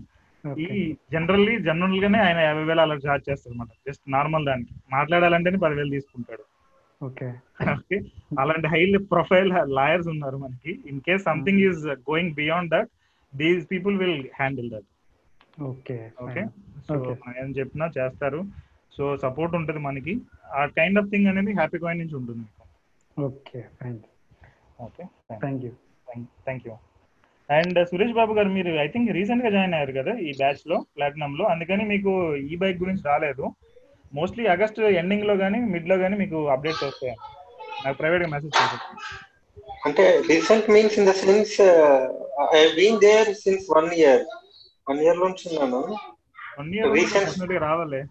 ఈ 0.57 0.95
జనరల్లీ 1.11 1.59
జనరల్ 1.59 1.99
గానే 1.99 2.19
ఆయన 2.19 2.37
యాభై 2.37 2.63
వేలు 2.63 2.81
అలా 2.81 2.95
చార్జ్ 2.95 3.29
చేస్తారు 3.29 3.53
అనమాట 3.53 3.67
జస్ట్ 3.87 4.11
నార్మల్ 4.11 4.45
దానికి. 4.45 4.73
మాట్లాడాలంటేనే 4.91 5.57
పదివేలు 5.57 5.89
తీసుకుంటాడు. 5.89 6.43
ఓకే. 7.05 7.33
ఓకే. 7.73 8.01
అలాంటి 8.39 8.67
హై 8.67 8.97
ప్రొఫైల్ 8.97 9.53
లాయర్స్ 9.65 10.07
ఉన్నారు 10.07 10.37
మనకి. 10.37 10.79
In 10.85 11.01
case 11.01 11.23
something 11.23 11.59
is 11.59 11.87
going 11.87 12.33
beyond 12.33 12.71
that 12.71 12.89
these 13.35 13.67
people 13.71 13.97
will 13.97 14.25
handle 14.35 14.69
that 14.71 14.85
okay. 15.61 16.11
Okay. 16.21 16.45
So. 16.87 17.17
ఏం 17.43 17.51
చెప్పినా 17.51 17.91
చేస్తారు. 17.97 18.45
సో 18.97 19.17
సపోర్ట్ 19.17 19.55
ఉంటుంది 19.55 19.79
మనకి. 19.79 20.21
ఆ 20.53 20.65
కైండ్ 20.65 20.99
ఆఫ్ 20.99 21.09
థింగ్ 21.09 21.27
అనేది 21.27 21.53
హ్యాపీ 21.53 21.77
కాయిన్ 21.77 21.99
నుంచి 21.99 22.15
ఉంటుంది 22.15 22.39
మీకు. 22.39 22.65
Okay. 23.21 23.65
Fine 23.83 23.99
okay 24.79 25.03
thank 25.03 25.65
you 25.65 25.71
thank 26.45 26.67
you 26.67 26.73
and 27.49 27.87
Suresh 27.87 28.13
Babu 28.13 28.33
గారు 28.33 28.49
మీరు 28.49 28.69
ఐ 28.69 28.87
థింక్ 28.87 29.11
రీసెంట్గా 29.11 29.49
జాయిన్ 29.49 29.73
అయ్యారు 29.73 29.91
కదా 29.91 30.17
ఈ 30.17 30.31
బ్యాచ్లో 30.37 30.85
ప్లాటినం 30.97 31.35
లో. 31.35 31.45
అందుకని 31.45 31.85
మీకు 31.85 32.35
ఈ 32.35 32.55
బైక్ 32.55 32.77
గురించి 32.77 33.01
రాలేదు. 33.05 33.53
మోస్ట్లీ 34.13 34.47
ఆగస్ట్ 34.47 34.79
ఎండింగ్లో 34.79 35.37
కానీ 35.37 35.59
మిడ్లో 35.59 35.97
కానీ 35.97 36.17
మీకు 36.17 36.47
అప్డేట్స్ 36.47 36.83
వస్తాయి. 36.83 37.15
నాకు 37.85 37.97
ప్రైవేట్గా 37.97 38.27
మెసేజ్ 38.27 38.55
చేశారు 38.55 38.85
అంటే 39.85 40.21
recent 40.29 40.69
means 40.69 40.99
in 40.99 41.07
the 41.07 41.11
sense 41.11 41.61
I 42.55 42.75
been 42.75 42.99
there 42.99 43.33
since 43.33 43.77
one 43.77 43.93
year 43.93 44.23
one 44.89 44.99
year 44.99 45.19
నుంచి 45.19 45.59
ఉన్నాను. 45.59 45.95
వన్ 46.59 46.75
ఇయర్ 46.75 46.89
Recent- 46.89 47.57
రావాలి. 47.57 48.03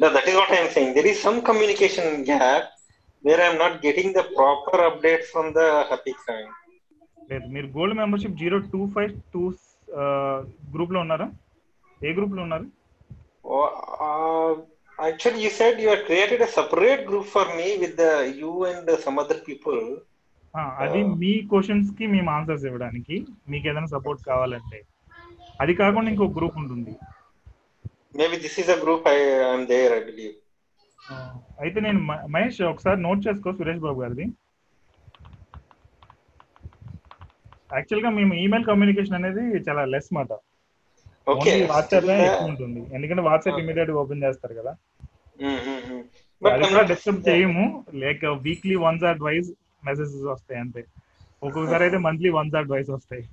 That 0.00 0.28
is 0.28 0.36
what 0.36 0.52
I'm 0.52 0.68
saying 0.68 0.94
there 0.94 1.06
is 1.06 1.22
some 1.22 1.40
communication 1.42 2.26
gap 2.26 2.77
where 3.24 3.40
I'm 3.40 3.58
not 3.58 3.86
getting 3.86 4.14
the 4.14 4.18
proper 4.36 4.80
update 4.80 5.24
from 5.24 5.52
the 5.52 5.58
happy 5.60 6.12
client 6.12 6.54
లేదు 7.32 7.46
మీరు 7.46 7.66
gold 7.66 7.96
membership 7.96 8.34
zero 8.34 8.58
two 8.58 8.86
five 8.86 9.20
two 9.32 9.42
గ్రూప్లో 10.74 11.00
ఉన్నారా? 11.00 11.28
ఏ 12.04 12.12
గ్రూప్లో 12.12 12.42
ఉన్నారు 12.42 12.66
actually 14.98 15.40
you 15.42 15.50
said 15.50 15.80
you 15.80 15.88
had 15.88 16.04
created 16.06 16.40
a 16.40 16.46
separate 16.46 17.06
group 17.06 17.24
for 17.24 17.44
me 17.56 17.78
with 17.78 17.96
the 17.96 18.34
you 18.38 18.64
and 18.64 18.90
some 19.04 19.18
other 19.18 19.38
people. 19.48 19.80
ఆ, 20.54 20.60
అది 20.78 21.04
మీ 21.22 21.32
క్వశ్చన్స్కి 21.40 22.06
మేము 22.06 22.30
ఆన్సర్స్ 22.30 22.64
ఇవ్వడానికి 22.64 23.26
మీకు 23.48 23.68
ఏదైనా 23.68 23.86
సపోర్ట్ 23.86 24.22
కావాలంటే. 24.22 24.78
అది 25.60 25.74
కాకుండా 25.74 26.10
ఇంకో 26.10 26.24
గ్రూప్ 26.28 26.56
ఉంటుంది. 26.56 26.92
Maybe 28.14 28.36
this 28.36 28.58
is 28.58 28.68
a 28.68 28.78
group 28.84 29.02
i 29.06 29.18
am 29.54 29.66
there 29.66 29.90
i 29.98 30.04
believe. 30.10 30.34
ఆ, 30.34 30.47
అయితే 31.60 31.80
నేను 31.80 32.00
మహేష్ 32.26 32.62
ఒకసారి 32.62 33.02
నోట్ 33.02 33.26
చేసుకో 33.28 33.52
సురేష్ 33.52 33.78
బాబు 33.78 34.02
గారిది. 34.02 34.26
యాక్చువల్గా 37.76 38.10
మేము 38.10 38.34
ఈమెయిల్ 38.34 38.66
కమ్యూనికేషన్ 38.66 39.14
అనేది 39.14 39.58
చాలా 39.68 39.84
లెస్ 39.84 40.10
మాట. 40.12 40.32
వాట్సాప్ 41.28 42.04
ఎక్కువ 42.04 42.48
ఉంటుంది. 42.48 42.94
ఎందుకంటే 42.94 43.22
వాట్సాప్ 43.22 43.60
ఇమీడియట్ 43.60 43.90
ఓపెన్ 43.90 44.22
చేస్తారు 44.22 44.54
కదా. 44.54 44.72
అది 46.42 46.68
కూడా 46.68 46.82
డిస్టర్బ్ 46.82 47.28
చేయము. 47.28 47.84
లేక 47.94 48.24
weekly 48.26 48.74
once 48.74 49.04
or 49.04 49.16
twice 49.16 49.50
messages 49.84 50.24
వస్తాయి 50.24 50.60
అంతే. 50.60 50.84
ఒక్కొక్కసారి 51.42 51.82
అయితే 51.84 51.98
మంత్లీ 51.98 52.28
వన్స్ 52.28 52.56
ఆర్ 52.56 52.66
ట్వైస్ 52.66 52.90
వస్తాయి. 52.90 53.26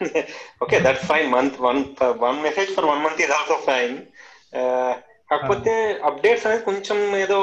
Fine. 1.08 1.30
Month 1.30 1.60
one 1.60 1.94
uh, 2.00 2.12
one 2.28 2.42
message 2.42 2.70
for 2.76 2.84
one 2.86 3.00
month 3.02 3.20
is 3.20 3.30
also 3.30 3.56
fine. 3.66 4.06
Uh, 4.52 4.94
కాకపోతే 5.30 5.72
అప్డేట్స్ 6.08 6.46
అనేది 6.46 6.64
కొంచెం 6.68 6.98
ఏదో 7.24 7.38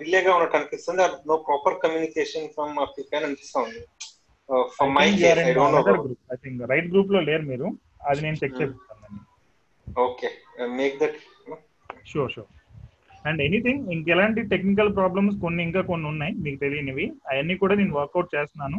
డిలేగా 0.00 0.30
ఉన్నట్టు 0.36 0.56
అనిపిస్తుంది. 0.58 1.02
No 1.30 1.34
proper 1.48 1.76
communication 1.84 2.48
from 2.56 2.74
African 2.84 3.26
అనిపిస్తుంది. 3.28 3.80
From 4.76 4.94
my 4.96 5.06
I 6.32 6.36
think 6.44 6.62
right 6.72 6.88
గ్రూప్లో 6.94 7.20
లేరు 7.28 7.44
మీరు. 7.52 7.68
అది 8.10 8.20
నేను 8.26 8.38
చెక్ 8.42 8.58
చేస్తాను 8.60 9.20
okay 10.06 10.28
make 10.80 10.96
that 11.02 11.18
sure 12.10 12.32
sure 12.34 12.50
and 13.28 13.40
anything 13.46 13.82
ఇంకెలాంటి 13.94 14.40
technical 14.52 14.90
problems 14.98 15.36
కొన్ని 15.42 15.60
ఇంకా 15.68 15.80
కొన్ని 15.90 16.06
ఉన్నాయి 16.12 16.32
మీకు 16.44 16.58
తెలియనివి. 16.62 17.06
అవన్నీ 17.30 17.54
కూడా 17.62 17.74
నేను 17.80 17.94
వర్కౌట్ 17.98 18.34
చేస్తున్నాను. 18.36 18.78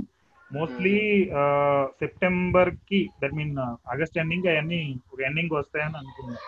మోస్ట్లీ 0.56 0.96
సెప్టెంబర్కి 2.02 3.00
దట్ 3.22 3.36
మీన్ 3.38 3.54
ఆగస్ట్ 3.94 4.20
ఎండింగ్ 4.24 4.50
అవన్నీ 4.54 4.82
ఒక 5.12 5.20
ఎండింగ్ 5.30 5.56
వస్తాయని 5.60 5.98
అనుకున్నాను. 6.02 6.41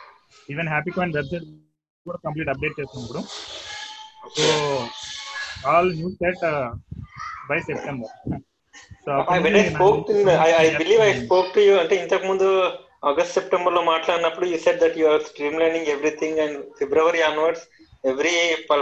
ఈవెన్ 0.54 0.72
హ్యాపీ 0.74 0.92
కాయిన్ 0.98 1.16
వెబ్సైట్ 1.18 1.48
కూడా 2.08 2.20
కంప్లీట్ 2.26 2.50
అప్డేట్ 2.54 2.80
చేస్తున్నప్పుడు 2.80 3.22
so 4.38 4.48
all 5.72 5.92
new 6.00 6.10
set 6.22 6.44
by 7.50 7.58
September. 7.70 8.14
అంటే 11.82 11.96
ఇంతకు 12.02 12.26
ముందు 12.32 12.48
ఆగస్ట్ 13.10 13.36
సెప్టెంబర్లో 13.38 13.82
మాట్లాడినప్పుడు 13.94 14.46
you 14.52 14.58
said 14.66 14.82
that 14.84 14.98
you 15.02 15.08
are 15.14 15.26
streamlining 15.64 15.90
everything 15.96 16.40
and 16.46 16.58
February 16.80 17.22
onwards 17.30 17.66
every 18.12 18.34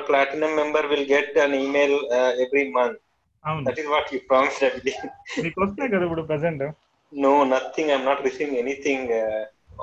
platinum 0.09 0.53
member 0.61 0.87
will 0.93 1.09
get 1.11 1.35
an 1.45 1.55
email 1.63 1.97
every 2.45 2.63
month 2.77 2.99
that 3.67 3.79
is 3.83 3.91
what 3.95 4.09
you 4.13 4.19
promised 4.31 4.65
I 4.67 4.71
believe 4.77 5.03
మీకు 5.45 5.61
వస్తాయి 5.65 5.91
కదా 5.93 6.03
ఇప్పుడు 6.09 6.25
present 6.31 6.63
no 7.13 7.33
nothing 7.53 7.91
I'm 7.93 8.07
not 8.11 8.23
receiving 8.29 8.59
anything 8.63 9.11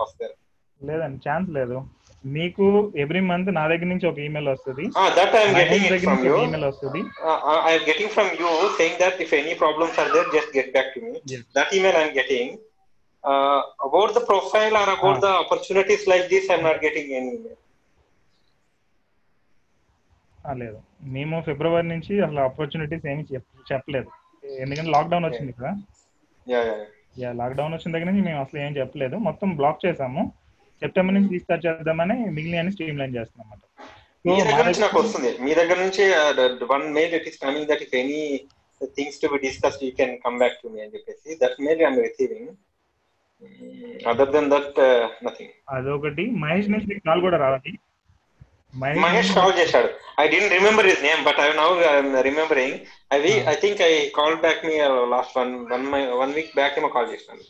of 0.05 0.15
there 0.21 0.35
లేదండి 0.81 1.19
chance 1.29 1.49
లేదు. 1.57 1.79
మీకు 2.25 2.65
every 3.03 3.21
month 3.29 3.51
నా 3.57 3.63
దగ్గర 3.71 3.89
నుంచి 3.91 4.07
ఒక 4.09 4.19
ఈమెయిల్ 4.25 4.49
వస్తుంది 4.53 4.85
that 5.19 5.35
I'm 5.39 5.55
getting 5.61 5.85
it 5.89 6.03
from 6.05 6.25
you 6.27 6.35
email 6.43 6.67
వస్తుంది 6.67 7.01
I'm 7.69 7.87
getting 7.87 8.13
from 8.17 8.33
you 8.41 8.49
saying 8.77 8.99
that 9.03 9.21
if 9.25 9.33
any 9.39 9.55
problems 9.63 9.97
are 10.03 10.11
there 10.13 10.29
just 10.35 10.53
get 10.59 10.73
back 10.73 10.91
to 10.95 11.01
me 11.05 11.13
Yes. 11.33 11.45
that 11.57 11.71
email 11.79 11.97
I'm 12.01 12.13
getting. 12.15 12.51
Uh, 13.25 13.59
about 13.81 14.11
the 14.15 14.23
profile 14.23 14.75
or 14.75 14.89
about 14.91 15.17
Ah. 15.17 15.23
the 15.25 15.33
opportunities 15.41 16.03
like 16.07 16.27
this, 16.29 16.45
I'm 16.51 16.63
not 16.63 16.79
getting 16.81 17.09
any 17.15 17.33
email. 17.35 17.57
ఆ, 20.39 20.53
లేదు 20.61 20.79
మేము 21.15 21.37
ఫిబ్రవరి 21.41 21.89
నుంచి 21.89 22.13
అసలు 22.23 22.41
opportunities 22.41 23.07
ఏమి 23.07 23.25
చెప్- 23.31 23.65
చెప్పలేదు 23.71 24.09
ఎందుకంటే 24.59 24.91
lockdown 24.91 25.27
వచ్చింది 25.27 25.53
కదా. 25.53 25.73
యా 27.17 27.31
లాక్డౌన్ 27.41 27.75
వచ్చిన 27.75 27.93
దగ్గర 27.95 28.09
నుంచి 28.11 28.25
మేము 28.27 28.41
అసలు 28.45 28.59
ఏం 28.61 28.73
చెప్పలేదు 28.77 29.17
మొత్తం 29.27 29.49
బ్లాక్ 29.57 29.85
చేసాము 29.87 30.23
సెప్టెంబర్ 30.83 31.17
నుంచి 31.17 31.33
రీస్టార్ట్ 31.37 31.65
చేద్దామని 31.67 32.17
మిగిలిన 32.37 32.71
స్ట్రీమ్ 32.77 33.01
లైన్ 33.03 33.17
చేస్తున్నాం 33.19 33.47
అన్నమాట 33.47 33.67
మీ 34.27 34.35
దగ్గర 34.47 34.65
నుంచి 34.69 34.83
నాకు 34.85 34.99
వస్తుంది. 35.03 35.31
మీ 35.45 35.53
దగ్గర 35.59 35.77
నుంచి 35.85 36.05
one 36.73 36.87
mail 36.97 37.13
it 37.19 37.29
is 37.31 37.39
coming 37.45 37.69
that 37.71 37.85
if 37.87 37.95
any 38.01 38.23
things 38.97 39.21
to 39.23 39.29
be 39.35 39.39
discussed 39.47 39.85
you 39.87 39.91
can 40.01 40.13
come 40.25 40.37
back 40.43 40.59
to 40.63 40.69
me 40.75 40.81
అని 40.85 40.93
చెప్పేసి 40.97 41.39
that 41.43 41.57
mail 41.67 41.81
I'm 41.85 42.01
receiving 42.07 42.51
other 44.13 44.33
than 44.37 44.51
that 44.55 44.79
nothing 45.27 45.55
అదొకటి. 45.77 46.25
మహేష్ 46.43 46.69
నుంచి 46.75 47.01
కాల్ 47.07 47.23
కూడా 47.27 47.39
రావాలి. 47.45 47.73
మహేష్ 49.05 49.31
కాల్ 49.39 49.55
చేశాడు. 49.61 49.89
I 50.23 50.25
didn't 50.33 50.53
remember 50.57 50.87
his 50.91 51.03
name 51.07 51.21
but 51.29 51.39
I 51.45 51.47
now 51.61 51.69
remembering 52.29 52.77
అవి 53.17 53.33
I 53.53 53.55
think 53.63 53.81
I 53.89 53.93
call 54.19 54.37
back 54.45 54.61
me 54.69 54.77
last 55.15 55.35
one 55.41 55.53
one 55.73 55.87
one 56.23 56.33
week 56.39 56.53
back 56.61 56.79
ఏమో 56.81 56.91
call 56.97 57.09
చేశాను. 57.13 57.45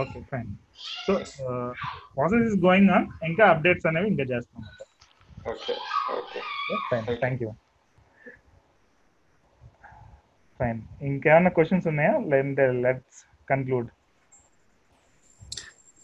Okay 0.00 0.20
fine 0.30 0.50
so 1.06 1.12
process 2.14 2.46
is 2.50 2.58
going 2.68 2.90
on 2.96 3.06
ఇంకా 3.30 3.44
updates 3.54 3.88
అనేవి 3.90 4.08
ఇంకా 4.12 4.26
చేస్తాం. 4.32 4.62
Okay 5.52 5.74
okay 6.18 6.40
fine 6.90 7.04
thank 7.24 7.42
you 7.44 7.50
fine 10.60 10.80
ఇంకేమైనా 11.10 11.50
questions 11.58 11.86
ఉన్నాయా? 11.92 12.14
లేదంటే 12.32 12.66
లెట్స్ 12.86 13.20
కన్క్లూడ్ 13.52 13.88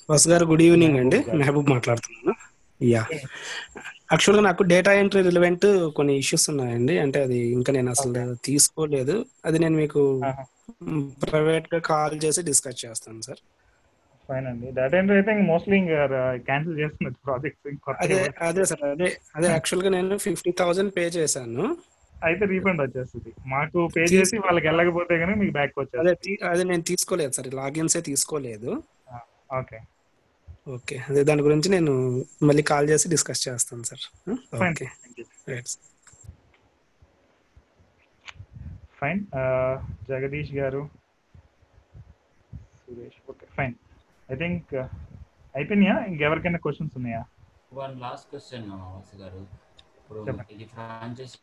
బస్ 0.09 0.27
గారు 0.31 0.45
గుడ్ 0.51 0.63
ఈవినింగ్ 0.69 0.99
అండి. 1.01 1.19
మెహబూబ్ 1.41 1.69
మాట్లాడుతున్నాను. 1.75 2.33
యా 2.83 3.07
యాక్చువల్గా 4.13 4.43
నాకు 4.43 4.63
డేటా 4.63 4.93
ఎంట్రీ 4.93 5.23
రిలవెంట్ 5.23 5.89
కొన్ని 5.97 6.17
ఇష్యూస్ 6.17 6.51
ఉన్నాయండి. 6.51 6.99
అంటే 6.99 7.23
అది 7.23 7.39
ఇంకా 7.39 7.73
నేను 7.73 7.91
అసలు 7.91 8.37
తీసుకోలేదు. 8.45 9.27
అది 9.45 9.59
నేను 9.59 9.77
మీకు 9.77 10.21
ప్రైవేట్గా 11.31 11.81
కాల్ 11.81 12.21
చేసి 12.25 12.43
డిస్కస్ 12.43 12.87
చేస్తాను 12.87 13.23
సార్ 13.23 13.39
ఫైన్ 14.29 14.47
అండి. 14.47 14.67
డేటా 14.71 14.99
ఎంట్రీ 14.99 15.17
అయితే 15.17 15.33
మోస్ట్లీ 15.33 15.87
క్యాన్సిల్ 16.35 16.79
చేస్తున్నట్టు 16.79 17.21
ప్రాజెక్ట్స్ 17.25 17.93
అదే 18.01 18.31
అదే 18.41 18.65
సార్ 18.65 18.83
అదే 18.83 19.17
అదే 19.37 19.47
యాక్చువల్గా 19.47 19.91
నేను 19.91 20.19
ఫిఫ్టీ 20.19 20.51
థౌసండ్ 20.51 20.93
పే 20.97 21.01
చేశాను. 21.01 21.77
అయితే 22.25 22.45
రీఫండ్ 22.45 22.83
వచ్చేస్తుంది. 22.83 23.33
మాకు 23.47 23.89
పే 23.97 24.01
చేసి 24.01 24.39
వాళ్ళకి 24.39 24.67
వెళ్ళకపోతే 24.67 25.19
కానీ 25.19 25.35
మీకు 25.35 25.53
బ్యాక్ 25.53 25.73
తీ- 26.25 26.47
అదే 26.49 26.65
నేను 26.65 26.83
తీసుకోలేదు 26.83 27.33
సార్ 27.33 27.55
లాగిన్స్ 27.55 28.05
తీసుకోలేదు. 28.05 28.83
Okay 29.59 29.79
okay. 30.67 30.97
అదే 31.09 31.21
దాని 31.25 31.43
గురించి 31.43 31.69
నేను 31.71 31.93
మళ్ళీ 32.49 32.63
కాల్ 32.63 32.89
చేసి 32.91 33.07
డిస్కస్ 33.09 33.43
చేస్తాను 33.47 33.85
sir. 33.91 34.05
Fine 34.53 34.73
okay. 34.73 34.87
Right 35.49 35.71
fine 38.99 39.21
Jagadish 40.09 40.53
గారు 40.55 40.83
Suresh 42.81 43.21
okay 43.31 43.47
fine 43.57 43.75
I 44.29 44.37
think 44.37 44.73
అయిపోయినాయా? 45.55 45.97
ఇంకెవరికైనా 46.11 46.59
క్వశ్చన్స్ 46.65 46.97
ఉన్నాయా? 46.99 47.23
వన్ 47.79 47.95
లాస్ట్ 48.01 48.29
క్వశ్చన్ 48.31 48.69
గారు. 49.23 49.43
ఇప్పుడు. 50.01 50.21
ఇది 50.55 50.65
ఫ్రాంచైజీ 50.73 51.39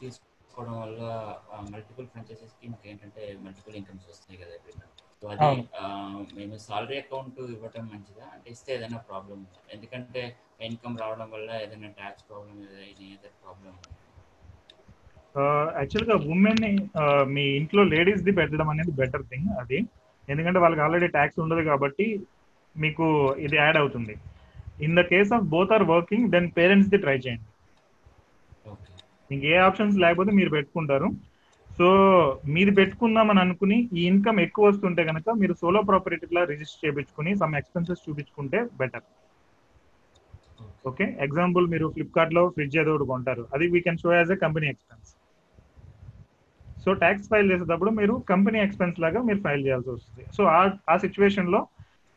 తీసుకోవడం 0.00 0.74
వల్ల 0.80 1.00
మల్టిపుల్ 1.72 2.06
ఫ్రాంచైజీస్కి 2.06 2.68
మాకు 2.68 2.86
ఏంటంటే 2.88 3.22
మల్టిపుల్ 3.44 3.76
ఇన్కమ్స్ 3.80 4.08
వస్తాయి 4.12 4.38
కదా 4.42 4.54
సో 5.22 5.26
అది 5.32 5.48
మేము 6.36 6.54
సాలరీ 6.66 6.96
అకౌంట్ 7.02 7.40
ఇవ్వటం 7.54 7.84
మంచిదా? 7.92 8.26
అంటే 8.34 8.48
ఇస్తే 8.54 8.70
ఏదైనా 8.76 9.00
ప్రాబ్లం 9.08 9.40
ఎందుకంటే 9.74 10.22
ఇన్కమ్ 10.68 10.96
రావడం 11.02 11.28
వల్ల 11.34 11.50
ఏదైనా 11.64 11.90
ట్యాక్స్ 11.98 12.24
ప్రాబ్లం 12.30 12.56
ఏదైనా 12.90 13.32
ప్రాబ్లం 13.44 13.74
యాక్చువల్గా 15.80 16.14
ఉమెన్ 16.34 16.64
మీ 17.34 17.42
ఇంట్లో 17.58 17.82
లేడీస్ 17.92 18.24
ది 18.28 18.32
పెట్టడం 18.38 18.68
అనేది 18.72 18.92
బెటర్ 19.00 19.26
థింగ్ 19.32 19.50
అది. 19.62 19.78
ఎందుకంటే 20.32 20.58
వాళ్ళకి 20.62 20.82
ఆల్రెడీ 20.84 21.08
ట్యాక్స్ 21.16 21.38
ఉండదు 21.44 21.62
కాబట్టి 21.68 22.06
మీకు 22.76 23.06
ఇది 23.46 23.56
యాడ్ 23.60 23.78
అవుతుంది. 23.82 24.14
In 24.86 24.96
the 24.98 25.02
case 25.12 25.32
of 25.36 25.46
both 25.54 25.72
are 25.76 25.84
working 25.94 26.26
then 26.34 26.48
parents 26.58 26.90
the 26.94 26.98
try 27.04 27.16
చేయండి. 27.24 27.46
ఇంక 29.34 29.42
ఏ 29.54 29.56
ఆప్షన్స్ 29.68 29.96
లేకపోతే 30.04 30.32
మీరు 30.38 30.50
పెట్టుకుంటారు. 30.56 31.08
సో 31.78 31.88
మీది 32.54 32.72
పెట్టుకుందామని 32.78 33.40
అనుకుని 33.44 33.76
ఈ 33.98 34.02
ఇన్కమ్ 34.10 34.38
ఎక్కువ 34.46 34.68
వస్తుంటే 34.70 35.02
కనుక 35.10 35.30
మీరు 35.42 35.54
సోలో 35.60 35.80
ప్రాపర్టీలా 35.90 36.42
రిజిస్టర్ 36.50 36.82
చేయించుకుని 36.84 37.32
సమ్ 37.42 37.54
ఎక్స్పెన్సెస్ 37.60 38.04
చూపించుకుంటే 38.06 38.58
బెటర్. 38.80 39.06
ఓకే. 40.90 41.06
ఎగ్జాంపుల్ 41.26 41.64
మీరు 41.74 41.86
ఫ్లిప్కార్ట్లో 41.94 42.42
ఫ్రిడ్జ్ 42.56 42.76
ఏదో 42.82 42.92
ఒకటి 42.94 43.06
కొంటారు. 43.12 43.42
అది 43.54 43.66
we 43.74 43.80
can 43.86 44.00
show 44.02 44.10
as 44.14 44.32
a 44.36 44.38
company 44.44 44.68
expense 44.74 45.10
so 46.84 46.90
tax 47.00 47.28
file 47.30 47.50
చేసేటప్పుడు 47.52 47.90
మీరు 48.00 48.14
కంపెనీ 48.32 48.58
ఎక్స్పెన్స్ 48.66 49.00
లాగా 49.04 49.20
మీరు 49.28 49.40
ఫైల్ 49.46 49.64
చేయాల్సి 49.66 49.90
వస్తుంది. 49.90 50.22
సో 50.36 50.42
ఆ 50.58 50.60
ఆ 50.92 50.94
సిచ్యువేషన్లో 50.96 51.60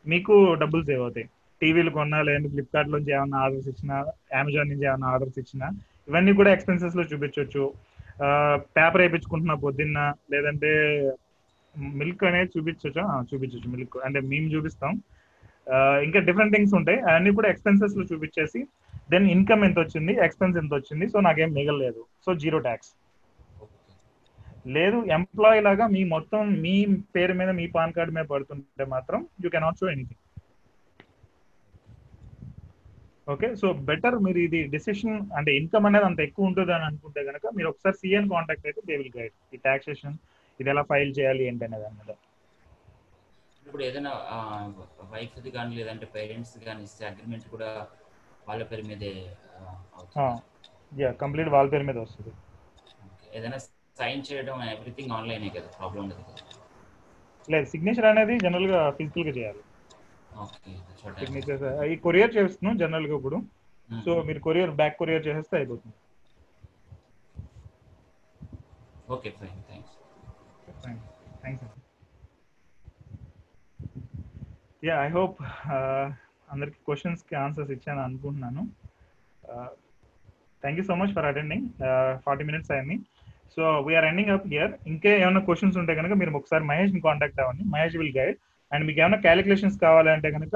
మీకు 0.05 0.35
డబ్బులు 0.61 0.83
సేవ్ 0.89 1.01
అవుతాయి. 1.05 1.27
టీవీలు 1.61 1.91
కొన్నా 1.97 2.19
లేదంటే 2.27 2.49
ఫ్లిప్కార్ట్ 2.53 2.93
నుంచి 2.93 3.09
ఏమైనా 3.17 3.37
ఆర్డర్స్ 3.45 3.67
ఇచ్చినా 3.71 3.97
అమెజాన్ 4.39 4.69
నుంచి 4.71 4.85
ఏమైనా 4.89 5.07
ఆర్డర్స్ 5.13 5.39
ఇచ్చినా 5.41 5.67
ఇవన్నీ 6.09 6.31
కూడా 6.39 6.49
ఎక్స్పెన్సెస్లో 6.55 7.03
చూపించవచ్చు 7.11 7.63
పేపర్ 8.77 9.01
వేయించుకుంటున్నా 9.01 9.55
పొద్దున్న 9.55 9.99
లేదంటే 10.31 10.69
మిల్క్ 11.99 12.23
అనేది 12.29 12.49
చూపించవచ్చు 12.55 13.01
చూపించవచ్చు 13.29 13.69
మిల్క్. 13.75 13.97
అంటే 14.05 14.19
మేము 14.31 14.47
చూపిస్తాం. 14.55 14.91
ఇంకా 16.05 16.19
డిఫరెంట్ 16.27 16.55
థింగ్స్ 16.55 16.75
ఉంటాయి. 16.79 16.99
అవన్నీ 17.09 17.31
కూడా 17.37 17.49
ఎక్స్పెన్సెస్లో 17.49 18.03
చూపించేసి 18.11 18.59
దెన్ 19.11 19.27
ఇన్కమ్ 19.35 19.63
ఎంత 19.63 19.79
వచ్చింది 19.79 20.13
ఎక్స్పెన్స్ 20.25 20.57
ఎంత 20.57 20.73
వచ్చింది 20.73 21.05
సో 21.13 21.19
నాకేం 21.27 21.49
మిగలలేదు. 21.59 22.01
సో 22.25 22.33
జీరో 22.43 22.59
ట్యాక్స్ 22.67 22.91
లేదు 24.75 24.97
ఎంప్లాయీ 25.17 25.61
లాగా 25.61 25.85
మీ 25.87 26.01
మొత్తం 26.15 26.41
మీ 26.65 26.75
పేరు 27.15 27.33
మీద 27.33 27.49
మీ 27.49 27.65
పాన్ 27.67 27.93
కార్డ్ 27.93 28.13
మీద 28.15 28.25
పడుతుంటే 28.25 28.85
మాత్రం 28.85 29.27
you 29.43 29.49
cannot 29.49 29.79
show 29.79 29.87
anything 29.89 30.21
okay 33.27 33.47
so 33.61 33.67
better 33.89 34.15
మీరు 34.25 34.39
ఇది 34.45 34.59
డెసిషన్ 34.73 35.17
అంటే 35.37 35.51
ఇన్కమ్ 35.59 35.85
అనేది 35.89 36.05
అంత 36.09 36.19
ఎక్కువ 36.27 36.49
ఉంటుంది 36.49 36.71
అని 36.77 36.85
అనుకుంటే 36.89 37.21
కనుక 37.29 37.45
మీరు 37.57 37.67
ఒకసారి 37.71 37.95
సిఎన్ 38.01 38.27
కాంటాక్ట్ 38.33 38.65
అయితే 38.69 38.81
దే 38.89 38.95
విల్ 39.01 39.13
గైడ్. 39.17 39.35
ఈ 39.53 39.57
టాక్సేషన్ 39.67 40.15
ఇది 40.59 40.69
ఎలా 40.73 40.83
ఫైల్ 40.91 41.11
చేయాలి 41.17 41.43
ఏంటి 41.49 41.65
అనేది 41.67 41.83
దాని 41.85 41.97
మీద. 41.99 42.11
ఇప్పుడు 43.65 43.83
ఏదైనా 43.89 44.11
వైఫ్ది 45.13 45.51
కానీ 45.57 45.71
లేదంటే 45.79 46.07
పేరెంట్స్ 46.15 46.55
కానీ 46.67 46.81
ఇస్తే 46.87 47.03
అగ్రిమెంట్ 47.11 47.47
కూడా 47.53 47.69
వాళ్ళ 48.47 48.61
పేరు 48.71 48.83
మీదే 48.89 49.13
యా 51.01 51.09
కంప్లీట్ 51.23 51.49
వాళ్ళ 51.55 51.67
పేరు 51.73 51.85
మీద 51.89 51.97
వస్తుంది. 52.05 52.31
ఏదైనా 53.37 53.59
సైన్ 54.01 54.23
చేయడం 54.29 54.57
ఎవ్రీథింగ్ 54.75 55.13
ఆన్లైనే 55.17 55.49
కదా 55.57 55.69
ప్రాబ్లం 55.79 56.03
లేదు 57.53 57.63
సిగ్నేచర్ 57.71 58.07
అనేది 58.09 58.33
జనరల్గా 58.43 58.79
ఫిజికల్గా 58.97 59.33
చేయాలి. 59.37 59.63
ఓకే 60.43 60.71
చోట 60.99 61.13
సిగ్నేచర్ 61.21 61.63
ఈ 61.91 61.95
కొరియర్ 62.05 62.31
చేస్తున్నాం 62.37 62.77
జనరల్గా 62.81 63.15
ఇప్పుడు 63.19 63.37
సో 64.05 64.11
మీరు 64.27 64.39
కొరియర్ 64.47 64.71
బ్యాక్ 64.79 64.95
కొరియర్ 65.01 65.25
చేసేస్తే 65.27 65.55
అయిపోతుంది. 65.59 65.95
Okay 69.15 69.29
fine 69.39 69.59
thanks 69.69 69.95
thanks 71.43 71.65
yeah 74.87 74.95
I 75.07 75.09
hope 75.17 75.37
అందరికి 76.53 76.79
క్వశ్చన్స్కి 76.87 77.35
ఆన్సర్స్ 77.43 77.71
ఇచ్చాను 77.75 78.01
అనుకుంటున్నాను. 78.07 78.63
Thank 80.63 80.79
you 80.79 80.85
so 80.89 80.95
much 81.01 81.13
for 81.17 81.27
attending 81.31 81.67
forty 82.25 82.43
minutes 82.49 82.71
అయింది 82.75 82.97
so 83.55 83.63
we're 83.87 84.07
ending 84.09 84.31
up 84.35 84.47
here 84.53 84.71
ఇంకే 84.91 85.11
ఏమైనా 85.23 85.41
క్వశ్చన్స్ 85.47 85.77
ఉంటే 85.81 85.93
కనుక 85.99 86.13
మీరు 86.19 86.31
ఒకసారి 86.39 86.63
మహేష్ని 86.71 87.01
కాంటాక్ట్ 87.07 87.39
అవ్వండి. 87.43 87.63
మహేష్ 87.73 87.97
విల్ 88.01 88.15
గైడ్ 88.19 88.37
అండ్ 88.73 88.85
మీకు 88.87 88.99
ఏమైనా 89.03 89.19
క్యాలిక్యులేషన్స్ 89.25 89.77
కావాలంటే 89.85 90.29
కనుక 90.35 90.55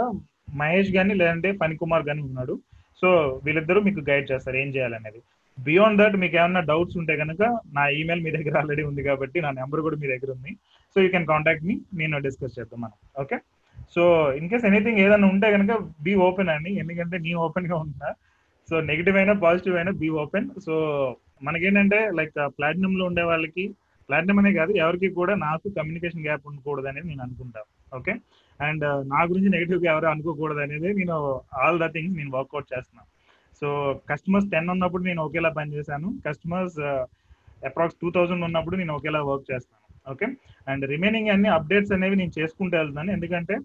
మహేష్ 0.59 0.91
గాని 0.97 1.13
లేదంటే 1.21 1.49
పనికుమార్ 1.61 2.05
గాని 2.09 2.21
ఉన్నాడు. 2.27 2.53
సో 3.01 3.09
వీళ్ళిద్దరూ 3.45 3.79
మీకు 3.87 4.01
గైడ్ 4.09 4.29
చేస్తారు 4.31 4.57
ఏం 4.61 4.69
చేయాలనేది. 4.75 5.19
బియాండ్ 5.57 5.99
దట్ 6.01 6.15
మీకు 6.23 6.35
ఏమైనా 6.41 6.61
డౌట్స్ 6.71 6.97
ఉంటే 7.01 7.13
కనుక 7.21 7.41
నా 7.77 7.83
ఈమెయిల్ 7.99 8.23
మీ 8.25 8.31
దగ్గర 8.37 8.55
ఆల్రెడీ 8.61 8.83
ఉంది 8.89 9.01
కాబట్టి 9.09 9.37
నా 9.45 9.49
నెంబర్ 9.59 9.81
కూడా 9.85 9.97
మీ 10.01 10.07
దగ్గర 10.13 10.29
ఉంది. 10.37 10.51
So 10.93 10.97
you 11.03 11.09
can 11.15 11.27
contact 11.31 11.65
me 11.69 11.75
నేను 12.01 12.19
డిస్కస్ 12.27 12.57
చేద్దాం 12.57 12.79
మనం. 12.85 12.97
Okay 13.23 13.37
so 13.95 14.03
in 14.39 14.49
case 14.51 14.65
anything 14.69 15.01
ఏదైనా 15.05 15.27
ఉంటే 15.33 15.47
కనుక 15.55 15.73
బీ 16.05 16.13
ఓపెన్ 16.27 16.51
అండి. 16.55 16.71
ఎందుకంటే 16.83 17.17
నీ 17.25 17.33
ఓపెన్గా 17.45 17.77
ఉంటా. 17.85 18.09
సో 18.69 18.75
నెగిటివ్ 18.89 19.17
అయినా 19.21 19.33
పాజిటివ్ 19.45 19.77
అయినా 19.79 19.91
బీ 20.01 20.07
ఓపెన్ 20.23 20.47
సో 20.65 20.73
మనకేంటంటే 21.47 21.99
లైక్ 22.17 22.33
ప్లాటినం 22.57 22.93
లో 22.99 23.03
ఉండే 23.09 23.23
వాళ్ళకి 23.31 23.65
ప్లాటినం 24.09 24.37
అనే 24.41 24.51
కాదు 24.57 24.71
ఎవరికి 24.83 25.07
కూడా 25.19 25.33
నాకు 25.47 25.67
కమ్యూనికేషన్ 25.77 26.25
గ్యాప్ 26.27 26.47
ఉండకూడదు 26.49 26.87
అనేది 26.91 27.07
నేను 27.11 27.23
అనుకుంటాను 27.25 27.69
ఓకే? 27.95 28.13
అండ్ 28.59 28.85
నా 29.07 29.19
గురించి 29.23 29.49
నెగిటివ్గా 29.49 29.91
ఎవరు 29.91 30.05
అనుకోకూడదు 30.05 30.59
అనేది 30.59 30.93
నేను 30.93 31.41
ఆల్ 31.63 31.79
ద 31.79 31.87
థింగ్స్ 31.93 32.17
నేను 32.17 32.31
వర్కౌట్ 32.37 32.73
చేస్తున్నాను 32.73 33.09
సో 33.61 33.67
కస్టమర్స్ 34.09 34.49
టెన్ 34.51 34.69
ఉన్నప్పుడు 34.69 35.03
నేను 35.03 35.21
ఒకేలా 35.23 35.49
పని 35.49 35.73
చేశాను. 35.73 36.07
కస్టమర్స్ 36.27 36.79
అప్రాక్స్ 37.67 37.97
టూ 38.01 38.11
థౌజండ్ 38.11 38.43
ఉన్నప్పుడు 38.43 38.75
నేను 38.75 38.93
ఒకేలా 38.93 39.21
వర్క్ 39.23 39.51
చేస్తాను. 39.53 40.11
ఓకే? 40.11 40.27
అండ్ 40.67 40.85
రిమైనింగ్ 40.85 41.29
అన్ని 41.29 41.49
అప్డేట్స్ 41.49 41.91
అనేవి 41.91 42.15
నేను 42.15 42.31
చేసుకుంటూ 42.39 42.77
వెళ్తున్నాను. 42.77 43.11
ఎందుకంటే 43.11 43.55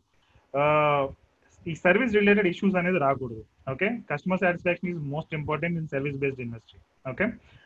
ఈ 1.67 1.75
సర్వీస్ 1.75 2.15
రిలేటెడ్ 2.15 2.47
ఇష్యూస్ 2.47 2.77
అనేది 2.77 2.99
రాకూడదు. 2.99 3.45
Okay? 3.73 3.89
Customer 4.11 4.41
satisfaction 4.41 4.91
is 4.91 4.99
most 4.99 5.35
important 5.35 5.79
in 5.79 5.89
service 5.89 6.17
based 6.17 6.41
industry. 6.41 6.81
Okay? 7.11 7.25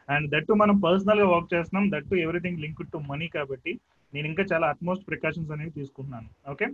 And 0.08 0.30
that 0.30 0.52
మనం 0.52 0.80
పర్సనల్గా 0.80 1.28
వర్క్ 1.28 1.54
చేస్తున్నాం. 1.54 1.90
That 1.90 2.14
everything 2.14 2.58
link 2.58 2.82
to 2.92 2.98
money 2.98 3.28
కాబట్టి 3.28 3.80
నేను 4.14 4.26
ఇంకా 4.30 4.44
చాలా 4.52 4.66
అట్మోస్ట్ 4.72 5.04
ప్రికాషన్స్ 5.10 5.50
అనేవి 5.54 5.72
తీసుకుంటున్నాను. 5.78 6.28
ఓకే 6.52 6.66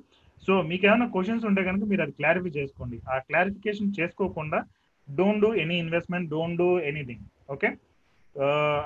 సో 0.46 0.52
మీకు 0.70 0.84
ఏమైనా 0.88 1.06
క్వశ్చన్స్ 1.14 1.44
ఉంటే 1.50 1.62
కనుక 1.68 1.84
మీరు 1.90 2.02
అది 2.04 2.14
క్లారిఫై 2.20 2.50
చేసుకోండి. 2.58 2.96
ఆ 3.12 3.16
క్లారిఫికేషన్ 3.28 3.96
చేసుకోకుండా 3.98 4.60
don't 5.08 5.42
do 5.44 5.50
any 5.62 5.76
investment 5.84 6.28
don't 6.34 6.58
do 6.62 6.68
anything 6.90 7.24
okay 7.54 7.70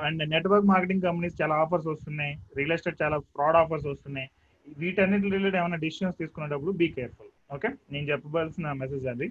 and 0.06 0.22
network 0.34 0.68
marketing 0.72 1.04
companies 1.08 1.36
చాలా 1.40 1.54
ఆఫర్స్ 1.64 1.88
వస్తున్నాయి. 1.92 2.32
రియల్ 2.58 2.74
ఎస్టేట్ 2.76 3.00
చాలా 3.02 3.18
ఫ్రాడ్ 3.34 3.58
ఆఫర్స్ 3.62 3.86
వస్తున్నాయి. 3.92 4.28
వీటన్నిటి 4.80 5.24
రిలేటెడ్ 5.26 5.56
ఏమైనా 5.60 5.78
డిసిషన్స్ 5.84 6.16
తీసుకునేటప్పుడు 6.20 6.72
బీ 6.80 6.86
కేర్ఫుల్ 6.96 7.32
ఓకే 7.56 7.68
నేను 7.92 8.06
చెప్పవలసిన 8.12 8.72
మెసేజ్ 8.82 9.06
అది. 9.12 9.28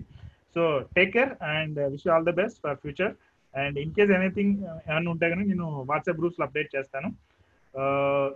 So 0.55 0.61
take 0.97 1.11
care 1.16 1.32
and 1.55 1.80
wish 1.93 2.07
all 2.13 2.28
the 2.30 2.34
best 2.41 2.59
for 2.66 2.78
future 2.84 3.13
and 3.53 3.78
in 3.84 3.91
case 3.97 4.11
anything 4.20 4.53
ఏమైనా 4.89 5.09
ఉంటే 5.13 5.28
కానీ 5.32 5.43
నేను 5.51 5.68
వాట్సాప్ 5.91 6.20
గ్రూప్స్లో 6.22 6.45
అప్డేట్ 6.47 6.72
చేస్తాను. 6.76 7.09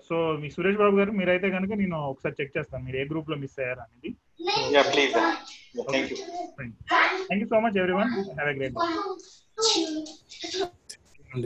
సో 0.07 0.15
మీ 0.41 0.47
సురేష్ 0.55 0.79
బాబు 0.81 0.95
గారు 0.97 1.11
మీరైతే 1.19 1.49
కనుక 1.55 1.73
నేను 1.81 1.97
ఒకసారి 2.11 2.35
చెక్ 2.39 2.55
చేస్తాను 2.57 2.83
మీరు 2.85 2.97
ఏ 2.97 3.05
గ్రూప్లో 3.11 3.35
మిస్ 3.43 3.59
అయ్యారు 3.61 3.81
అనేది. 3.85 4.09
Thank 7.27 7.41
you 7.43 7.47
so 7.53 7.59
much 7.65 7.77
everyone 7.99 8.09
have 8.31 8.49
a 8.49 8.57
great 8.59 8.77